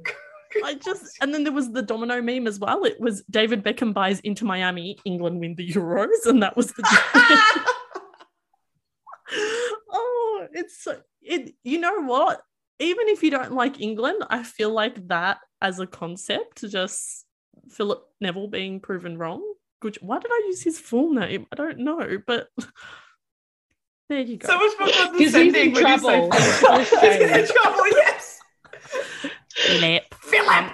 I 0.65 0.75
just 0.75 1.17
and 1.21 1.33
then 1.33 1.45
there 1.45 1.53
was 1.53 1.73
the 1.73 1.83
domino 1.83 2.21
meme 2.23 2.47
as 2.47 2.59
well. 2.59 2.85
It 2.85 3.01
was 3.01 3.23
David 3.31 3.63
Beckham 3.65 3.93
buys 3.93 4.21
into 4.21 4.45
Miami, 4.45 4.99
England 5.05 5.41
win 5.41 5.55
the 5.55 5.69
Euros, 5.69 6.27
and 6.27 6.43
that 6.43 6.57
was 6.57 6.73
the 6.73 6.83
Oh, 9.91 10.47
it's 10.53 10.83
so 10.83 11.01
it 11.23 11.55
you 11.63 11.79
know 11.79 12.03
what? 12.03 12.43
even 12.79 13.09
if 13.09 13.23
you 13.23 13.31
don't 13.31 13.53
like 13.53 13.81
England, 13.81 14.25
I 14.31 14.43
feel 14.43 14.71
like 14.71 15.09
that 15.09 15.39
as 15.61 15.81
a 15.81 15.87
concept, 15.87 16.69
just 16.69 17.27
Philip 17.71 18.05
Neville 18.21 18.49
being 18.49 18.81
proven 18.81 19.19
wrong. 19.19 19.43
Which 19.81 19.99
why 20.01 20.19
did 20.19 20.31
I 20.31 20.43
use 20.47 20.63
his 20.63 20.79
full 20.79 21.13
name? 21.13 21.47
I 21.53 21.57
don't 21.57 21.79
know, 21.79 22.19
but 22.27 22.49
there 24.09 24.21
you 24.21 24.39
go. 24.39 24.49
So 24.49 24.59
much 24.59 24.73
more 24.79 24.89
condescending. 24.89 25.71
He's 25.71 25.79
in 25.79 25.85
trouble. 25.85 26.31
He's 26.33 26.63
in 27.21 27.47
trouble. 27.47 27.87
Yes. 27.89 28.39
Philip. 29.59 30.15
Philip. 30.15 30.73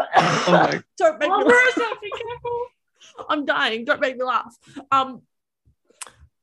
oh 0.00 0.80
don't 0.98 1.18
make 1.18 1.28
me 1.28 1.44
laugh. 1.44 1.74
Careful. 1.76 2.66
I'm 3.28 3.44
dying. 3.44 3.84
Don't 3.84 4.00
make 4.00 4.16
me 4.16 4.24
laugh. 4.24 4.56
Um, 4.90 5.22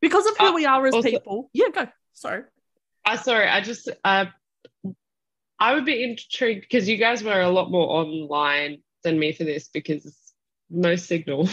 because 0.02 0.26
of 0.28 0.38
who 0.38 0.48
uh, 0.48 0.54
we 0.54 0.66
are 0.66 0.86
as 0.86 0.94
also, 0.94 1.10
people. 1.10 1.50
Yeah, 1.54 1.70
go. 1.74 1.88
Sorry. 2.14 2.44
I 3.06 3.16
sorry, 3.16 3.48
I 3.48 3.62
just 3.62 3.90
uh, 4.04 4.26
I 5.60 5.74
would 5.74 5.86
be 5.86 6.04
intrigued 6.04 6.62
because 6.62 6.88
you 6.88 6.98
guys 6.98 7.24
were 7.24 7.42
a 7.42 7.50
lot 7.50 7.72
more 7.72 7.90
online 7.90 8.80
than 9.04 9.18
me 9.18 9.32
for 9.34 9.44
this 9.44 9.70
because 9.70 10.16
no 10.70 10.96
signal 10.96 11.50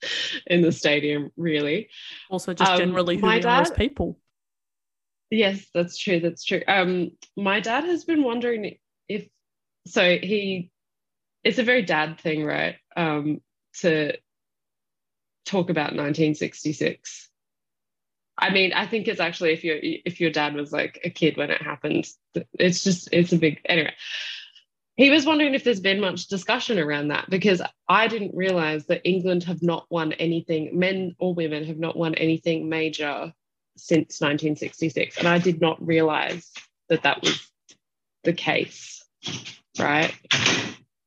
in 0.46 0.62
the 0.62 0.72
stadium 0.72 1.30
really. 1.36 1.88
Also, 2.30 2.54
just 2.54 2.70
um, 2.70 2.78
generally 2.78 3.16
who 3.16 3.26
we 3.26 3.40
dad, 3.40 3.46
are 3.46 3.62
as 3.62 3.70
people. 3.70 4.18
Yes, 5.30 5.66
that's 5.74 5.98
true. 5.98 6.20
That's 6.20 6.44
true. 6.44 6.62
Um, 6.66 7.12
my 7.36 7.60
dad 7.60 7.84
has 7.84 8.04
been 8.04 8.22
wondering 8.22 8.78
if 9.08 9.28
so 9.86 10.02
he 10.18 10.70
it's 11.44 11.58
a 11.58 11.64
very 11.64 11.82
dad 11.82 12.20
thing, 12.20 12.44
right? 12.44 12.76
Um, 12.96 13.40
to 13.80 14.16
talk 15.46 15.70
about 15.70 15.94
1966 15.94 17.28
I 18.38 18.50
mean, 18.50 18.72
I 18.72 18.86
think 18.86 19.08
it's 19.08 19.20
actually 19.20 19.52
if 19.52 19.64
your 19.64 19.78
if 19.82 20.20
your 20.20 20.30
dad 20.30 20.54
was 20.54 20.72
like 20.72 21.00
a 21.04 21.10
kid 21.10 21.36
when 21.36 21.50
it 21.50 21.60
happened, 21.60 22.08
it's 22.58 22.84
just 22.84 23.08
it's 23.12 23.32
a 23.32 23.38
big 23.38 23.60
anyway. 23.64 23.94
He 24.96 25.10
was 25.10 25.26
wondering 25.26 25.54
if 25.54 25.64
there's 25.64 25.80
been 25.80 26.00
much 26.00 26.26
discussion 26.28 26.78
around 26.78 27.08
that 27.08 27.28
because 27.30 27.62
I 27.88 28.08
didn't 28.08 28.34
realize 28.36 28.86
that 28.86 29.02
England 29.04 29.44
have 29.44 29.62
not 29.62 29.86
won 29.90 30.12
anything, 30.14 30.78
men 30.78 31.14
or 31.18 31.34
women 31.34 31.64
have 31.64 31.78
not 31.78 31.96
won 31.96 32.14
anything 32.14 32.68
major 32.68 33.32
since 33.78 34.20
1966, 34.20 35.18
and 35.18 35.28
I 35.28 35.38
did 35.38 35.60
not 35.60 35.84
realize 35.84 36.50
that 36.88 37.02
that 37.02 37.22
was 37.22 37.50
the 38.24 38.32
case, 38.32 39.04
right? 39.78 40.14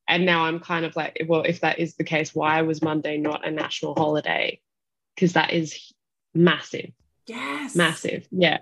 And 0.07 0.25
now 0.25 0.45
I'm 0.45 0.59
kind 0.59 0.85
of 0.85 0.95
like, 0.95 1.25
well, 1.27 1.43
if 1.43 1.61
that 1.61 1.79
is 1.79 1.95
the 1.95 2.03
case, 2.03 2.35
why 2.35 2.61
was 2.63 2.81
Monday 2.81 3.17
not 3.17 3.47
a 3.47 3.51
national 3.51 3.95
holiday? 3.95 4.59
Because 5.15 5.33
that 5.33 5.53
is 5.53 5.93
massive 6.33 6.91
Yes. 7.27 7.75
Massive. 7.75 8.27
Yeah. 8.31 8.59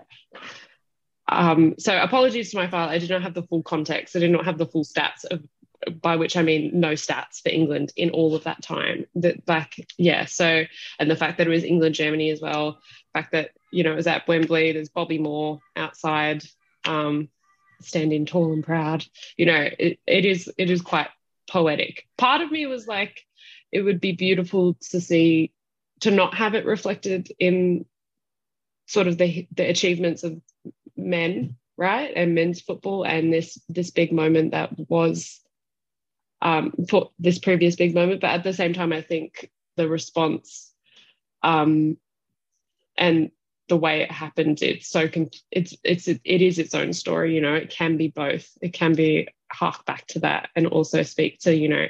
Um, 1.28 1.76
so 1.78 1.98
apologies 1.98 2.52
to 2.52 2.58
my 2.58 2.68
father. 2.68 2.94
I 2.94 2.98
did 2.98 3.10
not 3.10 3.24
have 3.24 3.34
the 3.34 3.44
full 3.44 3.64
context. 3.64 4.16
I 4.16 4.20
did 4.20 4.32
not 4.32 4.46
have 4.46 4.58
the 4.58 4.66
full 4.66 4.84
stats 4.84 5.26
of 5.30 5.44
by 6.02 6.16
which 6.16 6.36
I 6.38 6.42
mean 6.42 6.80
no 6.80 6.94
stats 6.94 7.42
for 7.42 7.50
England 7.50 7.94
in 7.96 8.10
all 8.12 8.36
of 8.36 8.44
that 8.44 8.62
time. 8.62 9.06
That 9.16 9.46
back, 9.46 9.76
yeah. 9.98 10.26
So 10.26 10.64
and 11.00 11.10
the 11.10 11.16
fact 11.16 11.38
that 11.38 11.48
it 11.48 11.52
was 11.52 11.64
England 11.64 11.96
Germany 11.96 12.30
as 12.30 12.42
well. 12.42 12.74
The 13.14 13.20
fact 13.20 13.32
that 13.32 13.52
you 13.72 13.84
know 13.84 13.94
it 13.94 13.98
was 13.98 14.08
at 14.08 14.28
Wembley. 14.28 14.72
There's 14.72 14.90
Bobby 14.90 15.18
Moore 15.18 15.60
outside, 15.76 16.44
um, 16.86 17.30
standing 17.82 18.26
tall 18.26 18.54
and 18.54 18.64
proud. 18.64 19.06
You 19.38 19.46
know, 19.46 19.70
it, 19.78 20.00
it 20.06 20.26
is 20.26 20.52
it 20.58 20.70
is 20.70 20.82
quite 20.82 21.08
poetic. 21.50 22.08
Part 22.18 22.42
of 22.42 22.52
me 22.52 22.66
was 22.66 22.88
like, 22.88 23.26
it 23.72 23.82
would 23.82 24.02
be 24.02 24.12
beautiful 24.12 24.76
to 24.92 25.02
see 25.02 25.52
to 26.02 26.12
not 26.12 26.36
have 26.36 26.56
it 26.56 26.66
reflected 26.66 27.32
in 27.40 27.86
sort 28.88 29.08
of 29.08 29.18
the 29.18 29.48
the 29.56 29.70
achievements 29.70 30.24
of 30.24 30.42
men 30.98 31.56
right 31.78 32.12
and 32.16 32.36
men's 32.36 32.60
football 32.60 33.04
and 33.06 33.32
this 33.32 33.58
this 33.70 33.92
big 33.92 34.12
moment 34.12 34.52
that 34.52 34.72
was 34.90 35.40
um, 36.42 36.74
for 36.90 37.12
this 37.20 37.40
previous 37.40 37.76
big 37.76 37.94
moment 37.94 38.22
but 38.22 38.32
at 38.32 38.44
the 38.44 38.54
same 38.54 38.74
time 38.74 38.94
i 38.94 39.02
think 39.02 39.50
the 39.76 39.88
response 39.88 40.72
um, 41.44 41.98
and 42.98 43.32
the 43.70 43.78
way 43.78 44.02
it 44.02 44.12
happened 44.12 44.62
it's 44.62 44.90
so 44.90 45.08
con- 45.08 45.30
it's 45.52 45.76
it's 45.84 46.08
it 46.08 46.22
is 46.26 46.60
its 46.60 46.74
own 46.74 46.92
story 46.92 47.34
you 47.34 47.40
know 47.40 47.54
it 47.54 47.70
can 47.70 47.96
be 47.98 48.10
both. 48.10 48.50
It 48.62 48.74
can 48.74 48.94
be 48.94 49.30
hark 49.52 49.86
back 49.86 50.06
to 50.08 50.20
that 50.20 50.50
and 50.56 50.68
also 50.68 51.04
speak 51.04 51.40
to 51.42 51.56
you 51.56 51.70
know 51.70 51.86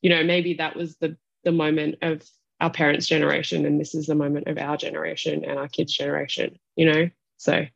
you 0.00 0.10
know 0.10 0.24
maybe 0.24 0.54
that 0.54 0.74
was 0.74 0.96
the 0.96 1.16
the 1.44 1.52
moment 1.52 1.96
of 2.02 2.22
our 2.60 2.70
parents 2.70 3.06
generation 3.06 3.66
and 3.66 3.80
this 3.80 3.94
is 3.94 4.06
the 4.06 4.14
moment 4.14 4.48
of 4.48 4.58
our 4.58 4.76
generation 4.76 5.44
and 5.44 5.58
our 5.58 5.68
kids 5.68 5.92
generation 5.92 6.58
you 6.76 6.90
know? 6.90 7.10
So 7.36 7.66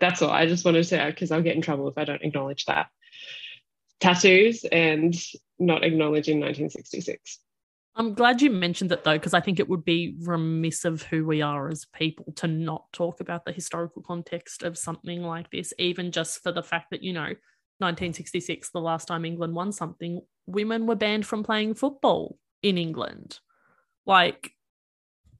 that's 0.00 0.22
all. 0.22 0.30
I 0.30 0.46
just 0.46 0.64
wanted 0.64 0.78
to 0.78 0.84
say 0.84 1.10
because 1.10 1.30
i'll 1.30 1.42
get 1.42 1.56
in 1.56 1.62
trouble 1.62 1.88
if 1.88 1.98
i 1.98 2.04
don't 2.04 2.22
acknowledge 2.22 2.64
that 2.66 2.88
tattoos 4.00 4.64
and 4.64 5.14
not 5.58 5.84
acknowledging 5.84 6.40
1966 6.40 7.40
I'm 7.98 8.14
glad 8.14 8.40
you 8.40 8.50
mentioned 8.50 8.92
it 8.92 9.02
though, 9.02 9.14
because 9.14 9.34
I 9.34 9.40
think 9.40 9.58
it 9.58 9.68
would 9.68 9.84
be 9.84 10.14
remiss 10.20 10.84
of 10.84 11.02
who 11.02 11.26
we 11.26 11.42
are 11.42 11.68
as 11.68 11.84
people 11.84 12.32
to 12.36 12.46
not 12.46 12.84
talk 12.92 13.20
about 13.20 13.44
the 13.44 13.50
historical 13.50 14.02
context 14.02 14.62
of 14.62 14.78
something 14.78 15.24
like 15.24 15.50
this, 15.50 15.74
even 15.80 16.12
just 16.12 16.40
for 16.44 16.52
the 16.52 16.62
fact 16.62 16.92
that, 16.92 17.02
you 17.02 17.12
know, 17.12 17.34
1966, 17.80 18.70
the 18.70 18.80
last 18.80 19.08
time 19.08 19.24
England 19.24 19.52
won 19.52 19.72
something, 19.72 20.20
women 20.46 20.86
were 20.86 20.94
banned 20.94 21.26
from 21.26 21.42
playing 21.42 21.74
football 21.74 22.38
in 22.62 22.78
England. 22.78 23.40
Like 24.06 24.52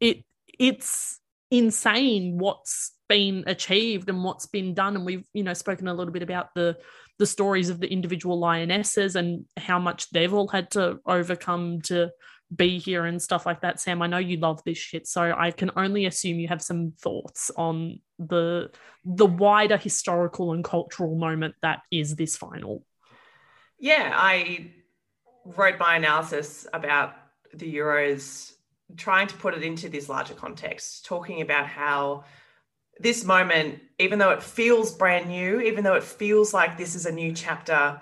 it 0.01 0.25
it's 0.59 1.21
insane 1.53 2.39
what's 2.39 2.93
been 3.09 3.45
achieved 3.47 4.09
and 4.09 4.25
what's 4.25 4.47
been 4.47 4.75
done. 4.75 4.97
And 4.97 5.07
we've, 5.07 5.27
you 5.33 5.45
know, 5.45 5.55
spoken 5.55 5.87
a 5.87 5.95
little 5.95 6.13
bit 6.13 6.25
about 6.25 6.55
the 6.57 6.77
the 7.19 7.27
stories 7.27 7.69
of 7.69 7.81
the 7.81 7.91
individual 7.91 8.39
lionesses 8.39 9.17
and 9.17 9.45
how 9.57 9.79
much 9.79 10.11
they've 10.11 10.33
all 10.33 10.49
had 10.49 10.71
to 10.71 10.99
overcome 11.05 11.81
to 11.83 12.11
be 12.55 12.79
here 12.79 13.05
and 13.05 13.21
stuff 13.21 13.45
like 13.45 13.61
that. 13.61 13.81
Sam, 13.81 14.01
I 14.01 14.07
know 14.07 14.19
you 14.19 14.39
love 14.39 14.63
this 14.65 14.79
shit, 14.79 15.07
so 15.07 15.35
I 15.37 15.51
can 15.51 15.71
only 15.77 16.07
assume 16.07 16.39
you 16.39 16.49
have 16.49 16.63
some 16.63 16.93
thoughts 16.99 17.51
on 17.57 18.01
the 18.19 18.71
the 19.05 19.27
wider 19.27 19.77
historical 19.77 20.53
and 20.53 20.65
cultural 20.65 21.15
moment 21.17 21.55
that 21.63 21.81
is 21.91 22.17
this 22.17 22.37
final. 22.37 22.85
Yeah, 23.79 24.13
I 24.15 24.73
wrote 25.45 25.79
my 25.79 25.97
analysis 25.97 26.67
about 26.73 27.15
the 27.55 27.73
Euros, 27.77 28.53
trying 28.97 29.27
to 29.29 29.37
put 29.37 29.55
it 29.55 29.63
into 29.63 29.89
this 29.89 30.09
larger 30.09 30.35
context, 30.35 31.05
talking 31.05 31.43
about 31.43 31.67
how 31.67 32.25
this 33.01 33.25
moment, 33.25 33.81
even 33.99 34.19
though 34.19 34.31
it 34.31 34.43
feels 34.43 34.95
brand 34.95 35.29
new, 35.29 35.61
even 35.61 35.85
though 35.85 35.95
it 35.95 36.05
feels 36.05 36.53
like 36.53 36.77
this 36.77 36.95
is 36.95 37.07
a 37.07 37.13
new 37.13 37.33
chapter, 37.33 38.01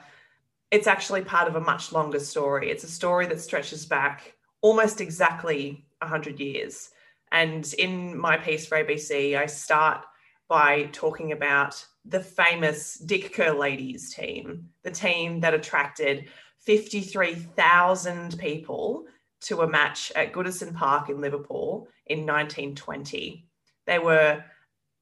it's 0.70 0.86
actually 0.86 1.22
part 1.22 1.48
of 1.48 1.56
a 1.56 1.60
much 1.60 1.92
longer 1.92 2.18
story. 2.18 2.70
It's 2.70 2.84
a 2.84 2.88
story 2.88 3.26
that 3.26 3.40
stretches 3.40 3.86
back 3.86 4.34
almost 4.62 5.00
exactly 5.00 5.86
100 6.00 6.40
years. 6.40 6.90
And 7.32 7.72
in 7.78 8.16
my 8.16 8.36
piece 8.36 8.66
for 8.66 8.82
ABC, 8.82 9.36
I 9.36 9.46
start 9.46 10.04
by 10.48 10.88
talking 10.92 11.32
about 11.32 11.84
the 12.04 12.20
famous 12.20 12.94
Dick 12.94 13.34
Kerr 13.34 13.52
ladies 13.52 14.14
team, 14.14 14.68
the 14.82 14.90
team 14.90 15.40
that 15.40 15.54
attracted 15.54 16.28
53,000 16.60 18.38
people 18.38 19.06
to 19.40 19.62
a 19.62 19.68
match 19.68 20.12
at 20.16 20.32
Goodison 20.32 20.74
Park 20.74 21.10
in 21.10 21.20
Liverpool 21.20 21.88
in 22.06 22.20
1920. 22.20 23.46
They 23.86 23.98
were 23.98 24.42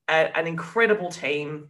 a, 0.09 0.37
an 0.37 0.47
incredible 0.47 1.11
team. 1.11 1.69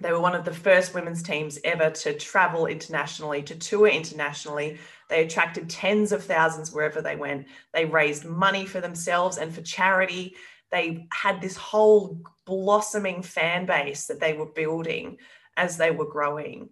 They 0.00 0.12
were 0.12 0.20
one 0.20 0.34
of 0.34 0.44
the 0.44 0.52
first 0.52 0.94
women's 0.94 1.22
teams 1.22 1.58
ever 1.64 1.90
to 1.90 2.12
travel 2.14 2.66
internationally, 2.66 3.42
to 3.44 3.54
tour 3.54 3.88
internationally. 3.88 4.78
They 5.08 5.24
attracted 5.24 5.70
tens 5.70 6.12
of 6.12 6.22
thousands 6.22 6.72
wherever 6.72 7.00
they 7.00 7.16
went. 7.16 7.46
They 7.72 7.86
raised 7.86 8.24
money 8.24 8.66
for 8.66 8.80
themselves 8.80 9.38
and 9.38 9.54
for 9.54 9.62
charity. 9.62 10.34
They 10.70 11.06
had 11.12 11.40
this 11.40 11.56
whole 11.56 12.20
blossoming 12.44 13.22
fan 13.22 13.64
base 13.64 14.06
that 14.06 14.20
they 14.20 14.34
were 14.34 14.46
building 14.46 15.16
as 15.56 15.76
they 15.76 15.90
were 15.90 16.10
growing. 16.10 16.68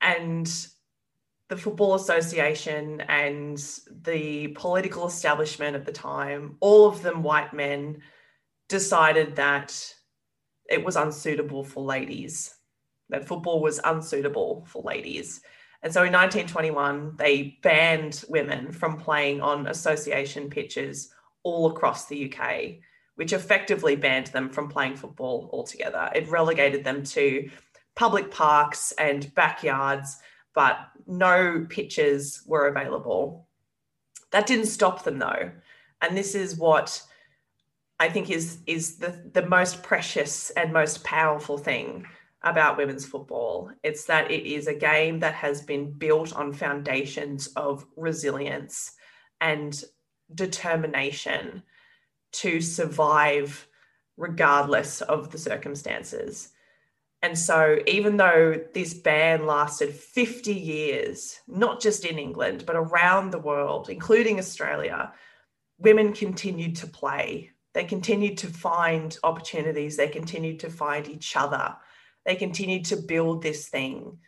And 0.00 0.50
the 1.48 1.56
Football 1.56 1.94
Association 1.94 3.02
and 3.02 3.58
the 4.02 4.48
political 4.48 5.06
establishment 5.06 5.76
at 5.76 5.84
the 5.84 5.92
time, 5.92 6.56
all 6.60 6.86
of 6.86 7.02
them 7.02 7.22
white 7.22 7.52
men, 7.52 8.00
decided 8.74 9.36
that 9.36 9.70
it 10.68 10.84
was 10.84 10.96
unsuitable 10.96 11.62
for 11.62 11.84
ladies, 11.84 12.56
that 13.08 13.28
football 13.28 13.62
was 13.62 13.78
unsuitable 13.84 14.66
for 14.66 14.82
ladies. 14.82 15.42
And 15.84 15.92
so 15.92 16.02
in 16.02 16.12
1921, 16.12 17.14
they 17.16 17.56
banned 17.62 18.24
women 18.28 18.72
from 18.72 18.98
playing 18.98 19.40
on 19.40 19.68
association 19.68 20.50
pitches 20.50 21.14
all 21.44 21.70
across 21.70 22.06
the 22.06 22.34
UK, 22.34 22.80
which 23.14 23.32
effectively 23.32 23.94
banned 23.94 24.26
them 24.28 24.50
from 24.50 24.68
playing 24.68 24.96
football 24.96 25.48
altogether. 25.52 26.10
It 26.12 26.28
relegated 26.28 26.82
them 26.82 27.04
to 27.04 27.48
public 27.94 28.32
parks 28.32 28.92
and 28.98 29.32
backyards, 29.36 30.16
but 30.52 30.78
no 31.06 31.64
pitches 31.70 32.42
were 32.44 32.66
available. 32.66 33.46
That 34.32 34.48
didn't 34.48 34.66
stop 34.66 35.04
them 35.04 35.20
though. 35.20 35.52
And 36.02 36.16
this 36.16 36.34
is 36.34 36.56
what 36.56 37.00
I 38.00 38.08
think 38.08 38.30
is, 38.30 38.58
is 38.66 38.96
the, 38.96 39.30
the 39.32 39.46
most 39.46 39.82
precious 39.82 40.50
and 40.50 40.72
most 40.72 41.04
powerful 41.04 41.58
thing 41.58 42.06
about 42.42 42.76
women's 42.76 43.06
football. 43.06 43.70
It's 43.82 44.04
that 44.06 44.30
it 44.30 44.46
is 44.46 44.66
a 44.66 44.74
game 44.74 45.20
that 45.20 45.34
has 45.34 45.62
been 45.62 45.92
built 45.92 46.34
on 46.34 46.52
foundations 46.52 47.46
of 47.56 47.86
resilience 47.96 48.92
and 49.40 49.82
determination 50.34 51.62
to 52.32 52.60
survive 52.60 53.66
regardless 54.16 55.00
of 55.02 55.30
the 55.30 55.38
circumstances. 55.38 56.50
And 57.22 57.38
so, 57.38 57.78
even 57.86 58.18
though 58.18 58.60
this 58.74 58.92
ban 58.92 59.46
lasted 59.46 59.94
50 59.94 60.52
years, 60.52 61.40
not 61.48 61.80
just 61.80 62.04
in 62.04 62.18
England, 62.18 62.64
but 62.66 62.76
around 62.76 63.30
the 63.30 63.38
world, 63.38 63.88
including 63.88 64.38
Australia, 64.38 65.10
women 65.78 66.12
continued 66.12 66.76
to 66.76 66.86
play. 66.86 67.50
They 67.74 67.84
continued 67.84 68.38
to 68.38 68.46
find 68.46 69.16
opportunities, 69.22 69.96
they 69.96 70.08
continued 70.08 70.60
to 70.60 70.70
find 70.70 71.08
each 71.08 71.36
other 71.36 71.76
they 72.24 72.36
continued 72.36 72.86
to 72.86 72.96
build 72.96 73.42
this 73.42 73.68
thing. 73.68 74.18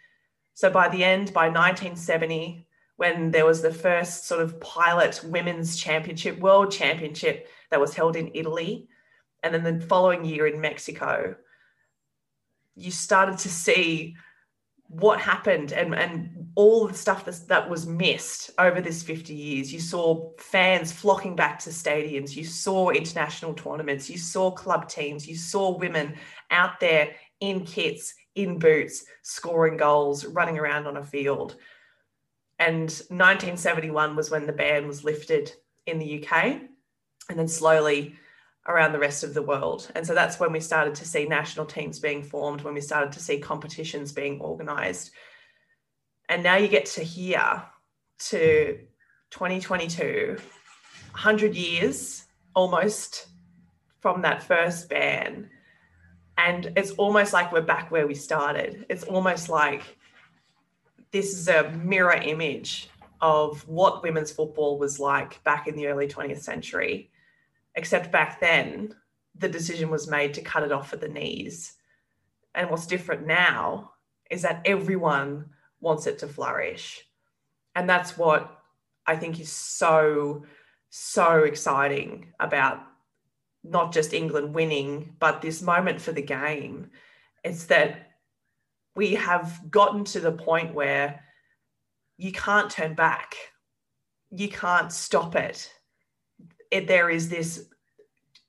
So 0.55 0.71
by 0.71 0.89
the 0.89 1.05
end, 1.05 1.33
by 1.33 1.49
1970, 1.49 2.67
when 2.97 3.31
there 3.31 3.47
was 3.47 3.61
the 3.61 3.73
first 3.73 4.27
sort 4.27 4.41
of 4.41 4.61
pilot 4.61 5.21
women's 5.25 5.77
championship, 5.77 6.39
world 6.39 6.71
championship 6.71 7.49
that 7.71 7.81
was 7.81 7.95
held 7.95 8.17
in 8.17 8.31
Italy, 8.35 8.89
and 9.43 9.53
then 9.53 9.65
the 9.65 9.87
following 9.87 10.25
year 10.25 10.47
in 10.47 10.61
Mexico, 10.61 11.37
you 12.75 12.91
started 12.91 13.39
to 13.39 13.49
see 13.49 14.17
what 14.89 15.21
happened 15.21 15.73
and, 15.73 15.95
and 15.95 16.36
all 16.57 16.89
the 16.89 16.95
stuff 16.95 17.25
that, 17.27 17.69
was 17.71 17.87
missed 17.87 18.51
over 18.59 18.81
this 18.81 19.03
50 19.03 19.35
years. 19.35 19.73
You 19.73 19.79
saw 19.79 20.31
fans 20.39 20.91
flocking 20.91 21.37
back 21.37 21.59
to 21.61 21.71
stadiums, 21.71 22.35
you 22.35 22.45
saw 22.45 22.91
international 22.91 23.53
tournaments, 23.53 24.09
you 24.09 24.17
saw 24.17 24.51
club 24.51 24.89
teams, 24.89 25.29
you 25.29 25.37
saw 25.37 25.77
women 25.77 26.15
out 26.51 26.81
there 26.81 27.15
in 27.41 27.65
kits, 27.65 28.15
in 28.35 28.59
boots, 28.59 29.05
scoring 29.23 29.77
goals, 29.77 30.25
running 30.25 30.59
around 30.59 30.87
on 30.87 30.97
a 30.97 31.05
field. 31.05 31.57
And 32.59 32.89
1971 32.89 34.17
was 34.17 34.31
when 34.31 34.47
the 34.47 34.53
ban 34.53 34.89
was 34.89 35.05
lifted 35.05 35.53
in 35.85 35.99
the 35.99 36.25
UK 36.25 36.63
and 37.29 37.39
then 37.39 37.49
slowly 37.49 38.15
around 38.67 38.93
the 38.93 38.99
rest 38.99 39.25
of 39.25 39.35
the 39.35 39.43
world. 39.43 39.91
And 39.95 40.07
so 40.07 40.15
that's 40.15 40.41
when 40.41 40.53
we 40.53 40.61
started 40.61 40.95
to 40.97 41.07
see 41.07 41.27
national 41.27 41.67
teams 41.67 41.99
being 41.99 42.23
formed, 42.23 42.63
when 42.63 42.73
we 42.73 42.81
started 42.81 43.13
to 43.13 43.21
see 43.21 43.39
competitions 43.39 44.11
being 44.11 44.41
organized. 44.41 45.11
And 46.29 46.43
now 46.43 46.57
you 46.57 46.69
get 46.69 46.87
to 46.87 47.03
here 47.03 47.63
to 48.19 48.79
2022, 49.31 50.37
100 51.13 51.55
years 51.55 52.25
almost 52.55 53.29
from 54.01 54.23
that 54.23 54.43
first 54.43 54.89
ban. 54.89 55.51
And 56.39 56.73
it's 56.77 56.91
almost 56.93 57.33
like 57.33 57.53
we're 57.53 57.63
back 57.63 57.91
where 57.91 58.07
we 58.07 58.15
started. 58.15 58.87
It's 58.89 59.05
almost 59.05 59.49
like 59.49 59.83
this 61.13 61.33
is 61.33 61.49
a 61.49 61.71
mirror 61.71 62.13
image 62.13 62.89
of 63.21 63.67
what 63.69 64.03
women's 64.03 64.31
football 64.31 64.79
was 64.79 65.01
like 65.01 65.43
back 65.45 65.67
in 65.67 65.77
the 65.77 65.87
early 65.87 66.09
20th 66.09 66.43
century. 66.43 67.11
Except 67.75 68.13
back 68.13 68.41
then, 68.41 68.95
the 69.39 69.49
decision 69.49 69.91
was 69.91 70.09
made 70.09 70.35
to 70.35 70.43
cut 70.43 70.63
it 70.63 70.73
off 70.73 70.93
at 70.93 71.01
the 71.01 71.09
knees. 71.09 71.75
And 72.55 72.71
what's 72.71 72.87
different 72.87 73.27
now 73.27 73.93
is 74.31 74.43
that 74.43 74.63
everyone 74.65 75.51
wants 75.81 76.07
it 76.07 76.19
to 76.21 76.29
flourish. 76.29 77.03
And 77.75 77.89
that's 77.89 78.17
what 78.17 78.63
I 79.07 79.17
think 79.17 79.39
is 79.39 79.53
so, 79.53 80.45
so 80.91 81.45
exciting 81.45 82.33
about 82.41 82.81
not 83.63 83.93
just 83.93 84.15
England 84.15 84.55
winning, 84.55 85.15
but 85.19 85.43
this 85.43 85.63
moment 85.63 86.01
for 86.01 86.13
the 86.13 86.23
game. 86.23 86.91
It's 87.45 87.65
that 87.65 88.11
we 88.95 89.15
have 89.15 89.61
gotten 89.71 90.05
to 90.05 90.21
the 90.21 90.33
point 90.33 90.75
where 90.75 91.23
you 92.17 92.33
can't 92.33 92.71
turn 92.71 92.95
back, 92.95 93.35
you 94.31 94.49
can't 94.49 94.91
stop 94.91 95.37
it. 95.37 95.71
it 96.71 96.87
there 96.87 97.11
is 97.11 97.29
this 97.29 97.69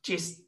just 0.03 0.41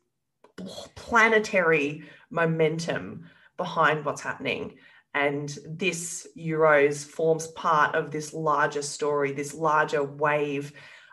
planetary 0.95 2.03
momentum 2.29 3.25
behind 3.57 4.05
what's 4.05 4.21
happening. 4.21 4.77
And 5.19 5.53
this 5.65 6.25
Euros 6.37 7.05
forms 7.05 7.47
part 7.47 7.93
of 7.93 8.09
this 8.09 8.33
larger 8.33 8.81
story, 8.81 9.33
this 9.33 9.53
larger 9.53 10.01
wave 10.01 10.71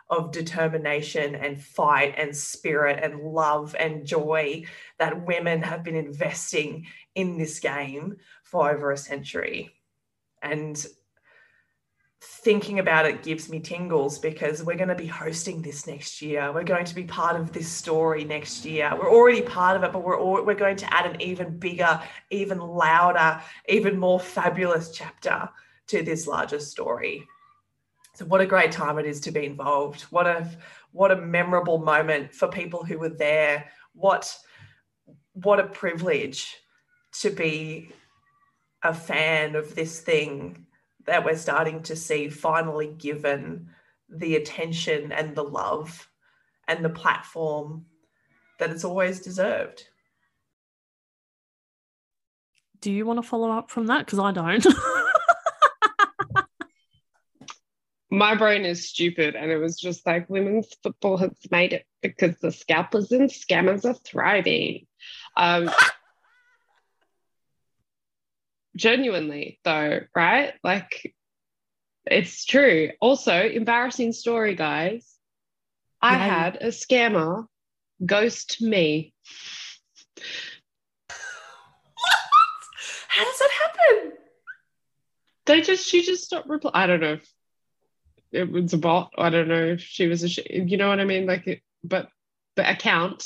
of 0.09 0.31
determination 0.31 1.35
and 1.35 1.61
fight 1.61 2.15
and 2.17 2.33
spirit 2.33 3.03
and 3.03 3.19
love 3.19 3.75
and 3.77 4.05
joy 4.05 4.63
that 4.97 5.25
women 5.25 5.61
have 5.61 5.83
been 5.83 5.97
investing 5.97 6.87
in 7.15 7.37
this 7.37 7.59
game 7.59 8.15
for 8.45 8.71
over 8.71 8.91
a 8.91 8.97
century. 8.97 9.71
And 10.41 10.85
thinking 12.21 12.79
about 12.79 13.05
it 13.05 13.23
gives 13.23 13.49
me 13.49 13.59
tingles 13.59 14.17
because 14.17 14.63
we're 14.63 14.75
going 14.75 14.89
to 14.89 14.95
be 14.95 15.05
hosting 15.05 15.61
this 15.61 15.85
next 15.85 16.21
year. 16.21 16.51
We're 16.51 16.63
going 16.63 16.85
to 16.85 16.95
be 16.95 17.03
part 17.03 17.35
of 17.35 17.51
this 17.51 17.67
story 17.67 18.23
next 18.23 18.65
year. 18.65 18.91
We're 18.95 19.11
already 19.11 19.41
part 19.41 19.77
of 19.77 19.83
it, 19.83 19.91
but 19.91 20.03
we're 20.03 20.19
all, 20.19 20.43
we're 20.43 20.55
going 20.55 20.77
to 20.77 20.93
add 20.93 21.05
an 21.05 21.21
even 21.21 21.59
bigger, 21.59 22.01
even 22.31 22.59
louder, 22.59 23.41
even 23.69 23.99
more 23.99 24.19
fabulous 24.19 24.91
chapter 24.91 25.49
to 25.87 26.03
this 26.03 26.27
larger 26.27 26.59
story. 26.59 27.27
So 28.15 28.25
what 28.25 28.41
a 28.41 28.47
great 28.47 28.71
time 28.71 28.97
it 28.97 29.05
is 29.05 29.19
to 29.21 29.31
be 29.31 29.45
involved. 29.45 30.01
What 30.03 30.25
a 30.25 30.49
what 30.91 31.11
a 31.11 31.15
memorable 31.17 31.77
moment 31.77 32.33
for 32.33 32.47
people 32.47 32.83
who 32.83 32.97
were 32.97 33.09
there. 33.09 33.69
What 33.93 34.35
what 35.33 35.59
a 35.59 35.67
privilege 35.67 36.55
to 37.19 37.29
be 37.29 37.89
a 38.83 38.93
fan 38.93 39.55
of 39.55 39.75
this 39.75 39.99
thing 39.99 40.66
that 41.07 41.25
we're 41.25 41.37
starting 41.37 41.81
to 41.83 41.95
see 41.95 42.29
finally 42.29 42.87
given 42.87 43.69
the 44.09 44.35
attention 44.35 45.11
and 45.11 45.35
the 45.35 45.43
love 45.43 46.09
and 46.67 46.83
the 46.83 46.89
platform 46.89 47.85
that 48.59 48.69
it's 48.69 48.83
always 48.83 49.21
deserved. 49.21 49.85
Do 52.81 52.91
you 52.91 53.05
want 53.05 53.21
to 53.21 53.27
follow 53.27 53.49
up 53.51 53.71
from 53.71 53.87
that? 53.87 54.05
Because 54.05 54.19
I 54.19 54.31
don't. 54.31 54.65
My 58.09 58.35
brain 58.35 58.63
is 58.63 58.87
stupid, 58.87 59.35
and 59.35 59.51
it 59.51 59.57
was 59.57 59.77
just 59.77 60.05
like 60.05 60.29
women's 60.29 60.69
football 60.81 61.17
has 61.17 61.35
made 61.51 61.73
it 61.73 61.85
because 62.01 62.37
the 62.39 62.51
scalpers 62.51 63.11
and 63.11 63.29
scammers 63.29 63.83
are 63.83 63.95
thriving. 64.05 64.85
Um, 65.35 65.69
genuinely 68.77 69.59
though 69.63 70.01
right? 70.15 70.53
Like 70.63 71.13
it's 72.05 72.45
true. 72.45 72.91
Also 73.01 73.33
embarrassing 73.33 74.13
story 74.13 74.55
guys. 74.55 75.13
I 76.01 76.13
yeah. 76.13 76.27
had 76.27 76.55
a 76.57 76.67
scammer 76.67 77.47
ghost 78.05 78.61
me. 78.61 79.13
How 83.09 83.23
does 83.23 83.39
that 83.39 83.49
happen? 83.61 84.13
They 85.45 85.61
just 85.61 85.87
she 85.87 86.03
just 86.03 86.25
stopped 86.25 86.47
replying 86.47 86.75
i 86.75 86.87
don't 86.87 86.99
know 86.99 87.13
if 87.13 87.33
it 88.31 88.51
was 88.51 88.73
a 88.73 88.77
bot. 88.77 89.13
I 89.17 89.29
don't 89.29 89.47
know 89.47 89.65
if 89.65 89.81
she 89.81 90.07
was 90.07 90.23
a 90.23 90.29
sh- 90.29 90.39
you 90.49 90.77
know 90.77 90.89
what 90.89 90.99
i 90.99 91.05
mean? 91.05 91.25
Like 91.25 91.47
it, 91.47 91.61
but 91.83 92.09
the 92.55 92.69
account 92.69 93.25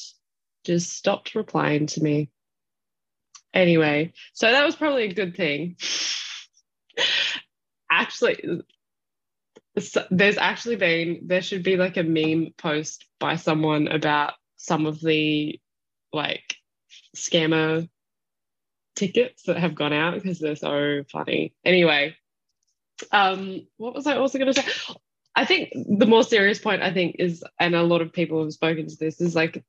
just 0.64 0.92
stopped 0.92 1.36
replying 1.36 1.88
to 1.88 2.04
me 2.04 2.30
Anyway, 3.54 4.14
so 4.34 4.50
that 4.52 4.66
was 4.66 4.76
probably 4.76 5.04
a 5.04 5.14
good 5.14 5.36
thing. 5.36 5.76
actually, 7.92 8.62
there's 10.10 10.38
actually 10.38 10.78
been, 10.78 11.22
there 11.26 11.42
should 11.42 11.64
be 11.64 11.78
like 11.78 11.98
a 11.98 12.04
meme 12.04 12.54
post 12.58 13.06
by 13.20 13.36
someone 13.36 13.88
about 13.88 14.34
some 14.56 14.86
of 14.86 15.02
the 15.02 15.60
like 16.14 16.56
scammer 17.16 17.90
tickets 18.96 19.44
that 19.44 19.58
have 19.58 19.76
gone 19.76 19.94
out 19.94 20.16
because 20.16 20.40
they're 20.40 20.56
so 20.56 21.04
funny. 21.12 21.54
Anyway, 21.66 22.16
um, 23.12 23.66
what 23.78 23.96
was 23.96 24.08
I 24.08 24.18
also 24.18 24.38
going 24.38 24.54
to 24.54 24.62
say? 24.62 24.96
I 25.36 25.46
think 25.46 25.70
the 25.74 26.06
more 26.06 26.24
serious 26.24 26.60
point, 26.60 26.84
I 26.84 26.94
think, 26.94 27.16
is, 27.20 27.44
and 27.60 27.74
a 27.74 27.84
lot 27.84 28.02
of 28.02 28.12
people 28.12 28.44
have 28.44 28.54
spoken 28.54 28.88
to 28.88 28.96
this, 28.98 29.22
is 29.22 29.36
like 29.36 29.64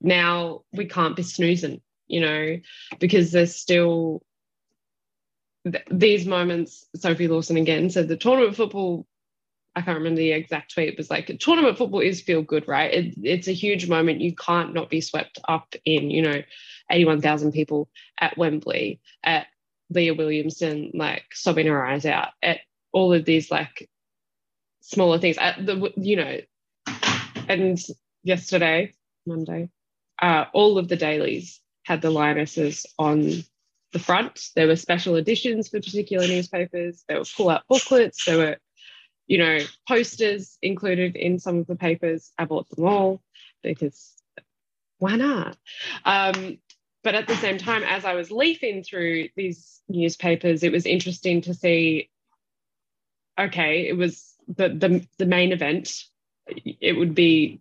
now 0.00 0.62
we 0.72 0.86
can't 0.86 1.16
be 1.16 1.22
snoozing 1.22 1.82
you 2.14 2.20
know, 2.20 2.60
because 3.00 3.32
there's 3.32 3.56
still 3.56 4.22
th- 5.64 5.84
these 5.90 6.26
moments. 6.26 6.86
Sophie 6.94 7.26
Lawson 7.26 7.56
again 7.56 7.90
said 7.90 8.06
the 8.06 8.16
tournament 8.16 8.54
football. 8.54 9.04
I 9.74 9.82
can't 9.82 9.98
remember 9.98 10.18
the 10.18 10.30
exact 10.30 10.72
tweet. 10.72 10.90
It 10.90 10.96
was 10.96 11.10
like 11.10 11.36
tournament 11.40 11.76
football 11.76 11.98
is 11.98 12.20
feel 12.20 12.42
good, 12.42 12.68
right? 12.68 12.94
It, 12.94 13.14
it's 13.20 13.48
a 13.48 13.52
huge 13.52 13.88
moment. 13.88 14.20
You 14.20 14.32
can't 14.32 14.74
not 14.74 14.90
be 14.90 15.00
swept 15.00 15.40
up 15.48 15.74
in, 15.84 16.12
you 16.12 16.22
know, 16.22 16.40
81,000 16.88 17.50
people 17.50 17.88
at 18.20 18.38
Wembley, 18.38 19.00
at 19.24 19.48
Leah 19.90 20.14
Williamson, 20.14 20.92
like 20.94 21.24
sobbing 21.32 21.66
her 21.66 21.84
eyes 21.84 22.06
out, 22.06 22.28
at 22.40 22.60
all 22.92 23.12
of 23.12 23.24
these 23.24 23.50
like 23.50 23.90
smaller 24.82 25.18
things. 25.18 25.36
At 25.38 25.66
the, 25.66 25.92
you 25.96 26.14
know, 26.14 26.38
and 27.48 27.76
yesterday, 28.22 28.92
Monday, 29.26 29.70
uh, 30.22 30.44
all 30.52 30.78
of 30.78 30.86
the 30.86 30.96
dailies 30.96 31.60
had 31.84 32.02
the 32.02 32.10
lionesses 32.10 32.86
on 32.98 33.44
the 33.92 33.98
front. 33.98 34.48
There 34.56 34.66
were 34.66 34.76
special 34.76 35.16
editions 35.16 35.68
for 35.68 35.80
particular 35.80 36.26
newspapers. 36.26 37.04
There 37.08 37.18
were 37.18 37.24
pull-out 37.36 37.62
booklets. 37.68 38.24
There 38.24 38.38
were, 38.38 38.56
you 39.26 39.38
know, 39.38 39.58
posters 39.88 40.58
included 40.60 41.16
in 41.16 41.38
some 41.38 41.58
of 41.58 41.66
the 41.66 41.76
papers. 41.76 42.32
I 42.36 42.44
bought 42.44 42.68
them 42.70 42.84
all 42.84 43.22
because 43.62 44.14
why 44.98 45.16
not? 45.16 45.56
Um, 46.04 46.58
but 47.02 47.14
at 47.14 47.28
the 47.28 47.36
same 47.36 47.58
time, 47.58 47.82
as 47.84 48.04
I 48.04 48.14
was 48.14 48.30
leafing 48.30 48.82
through 48.82 49.28
these 49.36 49.80
newspapers, 49.88 50.62
it 50.62 50.72
was 50.72 50.86
interesting 50.86 51.42
to 51.42 51.54
see. 51.54 52.10
Okay, 53.38 53.88
it 53.88 53.96
was 53.96 54.34
the 54.48 54.68
the, 54.70 55.06
the 55.18 55.26
main 55.26 55.52
event. 55.52 56.04
It 56.46 56.96
would 56.96 57.14
be 57.14 57.60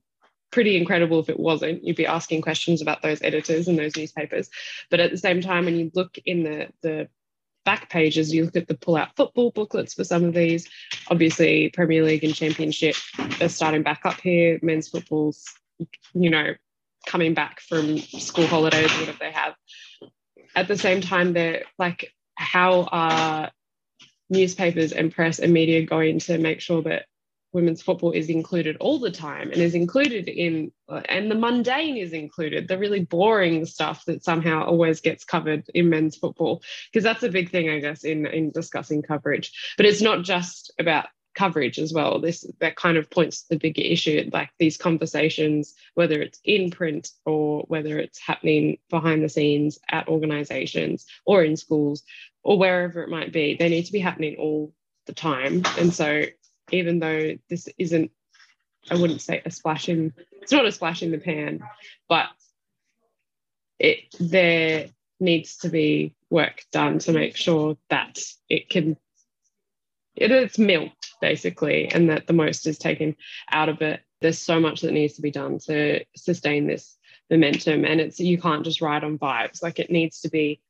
pretty 0.53 0.77
incredible 0.77 1.19
if 1.19 1.29
it 1.29 1.39
wasn't. 1.39 1.83
You'd 1.83 1.97
be 1.97 2.05
asking 2.05 2.41
questions 2.41 2.81
about 2.81 3.01
those 3.01 3.21
editors 3.21 3.67
and 3.67 3.77
those 3.77 3.97
newspapers. 3.97 4.49
But 4.89 4.99
at 4.99 5.11
the 5.11 5.17
same 5.17 5.41
time, 5.41 5.65
when 5.65 5.75
you 5.75 5.91
look 5.93 6.17
in 6.25 6.43
the 6.43 6.69
the 6.81 7.09
back 7.65 7.89
pages, 7.89 8.33
you 8.33 8.45
look 8.45 8.55
at 8.55 8.67
the 8.67 8.75
pull-out 8.75 9.15
football 9.15 9.49
booklets 9.51 9.93
for 9.93 10.03
some 10.03 10.25
of 10.25 10.33
these. 10.33 10.69
Obviously, 11.07 11.69
Premier 11.69 12.03
League 12.03 12.23
and 12.23 12.35
Championship 12.35 12.95
are 13.41 13.49
starting 13.49 13.83
back 13.83 14.01
up 14.05 14.19
here. 14.19 14.59
Men's 14.61 14.89
football's, 14.89 15.45
you 16.13 16.29
know, 16.29 16.53
coming 17.07 17.33
back 17.33 17.61
from 17.61 17.97
school 17.97 18.47
holidays, 18.47 18.91
whatever 18.99 19.17
they 19.19 19.31
have. 19.31 19.55
At 20.55 20.67
the 20.67 20.77
same 20.77 21.01
time, 21.01 21.33
they're 21.33 21.63
like, 21.79 22.13
how 22.35 22.89
are 22.91 23.51
newspapers 24.29 24.91
and 24.91 25.13
press 25.13 25.39
and 25.39 25.53
media 25.53 25.85
going 25.85 26.19
to 26.19 26.37
make 26.37 26.59
sure 26.59 26.81
that 26.83 27.05
women's 27.53 27.81
football 27.81 28.11
is 28.11 28.29
included 28.29 28.75
all 28.79 28.99
the 28.99 29.11
time 29.11 29.51
and 29.51 29.61
is 29.61 29.75
included 29.75 30.27
in 30.27 30.71
uh, 30.89 31.01
and 31.07 31.31
the 31.31 31.35
mundane 31.35 31.97
is 31.97 32.11
included 32.11 32.67
the 32.67 32.77
really 32.77 33.05
boring 33.05 33.65
stuff 33.65 34.03
that 34.05 34.23
somehow 34.23 34.63
always 34.65 34.99
gets 34.99 35.23
covered 35.23 35.63
in 35.73 35.89
men's 35.89 36.15
football 36.15 36.61
because 36.91 37.03
that's 37.03 37.23
a 37.23 37.29
big 37.29 37.49
thing 37.49 37.69
i 37.69 37.79
guess 37.79 38.03
in 38.03 38.25
in 38.25 38.51
discussing 38.51 39.01
coverage. 39.01 39.51
But 39.77 39.85
it's 39.85 40.01
not 40.01 40.23
just 40.23 40.73
about 40.79 41.07
coverage 41.35 41.79
as 41.79 41.91
well. 41.93 42.19
This 42.19 42.45
that 42.59 42.75
kind 42.75 42.97
of 42.97 43.09
points 43.09 43.43
to 43.43 43.49
the 43.49 43.57
bigger 43.57 43.81
issue 43.81 44.29
like 44.31 44.49
these 44.59 44.77
conversations 44.77 45.73
whether 45.95 46.21
it's 46.21 46.39
in 46.43 46.69
print 46.69 47.09
or 47.25 47.63
whether 47.67 47.97
it's 47.97 48.19
happening 48.19 48.77
behind 48.89 49.23
the 49.23 49.29
scenes 49.29 49.79
at 49.89 50.07
organizations 50.07 51.05
or 51.25 51.43
in 51.43 51.57
schools 51.57 52.03
or 52.43 52.57
wherever 52.57 53.01
it 53.01 53.09
might 53.09 53.33
be 53.33 53.55
they 53.55 53.69
need 53.69 53.85
to 53.85 53.91
be 53.91 53.99
happening 53.99 54.35
all 54.37 54.73
the 55.05 55.13
time. 55.13 55.63
And 55.77 55.93
so 55.93 56.23
even 56.71 56.99
though 56.99 57.35
this 57.49 57.69
isn't 57.77 58.11
I 58.91 58.95
wouldn't 58.95 59.21
say 59.21 59.41
a 59.45 59.51
splash 59.51 59.89
in 59.89 60.13
it's 60.41 60.51
not 60.51 60.65
a 60.65 60.71
splash 60.71 61.03
in 61.03 61.11
the 61.11 61.17
pan, 61.17 61.61
but 62.09 62.27
it 63.79 63.99
there 64.19 64.87
needs 65.19 65.57
to 65.57 65.69
be 65.69 66.15
work 66.29 66.65
done 66.71 66.99
to 66.99 67.13
make 67.13 67.37
sure 67.37 67.77
that 67.89 68.19
it 68.49 68.69
can 68.69 68.97
it 70.15 70.31
is 70.31 70.59
milked 70.59 71.13
basically 71.21 71.87
and 71.87 72.09
that 72.09 72.27
the 72.27 72.33
most 72.33 72.67
is 72.67 72.77
taken 72.77 73.15
out 73.51 73.69
of 73.69 73.81
it. 73.81 74.01
There's 74.21 74.39
so 74.39 74.59
much 74.59 74.81
that 74.81 74.91
needs 74.91 75.13
to 75.15 75.21
be 75.21 75.31
done 75.31 75.59
to 75.65 76.03
sustain 76.15 76.67
this 76.67 76.97
momentum 77.29 77.85
and 77.85 77.99
it's 77.99 78.19
you 78.19 78.37
can't 78.37 78.65
just 78.65 78.81
ride 78.81 79.03
on 79.03 79.17
vibes. 79.17 79.63
Like 79.63 79.79
it 79.79 79.89
needs 79.89 80.21
to 80.21 80.29
be 80.29 80.61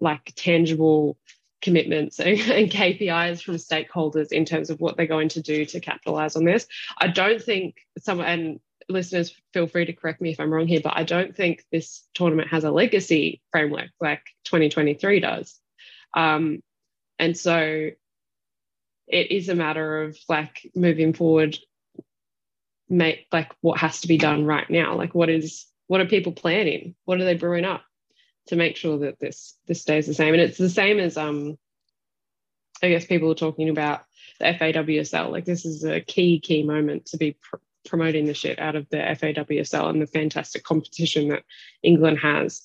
like 0.00 0.32
tangible 0.34 1.18
commitments 1.62 2.18
and, 2.18 2.38
and 2.50 2.70
KPIs 2.70 3.42
from 3.42 3.56
stakeholders 3.56 4.32
in 4.32 4.44
terms 4.44 4.70
of 4.70 4.80
what 4.80 4.96
they're 4.96 5.06
going 5.06 5.28
to 5.30 5.42
do 5.42 5.64
to 5.66 5.80
capitalize 5.80 6.36
on 6.36 6.44
this. 6.44 6.66
I 6.98 7.08
don't 7.08 7.42
think 7.42 7.76
some 7.98 8.20
and 8.20 8.60
listeners 8.88 9.34
feel 9.52 9.66
free 9.66 9.84
to 9.84 9.92
correct 9.92 10.20
me 10.20 10.30
if 10.30 10.40
I'm 10.40 10.52
wrong 10.52 10.66
here, 10.66 10.80
but 10.82 10.96
I 10.96 11.04
don't 11.04 11.34
think 11.34 11.64
this 11.70 12.06
tournament 12.14 12.48
has 12.48 12.64
a 12.64 12.70
legacy 12.70 13.40
framework 13.52 13.90
like 14.00 14.22
2023 14.44 15.20
does. 15.20 15.58
Um, 16.14 16.62
and 17.18 17.36
so 17.36 17.90
it 19.06 19.30
is 19.30 19.48
a 19.48 19.54
matter 19.54 20.02
of 20.02 20.18
like 20.28 20.70
moving 20.74 21.12
forward, 21.12 21.58
make 22.88 23.26
like 23.30 23.52
what 23.60 23.78
has 23.78 24.00
to 24.00 24.08
be 24.08 24.18
done 24.18 24.44
right 24.44 24.68
now. 24.68 24.96
Like 24.96 25.14
what 25.14 25.28
is 25.28 25.66
what 25.86 26.00
are 26.00 26.06
people 26.06 26.32
planning? 26.32 26.94
What 27.04 27.20
are 27.20 27.24
they 27.24 27.34
brewing 27.34 27.64
up? 27.64 27.82
To 28.50 28.56
make 28.56 28.76
sure 28.76 28.98
that 28.98 29.18
this 29.18 29.56
this 29.66 29.80
stays 29.80 30.06
the 30.06 30.14
same. 30.14 30.34
And 30.34 30.42
it's 30.42 30.58
the 30.58 30.68
same 30.68 30.98
as 30.98 31.16
um, 31.16 31.56
I 32.82 32.88
guess 32.88 33.06
people 33.06 33.30
are 33.30 33.36
talking 33.36 33.68
about 33.68 34.02
the 34.40 34.46
FAWSL. 34.46 35.30
Like 35.30 35.44
this 35.44 35.64
is 35.64 35.84
a 35.84 36.00
key 36.00 36.40
key 36.40 36.64
moment 36.64 37.06
to 37.06 37.16
be 37.16 37.36
pr- 37.40 37.56
promoting 37.86 38.26
the 38.26 38.34
shit 38.34 38.58
out 38.58 38.74
of 38.74 38.88
the 38.90 38.98
FAWSL 38.98 39.88
and 39.88 40.02
the 40.02 40.06
fantastic 40.06 40.64
competition 40.64 41.28
that 41.28 41.44
England 41.82 42.18
has 42.18 42.62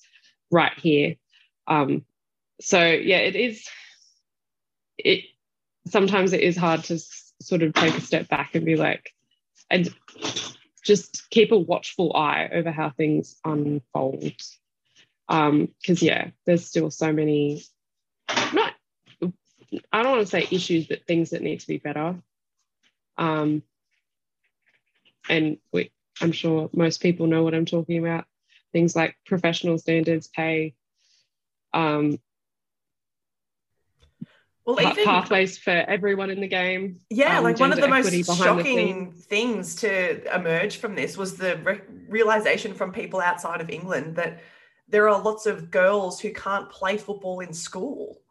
right 0.51 0.73
here. 0.77 1.15
Um, 1.67 2.03
so 2.59 2.79
yeah, 2.79 3.19
it 3.19 3.35
is. 3.35 3.67
It 4.97 5.25
sometimes 5.87 6.33
it 6.33 6.41
is 6.41 6.57
hard 6.57 6.83
to 6.85 6.95
s- 6.95 7.31
sort 7.41 7.61
of 7.61 7.73
take 7.73 7.95
a 7.95 8.01
step 8.01 8.27
back 8.27 8.55
and 8.55 8.65
be 8.65 8.75
like, 8.75 9.13
and 9.69 9.93
just 10.83 11.29
keep 11.29 11.51
a 11.51 11.57
watchful 11.57 12.15
eye 12.15 12.49
over 12.51 12.71
how 12.71 12.89
things 12.89 13.35
unfold 13.45 14.33
um 15.29 15.69
because 15.81 16.01
yeah 16.01 16.29
there's 16.45 16.65
still 16.65 16.91
so 16.91 17.11
many 17.11 17.63
not 18.53 18.73
i 19.91 20.03
don't 20.03 20.11
want 20.11 20.21
to 20.21 20.27
say 20.27 20.47
issues 20.51 20.87
but 20.87 21.05
things 21.05 21.31
that 21.31 21.41
need 21.41 21.59
to 21.59 21.67
be 21.67 21.77
better. 21.77 22.15
Um 23.17 23.63
and 25.27 25.57
we 25.73 25.91
i'm 26.21 26.31
sure 26.31 26.69
most 26.73 27.01
people 27.01 27.27
know 27.27 27.43
what 27.43 27.53
i'm 27.53 27.65
talking 27.65 27.99
about. 27.99 28.25
Things 28.73 28.95
like 28.95 29.15
professional 29.25 29.77
standards 29.77 30.27
pay 30.27 30.75
um 31.73 32.19
well, 34.65 34.81
even 34.81 35.05
pathways 35.05 35.59
for 35.59 35.69
everyone 35.69 36.31
in 36.31 36.41
the 36.41 36.47
game. 36.47 36.99
Yeah, 37.11 37.37
um, 37.37 37.43
like 37.43 37.59
one 37.59 37.71
of 37.71 37.79
the 37.79 37.87
most 37.87 38.11
behind 38.11 38.59
the 38.59 38.63
shocking 38.63 39.11
things 39.11 39.75
to 39.75 40.35
emerge 40.35 40.77
from 40.77 40.95
this 40.95 41.17
was 41.17 41.37
the 41.37 41.57
re- 41.57 41.81
realization 42.09 42.73
from 42.73 42.91
people 42.91 43.21
outside 43.21 43.61
of 43.61 43.69
England 43.69 44.15
that 44.15 44.41
there 44.87 45.09
are 45.09 45.21
lots 45.21 45.45
of 45.45 45.71
girls 45.71 46.19
who 46.19 46.31
can't 46.31 46.69
play 46.69 46.97
football 46.97 47.39
in 47.39 47.53
school. 47.53 48.21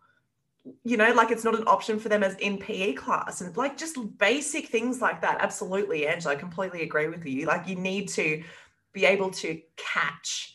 You 0.82 0.96
know, 0.96 1.12
like 1.12 1.30
it's 1.30 1.44
not 1.44 1.58
an 1.58 1.66
option 1.66 1.98
for 1.98 2.08
them 2.08 2.22
as 2.22 2.36
in 2.36 2.58
PE 2.58 2.94
class 2.94 3.40
and 3.42 3.54
like 3.56 3.76
just 3.76 3.98
basic 4.18 4.68
things 4.68 5.02
like 5.02 5.20
that. 5.20 5.38
Absolutely, 5.40 6.06
Angela, 6.06 6.34
I 6.34 6.38
completely 6.38 6.82
agree 6.82 7.08
with 7.08 7.26
you. 7.26 7.46
Like 7.46 7.68
you 7.68 7.76
need 7.76 8.08
to 8.10 8.42
be 8.92 9.04
able 9.04 9.30
to 9.32 9.60
catch 9.76 10.54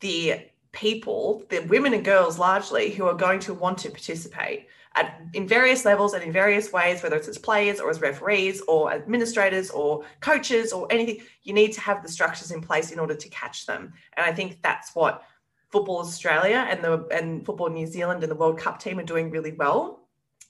the 0.00 0.46
people, 0.72 1.42
the 1.48 1.60
women 1.60 1.92
and 1.92 2.04
girls 2.04 2.38
largely, 2.38 2.90
who 2.90 3.06
are 3.06 3.14
going 3.14 3.40
to 3.40 3.52
want 3.52 3.78
to 3.78 3.90
participate 3.90 4.68
at 4.96 5.20
in 5.34 5.46
various 5.46 5.84
levels 5.84 6.14
and 6.14 6.24
in 6.24 6.32
various 6.32 6.72
ways, 6.72 7.02
whether 7.02 7.16
it's 7.16 7.28
as 7.28 7.38
players 7.38 7.80
or 7.80 7.90
as 7.90 8.00
referees 8.00 8.62
or 8.62 8.92
administrators 8.92 9.70
or 9.70 10.04
coaches 10.20 10.72
or 10.72 10.86
anything, 10.90 11.18
you 11.42 11.52
need 11.52 11.72
to 11.74 11.80
have 11.80 12.02
the 12.02 12.08
structures 12.08 12.50
in 12.50 12.60
place 12.60 12.90
in 12.90 12.98
order 12.98 13.14
to 13.14 13.28
catch 13.28 13.66
them. 13.66 13.92
And 14.16 14.26
I 14.26 14.32
think 14.32 14.62
that's 14.62 14.94
what 14.94 15.22
Football 15.70 15.98
Australia 15.98 16.66
and 16.68 16.82
the 16.82 17.06
and 17.12 17.44
Football 17.44 17.70
New 17.70 17.86
Zealand 17.86 18.22
and 18.22 18.30
the 18.30 18.36
World 18.36 18.58
Cup 18.58 18.80
team 18.80 18.98
are 18.98 19.04
doing 19.04 19.30
really 19.30 19.52
well. 19.52 20.08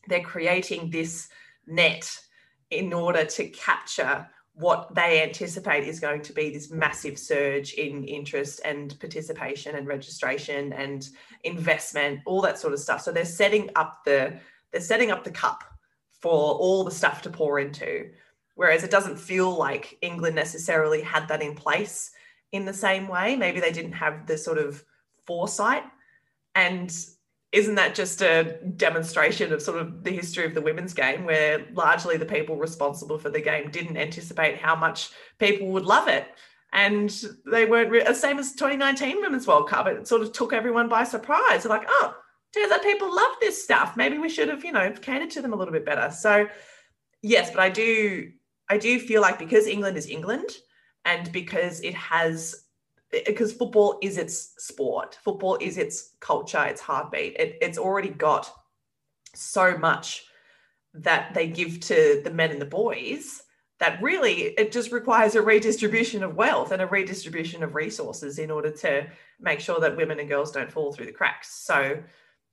They're 0.08 0.20
creating 0.20 0.90
this 0.90 1.28
net 1.66 2.08
in 2.70 2.92
order 2.92 3.24
to 3.24 3.48
capture 3.48 4.28
what 4.56 4.94
they 4.94 5.22
anticipate 5.22 5.84
is 5.86 6.00
going 6.00 6.22
to 6.22 6.32
be 6.32 6.48
this 6.48 6.70
massive 6.70 7.18
surge 7.18 7.74
in 7.74 8.04
interest 8.04 8.58
and 8.64 8.98
participation 9.00 9.76
and 9.76 9.86
registration 9.86 10.72
and 10.72 11.10
investment 11.44 12.20
all 12.24 12.40
that 12.40 12.58
sort 12.58 12.72
of 12.72 12.80
stuff. 12.80 13.02
So 13.02 13.12
they're 13.12 13.26
setting 13.26 13.68
up 13.76 14.02
the 14.06 14.38
they're 14.72 14.80
setting 14.80 15.10
up 15.10 15.24
the 15.24 15.30
cup 15.30 15.62
for 16.22 16.54
all 16.54 16.84
the 16.84 16.90
stuff 16.90 17.20
to 17.22 17.30
pour 17.30 17.60
into. 17.60 18.10
Whereas 18.54 18.82
it 18.82 18.90
doesn't 18.90 19.18
feel 19.18 19.54
like 19.54 19.98
england 20.00 20.34
necessarily 20.34 21.02
had 21.02 21.28
that 21.28 21.42
in 21.42 21.54
place 21.54 22.10
in 22.52 22.64
the 22.64 22.72
same 22.72 23.08
way. 23.08 23.36
Maybe 23.36 23.60
they 23.60 23.72
didn't 23.72 23.92
have 23.92 24.26
the 24.26 24.38
sort 24.38 24.56
of 24.56 24.82
foresight. 25.26 25.82
And 26.54 26.90
isn't 27.56 27.74
that 27.76 27.94
just 27.94 28.22
a 28.22 28.58
demonstration 28.76 29.52
of 29.52 29.62
sort 29.62 29.80
of 29.80 30.04
the 30.04 30.10
history 30.10 30.44
of 30.44 30.54
the 30.54 30.60
women's 30.60 30.94
game 30.94 31.24
where 31.24 31.66
largely 31.72 32.16
the 32.16 32.26
people 32.26 32.56
responsible 32.56 33.18
for 33.18 33.30
the 33.30 33.40
game 33.40 33.70
didn't 33.70 33.96
anticipate 33.96 34.58
how 34.58 34.76
much 34.76 35.10
people 35.38 35.68
would 35.68 35.84
love 35.84 36.08
it? 36.08 36.26
And 36.72 37.10
they 37.50 37.64
weren't 37.64 37.90
re- 37.90 38.14
same 38.14 38.38
as 38.38 38.52
2019 38.52 39.20
women's 39.20 39.46
world 39.46 39.68
cup. 39.68 39.86
It 39.86 40.06
sort 40.06 40.22
of 40.22 40.32
took 40.32 40.52
everyone 40.52 40.88
by 40.88 41.04
surprise. 41.04 41.62
They're 41.62 41.70
like 41.70 41.88
oh 41.88 42.14
turns 42.54 42.72
out 42.72 42.82
people 42.82 43.14
love 43.14 43.32
this 43.40 43.62
stuff? 43.62 43.96
Maybe 43.96 44.18
we 44.18 44.28
should 44.28 44.48
have 44.48 44.64
you 44.64 44.72
know 44.72 44.90
catered 44.92 45.30
to 45.30 45.42
them 45.42 45.52
a 45.52 45.56
little 45.56 45.72
bit 45.72 45.84
better. 45.86 46.10
So 46.10 46.48
yes 47.22 47.50
but 47.50 47.60
i 47.60 47.68
do 47.68 48.30
i 48.68 48.78
do 48.78 49.00
feel 49.00 49.20
like 49.20 49.38
because 49.38 49.66
england 49.66 49.96
is 49.96 50.08
england 50.08 50.50
and 51.04 51.32
because 51.32 51.80
it 51.80 51.94
has 51.94 52.65
because 53.24 53.52
football 53.52 53.98
is 54.02 54.18
its 54.18 54.54
sport. 54.58 55.18
Football 55.22 55.56
is 55.60 55.78
its 55.78 56.14
culture 56.20 56.64
its 56.64 56.80
heartbeat. 56.80 57.36
It, 57.36 57.58
it's 57.60 57.78
already 57.78 58.08
got 58.08 58.50
so 59.34 59.78
much 59.78 60.24
that 60.94 61.34
they 61.34 61.46
give 61.46 61.80
to 61.80 62.20
the 62.24 62.30
men 62.30 62.50
and 62.50 62.60
the 62.60 62.66
boys 62.66 63.42
that 63.78 64.02
really 64.02 64.54
it 64.58 64.72
just 64.72 64.90
requires 64.92 65.34
a 65.34 65.42
redistribution 65.42 66.22
of 66.22 66.34
wealth 66.34 66.72
and 66.72 66.80
a 66.80 66.86
redistribution 66.86 67.62
of 67.62 67.74
resources 67.74 68.38
in 68.38 68.50
order 68.50 68.70
to 68.70 69.06
make 69.38 69.60
sure 69.60 69.78
that 69.80 69.96
women 69.96 70.18
and 70.18 70.28
girls 70.28 70.50
don't 70.50 70.72
fall 70.72 70.92
through 70.92 71.06
the 71.06 71.12
cracks. 71.12 71.52
So 71.52 72.02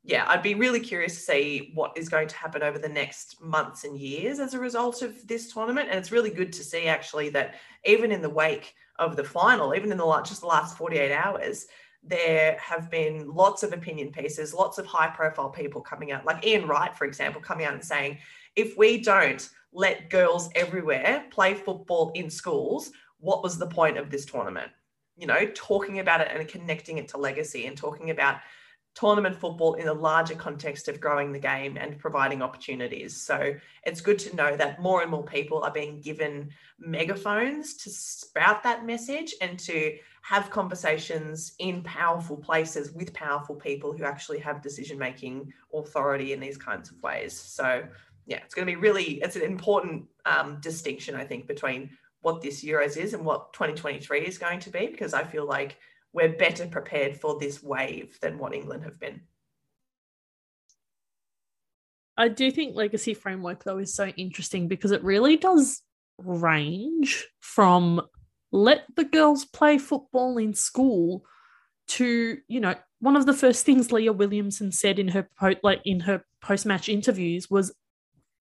yeah 0.06 0.26
i'd 0.28 0.44
be 0.44 0.54
really 0.54 0.82
curious 0.82 1.16
to 1.16 1.22
see 1.22 1.72
what 1.76 1.98
is 1.98 2.10
going 2.10 2.28
to 2.28 2.36
happen 2.36 2.62
over 2.62 2.78
the 2.78 2.90
next 2.90 3.42
months 3.42 3.86
and 3.86 3.98
years 3.98 4.40
as 4.40 4.54
a 4.54 4.60
result 4.60 5.02
of 5.02 5.28
this 5.28 5.54
tournament. 5.54 5.88
And 5.90 5.98
it's 5.98 6.12
really 6.12 6.30
good 6.30 6.52
to 6.54 6.64
see 6.64 6.88
actually 6.88 7.30
that 7.30 7.56
even 7.86 8.12
in 8.12 8.22
the 8.22 8.30
wake 8.30 8.76
of 9.00 9.16
the 9.16 9.24
final, 9.24 9.76
even 9.76 9.92
in 9.92 9.98
the 9.98 10.06
last, 10.06 10.30
just 10.30 10.42
the 10.42 10.48
last 10.48 10.78
48 10.78 11.12
hours, 11.12 11.68
there 12.04 12.58
have 12.60 12.92
been 12.92 13.34
lots 13.34 13.64
of 13.64 13.74
opinion 13.74 14.12
pieces, 14.12 14.54
lots 14.54 14.78
of 14.78 14.86
high 14.86 15.08
profile 15.08 15.50
people 15.50 15.82
coming 15.82 16.12
out, 16.12 16.26
like 16.26 16.46
Ian 16.46 16.68
Wright, 16.68 16.96
for 16.96 17.06
example, 17.06 17.42
coming 17.42 17.66
out 17.66 17.74
and 17.74 17.84
saying, 17.84 18.18
if 18.56 18.78
we 18.78 19.02
don't 19.02 19.50
let 19.72 20.10
girls 20.10 20.50
everywhere 20.56 21.26
play 21.32 21.54
football 21.54 22.12
in 22.14 22.30
schools, 22.30 22.92
what 23.20 23.42
was 23.42 23.58
the 23.58 23.68
point 23.68 23.98
of 23.98 24.10
this 24.10 24.26
tournament? 24.26 24.72
You 25.16 25.28
know, 25.28 25.48
talking 25.56 26.00
about 26.00 26.22
it 26.22 26.30
and 26.32 26.48
connecting 26.48 26.98
it 26.98 27.08
to 27.10 27.18
legacy 27.18 27.68
and 27.68 27.78
talking 27.78 28.10
about 28.10 28.38
tournament 28.96 29.36
football 29.36 29.74
in 29.74 29.88
a 29.88 29.94
larger 29.94 30.36
context 30.36 30.88
of 30.88 31.00
growing 31.00 31.32
the 31.32 31.40
game 31.40 31.78
and 31.78 31.98
providing 31.98 32.42
opportunities. 32.42 33.20
So 33.20 33.54
it's 33.84 34.02
good 34.02 34.20
to 34.20 34.36
know 34.36 34.56
that 34.56 34.80
more 34.80 35.02
and 35.02 35.10
more 35.10 35.24
people 35.24 35.64
are 35.64 35.72
being 35.72 36.00
given 36.00 36.52
megaphones 36.80 37.76
to 37.78 37.90
spout 37.90 38.62
that 38.64 38.86
message 38.86 39.34
and 39.42 39.58
to 39.60 39.98
have 40.22 40.50
conversations 40.52 41.54
in 41.60 41.82
powerful 41.84 42.38
places 42.38 42.92
with 42.92 43.14
powerful 43.14 43.56
people 43.56 43.98
who 43.98 44.04
actually 44.04 44.40
have 44.40 44.62
decision 44.62 44.98
making 44.98 45.52
authority 45.74 46.32
in 46.32 46.40
these 46.40 46.58
kinds 46.58 46.92
of 46.92 47.02
ways. 47.02 47.38
So 47.38 47.84
yeah, 48.26 48.40
it's 48.46 48.54
going 48.54 48.68
to 48.68 48.72
be 48.72 48.80
really 48.80 49.16
it's 49.24 49.36
an 49.36 49.42
important 49.42 50.06
um, 50.26 50.60
distinction 50.62 51.16
I 51.16 51.26
think 51.26 51.48
between 51.48 51.90
what 52.22 52.42
this 52.42 52.64
Euros 52.64 52.96
is 52.96 53.14
and 53.14 53.26
what 53.26 53.52
2023 53.54 54.22
is 54.22 54.38
going 54.38 54.60
to 54.62 54.70
be 54.70 54.88
because 54.88 55.14
I 55.14 55.24
feel 55.24 55.46
like 55.46 55.78
we're 56.14 56.34
better 56.34 56.68
prepared 56.68 57.18
for 57.18 57.40
this 57.40 57.62
wave 57.62 58.18
than 58.22 58.38
what 58.38 58.54
England 58.54 58.84
have 58.84 59.00
been. 59.00 59.22
I 62.16 62.28
do 62.28 62.52
think 62.52 62.76
legacy 62.76 63.16
framework 63.16 63.64
though 63.64 63.80
is 63.80 63.96
so 63.96 64.08
interesting 64.08 64.68
because 64.68 64.92
it 64.92 65.04
really 65.04 65.36
does 65.36 65.82
range 66.20 67.28
from 67.40 68.02
let 68.52 68.84
the 68.96 69.04
girls 69.04 69.46
play 69.46 69.80
football 69.80 70.38
in 70.38 70.54
school 70.54 71.26
to 71.88 72.38
you 72.48 72.60
know 72.60 72.76
one 73.00 73.16
of 73.16 73.26
the 73.26 73.34
first 73.34 73.66
things 73.66 73.92
Leah 73.92 74.14
Williamson 74.14 74.72
said 74.72 75.00
in 75.00 75.08
her 75.10 75.28
po- 75.40 75.56
like 75.64 75.82
in 75.86 76.02
her 76.02 76.24
post 76.40 76.66
match 76.66 76.88
interviews 76.88 77.50
was 77.50 77.74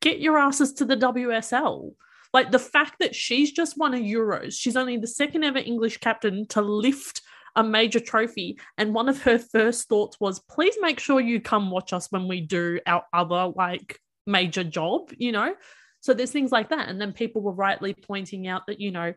get 0.03 0.21
your 0.21 0.37
asses 0.37 0.75
to 0.75 0.85
the 0.85 0.97
WSL 0.97 1.95
Like 2.35 2.51
the 2.51 2.59
fact 2.59 2.97
that 3.01 3.15
she's 3.15 3.53
just 3.53 3.79
won 3.79 3.95
a 3.95 3.99
Euros, 3.99 4.53
she's 4.53 4.77
only 4.77 4.99
the 4.99 5.07
second 5.07 5.45
ever 5.45 5.59
English 5.59 5.99
captain 5.99 6.47
to 6.49 6.61
lift 6.61 7.23
a 7.57 7.63
major 7.63 8.01
trophy. 8.01 8.59
And 8.79 8.95
one 8.95 9.09
of 9.09 9.23
her 9.23 9.39
first 9.39 9.89
thoughts 9.89 10.19
was, 10.21 10.41
please 10.41 10.77
make 10.81 11.01
sure 11.01 11.21
you 11.21 11.41
come 11.41 11.71
watch 11.71 11.93
us 11.93 12.09
when 12.11 12.29
we 12.29 12.41
do 12.41 12.81
our 12.87 13.05
other 13.13 13.53
like 13.55 13.99
major 14.27 14.65
job, 14.65 15.11
you 15.17 15.33
know? 15.33 15.55
So 16.01 16.15
there's 16.15 16.33
things 16.33 16.53
like 16.53 16.71
that. 16.71 16.89
And 16.89 17.01
then 17.01 17.13
people 17.13 17.43
were 17.43 17.53
rightly 17.53 17.95
pointing 17.95 18.47
out 18.49 18.67
that, 18.67 18.81
you 18.81 18.91
know, 18.91 19.15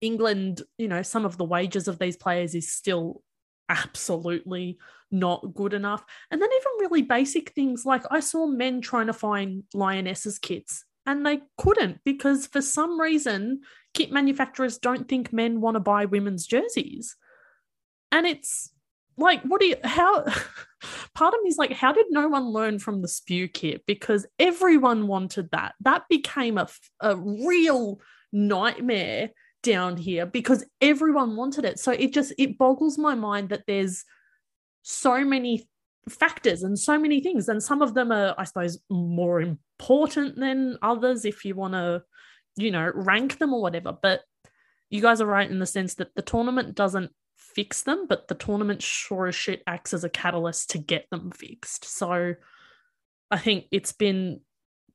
England, 0.00 0.62
you 0.76 0.88
know, 0.88 1.02
some 1.02 1.24
of 1.24 1.36
the 1.36 1.44
wages 1.44 1.88
of 1.88 1.98
these 1.98 2.16
players 2.16 2.54
is 2.54 2.72
still 2.72 3.22
absolutely 3.68 4.78
not 5.10 5.54
good 5.54 5.74
enough. 5.74 6.04
And 6.30 6.40
then 6.40 6.48
even 6.52 6.72
really 6.80 7.02
basic 7.02 7.50
things 7.50 7.84
like 7.84 8.04
I 8.10 8.20
saw 8.20 8.46
men 8.46 8.80
trying 8.80 9.06
to 9.06 9.12
find 9.12 9.64
Lionesses 9.74 10.38
kits 10.38 10.84
and 11.08 11.24
they 11.24 11.40
couldn't 11.56 12.00
because 12.04 12.46
for 12.46 12.60
some 12.60 13.00
reason 13.00 13.62
kit 13.94 14.12
manufacturers 14.12 14.76
don't 14.76 15.08
think 15.08 15.32
men 15.32 15.60
want 15.60 15.74
to 15.74 15.80
buy 15.80 16.04
women's 16.04 16.46
jerseys. 16.46 17.16
And 18.12 18.26
it's 18.26 18.70
like, 19.16 19.42
what 19.42 19.60
do 19.60 19.66
you, 19.66 19.76
how, 19.84 20.24
part 21.14 21.34
of 21.34 21.42
me 21.42 21.48
is 21.48 21.58
like, 21.58 21.72
how 21.72 21.92
did 21.92 22.06
no 22.10 22.28
one 22.28 22.50
learn 22.50 22.78
from 22.78 23.02
the 23.02 23.08
spew 23.08 23.48
kit? 23.48 23.84
Because 23.86 24.26
everyone 24.38 25.06
wanted 25.06 25.50
that. 25.50 25.74
That 25.80 26.04
became 26.08 26.58
a, 26.58 26.68
a 27.00 27.16
real 27.16 28.00
nightmare 28.32 29.30
down 29.62 29.96
here 29.96 30.24
because 30.24 30.64
everyone 30.80 31.36
wanted 31.36 31.64
it. 31.64 31.78
So 31.78 31.92
it 31.92 32.12
just, 32.12 32.32
it 32.38 32.58
boggles 32.58 32.96
my 32.96 33.14
mind 33.14 33.48
that 33.50 33.64
there's 33.66 34.04
so 34.82 35.24
many 35.24 35.68
factors 36.08 36.62
and 36.62 36.78
so 36.78 36.98
many 36.98 37.20
things. 37.20 37.48
And 37.48 37.62
some 37.62 37.82
of 37.82 37.94
them 37.94 38.12
are, 38.12 38.34
I 38.38 38.44
suppose, 38.44 38.78
more 38.88 39.40
important 39.40 40.36
than 40.36 40.78
others 40.82 41.24
if 41.24 41.44
you 41.44 41.54
want 41.54 41.74
to, 41.74 42.02
you 42.56 42.70
know, 42.70 42.90
rank 42.94 43.38
them 43.38 43.52
or 43.52 43.60
whatever. 43.60 43.92
But 44.00 44.22
you 44.90 45.02
guys 45.02 45.20
are 45.20 45.26
right 45.26 45.50
in 45.50 45.58
the 45.58 45.66
sense 45.66 45.94
that 45.96 46.14
the 46.14 46.22
tournament 46.22 46.74
doesn't 46.74 47.12
fix 47.38 47.82
them, 47.82 48.06
but 48.08 48.28
the 48.28 48.34
tournament 48.34 48.82
sure 48.82 49.28
as 49.28 49.34
shit 49.34 49.62
acts 49.66 49.94
as 49.94 50.04
a 50.04 50.10
catalyst 50.10 50.70
to 50.70 50.78
get 50.78 51.06
them 51.10 51.30
fixed. 51.30 51.84
So 51.84 52.34
I 53.30 53.38
think 53.38 53.66
it's 53.70 53.92
been 53.92 54.40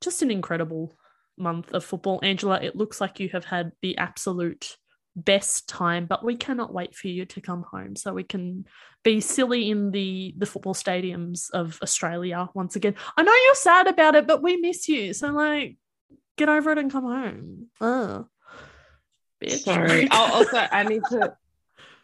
just 0.01 0.21
an 0.21 0.29
incredible 0.29 0.97
month 1.37 1.73
of 1.73 1.83
football. 1.83 2.19
Angela, 2.21 2.59
it 2.61 2.75
looks 2.75 3.01
like 3.01 3.19
you 3.19 3.29
have 3.29 3.45
had 3.45 3.71
the 3.81 3.97
absolute 3.97 4.77
best 5.15 5.69
time, 5.69 6.05
but 6.05 6.23
we 6.23 6.35
cannot 6.35 6.73
wait 6.73 6.95
for 6.95 7.07
you 7.07 7.25
to 7.25 7.41
come 7.41 7.63
home 7.71 7.95
so 7.95 8.13
we 8.13 8.23
can 8.23 8.65
be 9.03 9.21
silly 9.21 9.69
in 9.69 9.91
the 9.91 10.33
the 10.37 10.45
football 10.45 10.73
stadiums 10.73 11.49
of 11.51 11.79
Australia 11.81 12.49
once 12.53 12.75
again. 12.75 12.95
I 13.15 13.23
know 13.23 13.33
you're 13.45 13.55
sad 13.55 13.87
about 13.87 14.15
it, 14.15 14.27
but 14.27 14.41
we 14.41 14.57
miss 14.57 14.87
you. 14.89 15.13
So 15.13 15.31
like 15.31 15.77
get 16.37 16.49
over 16.49 16.71
it 16.71 16.77
and 16.77 16.91
come 16.91 17.03
home. 17.03 17.67
Oh. 17.79 18.27
Bitch. 19.43 19.59
Sorry. 19.59 20.07
I'll 20.09 20.33
also 20.33 20.57
I 20.57 20.83
need 20.83 21.03
to 21.11 21.35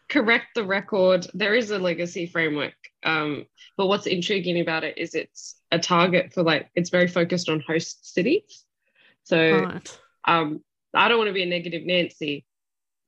correct 0.10 0.48
the 0.56 0.64
record. 0.64 1.28
There 1.34 1.56
is 1.56 1.72
a 1.72 1.80
legacy 1.80 2.26
framework. 2.26 2.74
Um, 3.04 3.46
but 3.78 3.88
what's 3.88 4.08
intriguing 4.08 4.60
about 4.60 4.84
it 4.84 4.98
is 4.98 5.16
it's 5.16 5.56
a 5.72 5.80
target 5.80 6.34
for 6.34 6.44
like 6.44 6.70
it's 6.76 6.90
very 6.90 7.08
focused 7.08 7.50
on 7.50 7.64
host 7.66 8.14
cities. 8.14 8.66
So 9.24 9.60
right. 9.60 10.00
um, 10.28 10.64
I 10.94 11.08
don't 11.08 11.18
want 11.18 11.30
to 11.30 11.34
be 11.34 11.44
a 11.44 11.48
negative 11.48 11.86
Nancy. 11.86 12.46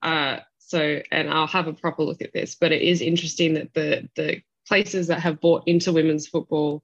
Uh, 0.01 0.37
so 0.59 1.01
and 1.11 1.29
I'll 1.29 1.47
have 1.47 1.67
a 1.67 1.73
proper 1.73 2.03
look 2.03 2.21
at 2.21 2.33
this, 2.33 2.55
but 2.55 2.71
it 2.71 2.81
is 2.81 3.01
interesting 3.01 3.55
that 3.55 3.73
the 3.73 4.07
the 4.15 4.41
places 4.67 5.07
that 5.07 5.19
have 5.19 5.41
bought 5.41 5.63
into 5.67 5.91
women's 5.91 6.27
football 6.27 6.83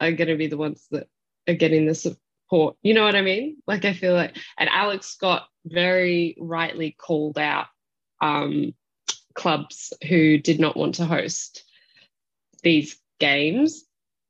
are 0.00 0.12
going 0.12 0.28
to 0.28 0.36
be 0.36 0.48
the 0.48 0.56
ones 0.56 0.86
that 0.90 1.06
are 1.48 1.54
getting 1.54 1.86
the 1.86 1.94
support. 1.94 2.76
You 2.82 2.94
know 2.94 3.04
what 3.04 3.14
I 3.14 3.22
mean? 3.22 3.58
Like 3.66 3.84
I 3.84 3.92
feel 3.92 4.14
like, 4.14 4.36
and 4.58 4.68
Alex 4.70 5.06
Scott 5.06 5.46
very 5.64 6.36
rightly 6.40 6.96
called 6.98 7.38
out 7.38 7.66
um, 8.20 8.74
clubs 9.34 9.92
who 10.08 10.38
did 10.38 10.60
not 10.60 10.76
want 10.76 10.96
to 10.96 11.04
host 11.04 11.64
these 12.62 12.98
games 13.20 13.84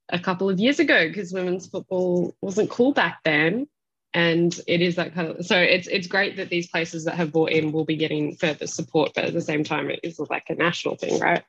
a 0.09 0.18
couple 0.18 0.50
of 0.50 0.59
years 0.59 0.78
ago 0.78 1.09
because 1.09 1.32
women's 1.32 1.66
football 1.66 2.36
wasn't 2.40 2.70
cool 2.70 2.92
back 2.92 3.20
then. 3.24 3.66
And 4.12 4.59
it 4.68 4.80
is 4.80 4.94
that 4.94 5.12
kind 5.12 5.28
of 5.28 5.44
so 5.44 5.59
it's 5.59 5.88
it's 5.88 6.07
great 6.07 6.36
that 6.36 6.48
these 6.48 6.68
places 6.68 7.05
that 7.05 7.16
have 7.16 7.32
bought 7.32 7.50
in 7.50 7.72
will 7.72 7.84
be 7.84 7.96
getting 7.96 8.36
further 8.36 8.68
support 8.68 9.11
but 9.12 9.24
at 9.24 9.32
the 9.32 9.40
same 9.40 9.64
time 9.64 9.90
it 9.90 9.98
is 10.05 10.20
like 10.30 10.44
a 10.50 10.55
national 10.55 10.94
thing 10.94 11.18
right? 11.18 11.42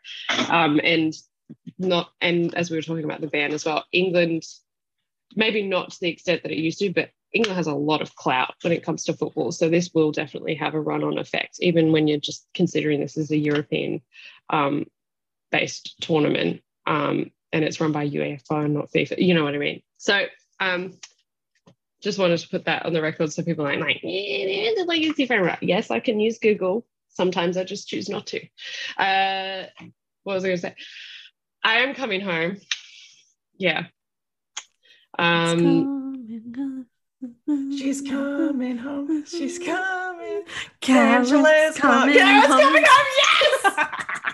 Um, 0.49 0.81
and 0.83 1.13
not 1.77 2.09
and 2.21 2.55
as 2.55 2.71
we 2.71 2.77
were 2.77 2.81
talking 2.81 3.03
about 3.03 3.21
the 3.21 3.27
ban 3.27 3.53
as 3.53 3.65
well 3.65 3.85
england 3.91 4.43
maybe 5.35 5.63
not 5.63 5.91
to 5.91 5.99
the 5.99 6.09
extent 6.09 6.43
that 6.43 6.51
it 6.51 6.57
used 6.57 6.79
to 6.79 6.91
but 6.91 7.09
England 7.35 7.57
has 7.57 7.67
a 7.67 7.73
lot 7.73 8.01
of 8.01 8.15
clout 8.15 8.55
when 8.61 8.71
it 8.71 8.83
comes 8.83 9.03
to 9.03 9.13
football. 9.13 9.51
So 9.51 9.67
this 9.67 9.93
will 9.93 10.13
definitely 10.13 10.55
have 10.55 10.73
a 10.73 10.79
run 10.79 11.03
on 11.03 11.17
effect, 11.17 11.57
even 11.59 11.91
when 11.91 12.07
you're 12.07 12.17
just 12.17 12.47
considering 12.53 13.01
this 13.01 13.17
as 13.17 13.29
a 13.29 13.37
European 13.37 14.01
um, 14.49 14.85
based 15.51 16.01
tournament. 16.01 16.61
Um, 16.87 17.31
and 17.51 17.65
it's 17.65 17.81
run 17.81 17.91
by 17.91 18.07
UEFA, 18.07 18.71
not 18.71 18.89
FIFA. 18.89 19.17
You 19.17 19.33
know 19.33 19.43
what 19.43 19.53
I 19.53 19.57
mean? 19.57 19.81
So 19.97 20.25
um, 20.61 20.93
just 22.01 22.19
wanted 22.19 22.37
to 22.39 22.49
put 22.49 22.65
that 22.65 22.85
on 22.85 22.93
the 22.93 23.01
record 23.01 23.33
so 23.33 23.43
people 23.43 23.65
aren't 23.65 23.81
like, 23.81 23.99
yeah, 24.01 24.71
the 24.75 24.85
legacy 24.87 25.25
framework. 25.25 25.59
Yes, 25.61 25.91
I 25.91 25.99
can 25.99 26.19
use 26.19 26.39
Google. 26.39 26.85
Sometimes 27.09 27.57
I 27.57 27.65
just 27.65 27.87
choose 27.87 28.07
not 28.09 28.27
to. 28.27 28.41
Uh, 28.97 29.65
what 30.23 30.35
was 30.35 30.43
I 30.43 30.47
going 30.47 30.57
to 30.57 30.61
say? 30.61 30.75
I 31.63 31.79
am 31.79 31.95
coming 31.95 32.21
home. 32.21 32.57
Yeah. 33.57 33.87
Um, 35.17 35.95
She's 37.77 38.01
coming 38.01 38.77
home. 38.77 39.25
She's 39.25 39.59
coming. 39.59 40.43
Karen's 40.81 41.31
Angela's 41.31 41.77
coming, 41.77 42.15
Karen's 42.15 42.45
home. 42.45 42.59
coming 42.61 42.83
home. 42.87 43.05
Yes. 43.63 44.33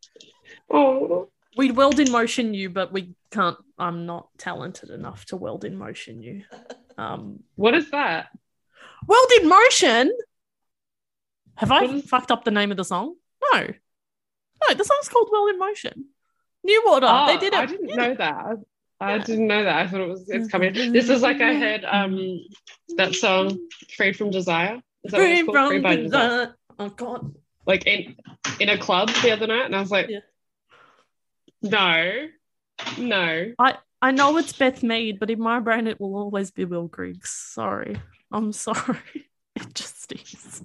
oh. 0.70 1.28
We'd 1.56 1.76
world 1.76 2.00
in 2.00 2.10
motion 2.10 2.54
you, 2.54 2.70
but 2.70 2.92
we 2.92 3.14
can't. 3.30 3.58
I'm 3.78 4.06
not 4.06 4.28
talented 4.38 4.90
enough 4.90 5.26
to 5.26 5.36
world 5.36 5.64
in 5.64 5.76
motion 5.76 6.22
you. 6.22 6.44
Um, 6.96 7.40
what 7.56 7.74
is 7.74 7.90
that? 7.90 8.28
World 9.06 9.30
in 9.40 9.48
motion. 9.48 10.12
Have 11.56 11.70
I 11.70 11.84
is- 11.84 12.08
fucked 12.08 12.30
up 12.30 12.44
the 12.44 12.50
name 12.50 12.70
of 12.70 12.76
the 12.76 12.84
song? 12.84 13.16
No. 13.52 13.60
No, 14.68 14.74
the 14.74 14.84
song's 14.84 15.08
called 15.08 15.28
World 15.32 15.50
in 15.50 15.58
Motion. 15.58 16.06
New 16.62 16.84
Order. 16.88 17.08
Oh, 17.10 17.26
they 17.26 17.36
did 17.38 17.52
it. 17.52 17.58
I 17.58 17.66
didn't 17.66 17.88
yeah. 17.88 17.96
know 17.96 18.14
that. 18.14 18.56
I 19.02 19.18
didn't 19.18 19.46
know 19.46 19.64
that. 19.64 19.74
I 19.74 19.88
thought 19.88 20.00
it 20.00 20.08
was 20.08 20.28
it's 20.28 20.48
coming. 20.48 20.72
This 20.72 21.08
is 21.08 21.22
like 21.22 21.40
I 21.40 21.54
heard 21.54 21.84
um 21.84 22.40
that 22.96 23.14
song 23.14 23.58
"Freed 23.96 24.16
from 24.16 24.30
Desire." 24.30 24.80
Free 25.10 25.42
from 25.42 25.68
Free 25.68 25.80
Desire. 25.80 26.02
desire. 26.02 26.56
Oh 26.78 26.88
God! 26.88 27.34
Like 27.66 27.86
in 27.86 28.16
in 28.60 28.68
a 28.68 28.78
club 28.78 29.10
the 29.22 29.32
other 29.32 29.46
night, 29.46 29.66
and 29.66 29.74
I 29.74 29.80
was 29.80 29.90
like, 29.90 30.08
yeah. 30.08 30.20
"No, 31.62 32.28
no." 32.98 33.52
I 33.58 33.78
I 34.00 34.10
know 34.12 34.36
it's 34.36 34.52
Beth 34.52 34.82
Mead, 34.82 35.18
but 35.18 35.30
in 35.30 35.40
my 35.40 35.60
brain 35.60 35.86
it 35.86 36.00
will 36.00 36.16
always 36.16 36.50
be 36.50 36.64
Will 36.64 36.88
Griggs. 36.88 37.30
Sorry, 37.30 38.00
I'm 38.30 38.52
sorry. 38.52 38.98
It 39.54 39.74
just 39.74 40.12
is. 40.12 40.62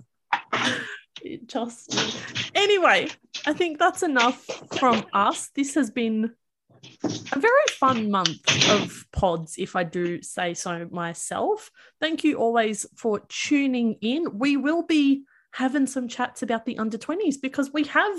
It 1.22 1.48
just 1.48 1.94
is. 1.94 2.22
Anyway, 2.56 3.10
I 3.46 3.52
think 3.52 3.80
that's 3.80 4.02
enough 4.02 4.46
from 4.80 5.06
us. 5.12 5.50
This 5.54 5.76
has 5.76 5.92
been 5.92 6.34
a 7.32 7.40
very 7.40 7.68
fun 7.72 8.10
month 8.12 8.70
of 8.70 9.06
pods, 9.12 9.56
if 9.58 9.76
I 9.76 9.84
do 9.84 10.22
say 10.22 10.54
so 10.54 10.88
myself. 10.92 11.72
Thank 12.00 12.24
you 12.24 12.38
always 12.38 12.86
for 12.96 13.22
tuning 13.30 13.98
in. 14.02 14.38
We 14.38 14.58
will 14.58 14.84
be 14.84 15.24
having 15.54 15.88
some 15.88 16.08
chats 16.08 16.44
about 16.44 16.66
the 16.66 16.78
under 16.78 16.98
20s 16.98 17.36
because 17.42 17.72
we 17.74 17.86
have 17.86 18.16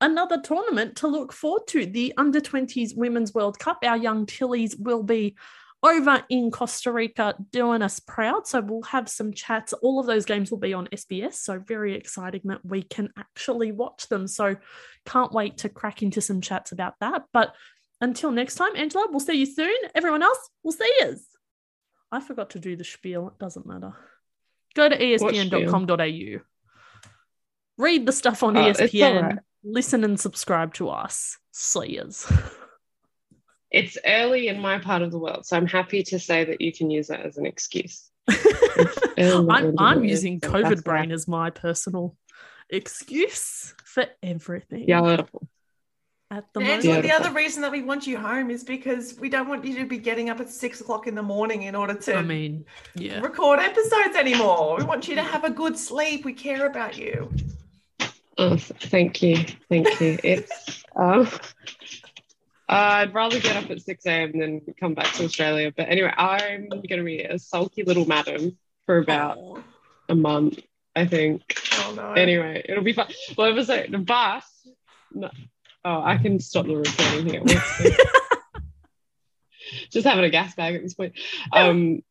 another 0.00 0.40
tournament 0.40 0.96
to 0.96 1.08
look 1.08 1.32
forward 1.32 1.66
to 1.68 1.86
the 1.86 2.14
under 2.16 2.40
20s 2.40 2.96
Women's 2.96 3.34
World 3.34 3.58
Cup. 3.58 3.78
Our 3.82 3.96
young 3.96 4.26
Tillies 4.26 4.78
will 4.78 5.02
be 5.02 5.36
over 5.82 6.24
in 6.28 6.50
Costa 6.50 6.90
Rica 6.90 7.36
doing 7.52 7.82
us 7.82 8.00
proud. 8.00 8.46
So 8.46 8.60
we'll 8.60 8.82
have 8.82 9.08
some 9.08 9.32
chats. 9.32 9.72
All 9.72 10.00
of 10.00 10.06
those 10.06 10.24
games 10.24 10.50
will 10.50 10.58
be 10.58 10.74
on 10.74 10.88
SBS. 10.88 11.34
So 11.34 11.58
very 11.60 11.94
exciting 11.94 12.42
that 12.44 12.64
we 12.64 12.82
can 12.82 13.10
actually 13.16 13.72
watch 13.72 14.08
them. 14.08 14.26
So 14.26 14.56
can't 15.06 15.32
wait 15.32 15.58
to 15.58 15.68
crack 15.68 16.02
into 16.02 16.20
some 16.20 16.40
chats 16.40 16.72
about 16.72 16.94
that. 17.00 17.24
But 17.32 17.54
until 18.00 18.30
next 18.30 18.56
time, 18.56 18.76
Angela, 18.76 19.06
we'll 19.10 19.20
see 19.20 19.34
you 19.34 19.46
soon. 19.46 19.76
Everyone 19.94 20.22
else, 20.22 20.50
we'll 20.62 20.72
see 20.72 20.92
you. 21.00 21.16
I 22.10 22.20
forgot 22.20 22.50
to 22.50 22.58
do 22.58 22.76
the 22.76 22.84
spiel. 22.84 23.28
It 23.28 23.38
doesn't 23.38 23.66
matter. 23.66 23.92
Go 24.74 24.88
to 24.88 24.96
espn.com.au. 24.96 26.40
Read 27.76 28.06
the 28.06 28.12
stuff 28.12 28.42
on 28.42 28.56
uh, 28.56 28.60
ESPN. 28.60 29.22
Right. 29.22 29.38
Listen 29.64 30.04
and 30.04 30.18
subscribe 30.18 30.74
to 30.74 30.88
us. 30.88 31.38
See 31.52 31.94
yous. 31.94 32.30
It's 33.70 33.98
early 34.06 34.48
in 34.48 34.60
my 34.60 34.78
part 34.78 35.02
of 35.02 35.10
the 35.10 35.18
world, 35.18 35.44
so 35.44 35.56
I'm 35.56 35.66
happy 35.66 36.02
to 36.04 36.18
say 36.18 36.44
that 36.44 36.60
you 36.60 36.72
can 36.72 36.90
use 36.90 37.08
that 37.08 37.26
as 37.26 37.36
an 37.36 37.44
excuse. 37.44 38.08
I'm, 39.18 39.74
I'm 39.78 40.04
using 40.04 40.40
COVID 40.40 40.84
brain 40.84 41.00
right. 41.00 41.12
as 41.12 41.28
my 41.28 41.50
personal 41.50 42.16
excuse 42.70 43.74
for 43.84 44.06
everything. 44.22 44.84
Yeah, 44.88 45.22
at 46.30 46.52
the 46.52 46.60
moment. 46.60 46.84
Angela, 46.84 47.02
the 47.02 47.12
other 47.12 47.32
reason 47.32 47.62
that 47.62 47.72
we 47.72 47.82
want 47.82 48.06
you 48.06 48.18
home 48.18 48.50
is 48.50 48.62
because 48.64 49.18
we 49.18 49.28
don't 49.28 49.48
want 49.48 49.64
you 49.64 49.76
to 49.78 49.86
be 49.86 49.98
getting 49.98 50.28
up 50.30 50.40
at 50.40 50.48
six 50.50 50.80
o'clock 50.80 51.06
in 51.06 51.14
the 51.14 51.22
morning 51.22 51.62
in 51.62 51.74
order 51.74 51.94
to 51.94 52.16
I 52.16 52.22
mean, 52.22 52.64
yeah. 52.94 53.20
record 53.20 53.60
episodes 53.60 54.16
anymore. 54.16 54.76
We 54.78 54.84
want 54.84 55.08
you 55.08 55.14
to 55.14 55.22
have 55.22 55.44
a 55.44 55.50
good 55.50 55.78
sleep. 55.78 56.24
We 56.24 56.34
care 56.34 56.66
about 56.66 56.98
you. 56.98 57.30
Oh, 58.36 58.56
thank 58.56 59.22
you, 59.22 59.36
thank 59.68 60.00
you. 60.00 60.18
It's 60.22 60.84
um, 60.94 61.28
I'd 62.68 63.14
rather 63.14 63.40
get 63.40 63.56
up 63.56 63.70
at 63.70 63.80
six 63.80 64.04
a.m. 64.06 64.38
than 64.38 64.60
come 64.78 64.94
back 64.94 65.12
to 65.14 65.24
Australia. 65.24 65.72
But 65.74 65.88
anyway, 65.88 66.12
I'm 66.16 66.68
going 66.68 66.98
to 66.98 67.04
be 67.04 67.22
a 67.22 67.38
sulky 67.38 67.82
little 67.82 68.06
madam 68.06 68.56
for 68.86 68.98
about 68.98 69.38
Oh, 69.38 69.62
a 70.10 70.14
month, 70.14 70.60
I 70.94 71.06
think. 71.06 71.42
oh, 71.80 71.94
no. 71.96 72.12
Anyway, 72.12 72.62
it'll 72.68 72.84
be 72.84 72.92
fun. 72.92 73.08
Well, 73.36 73.48
ever 73.50 73.64
so 73.64 73.84
the 73.88 73.98
bus. 73.98 74.44
No, 75.12 75.30
oh, 75.84 76.02
I 76.02 76.18
can 76.18 76.40
stop 76.40 76.66
the 76.66 76.76
recording 76.76 77.26
here. 77.26 77.42
Just 79.90 80.06
having 80.06 80.24
a 80.24 80.30
gas 80.30 80.54
bag 80.54 80.74
at 80.74 80.82
this 80.82 80.94
point. 80.94 81.14
Um, 81.52 82.02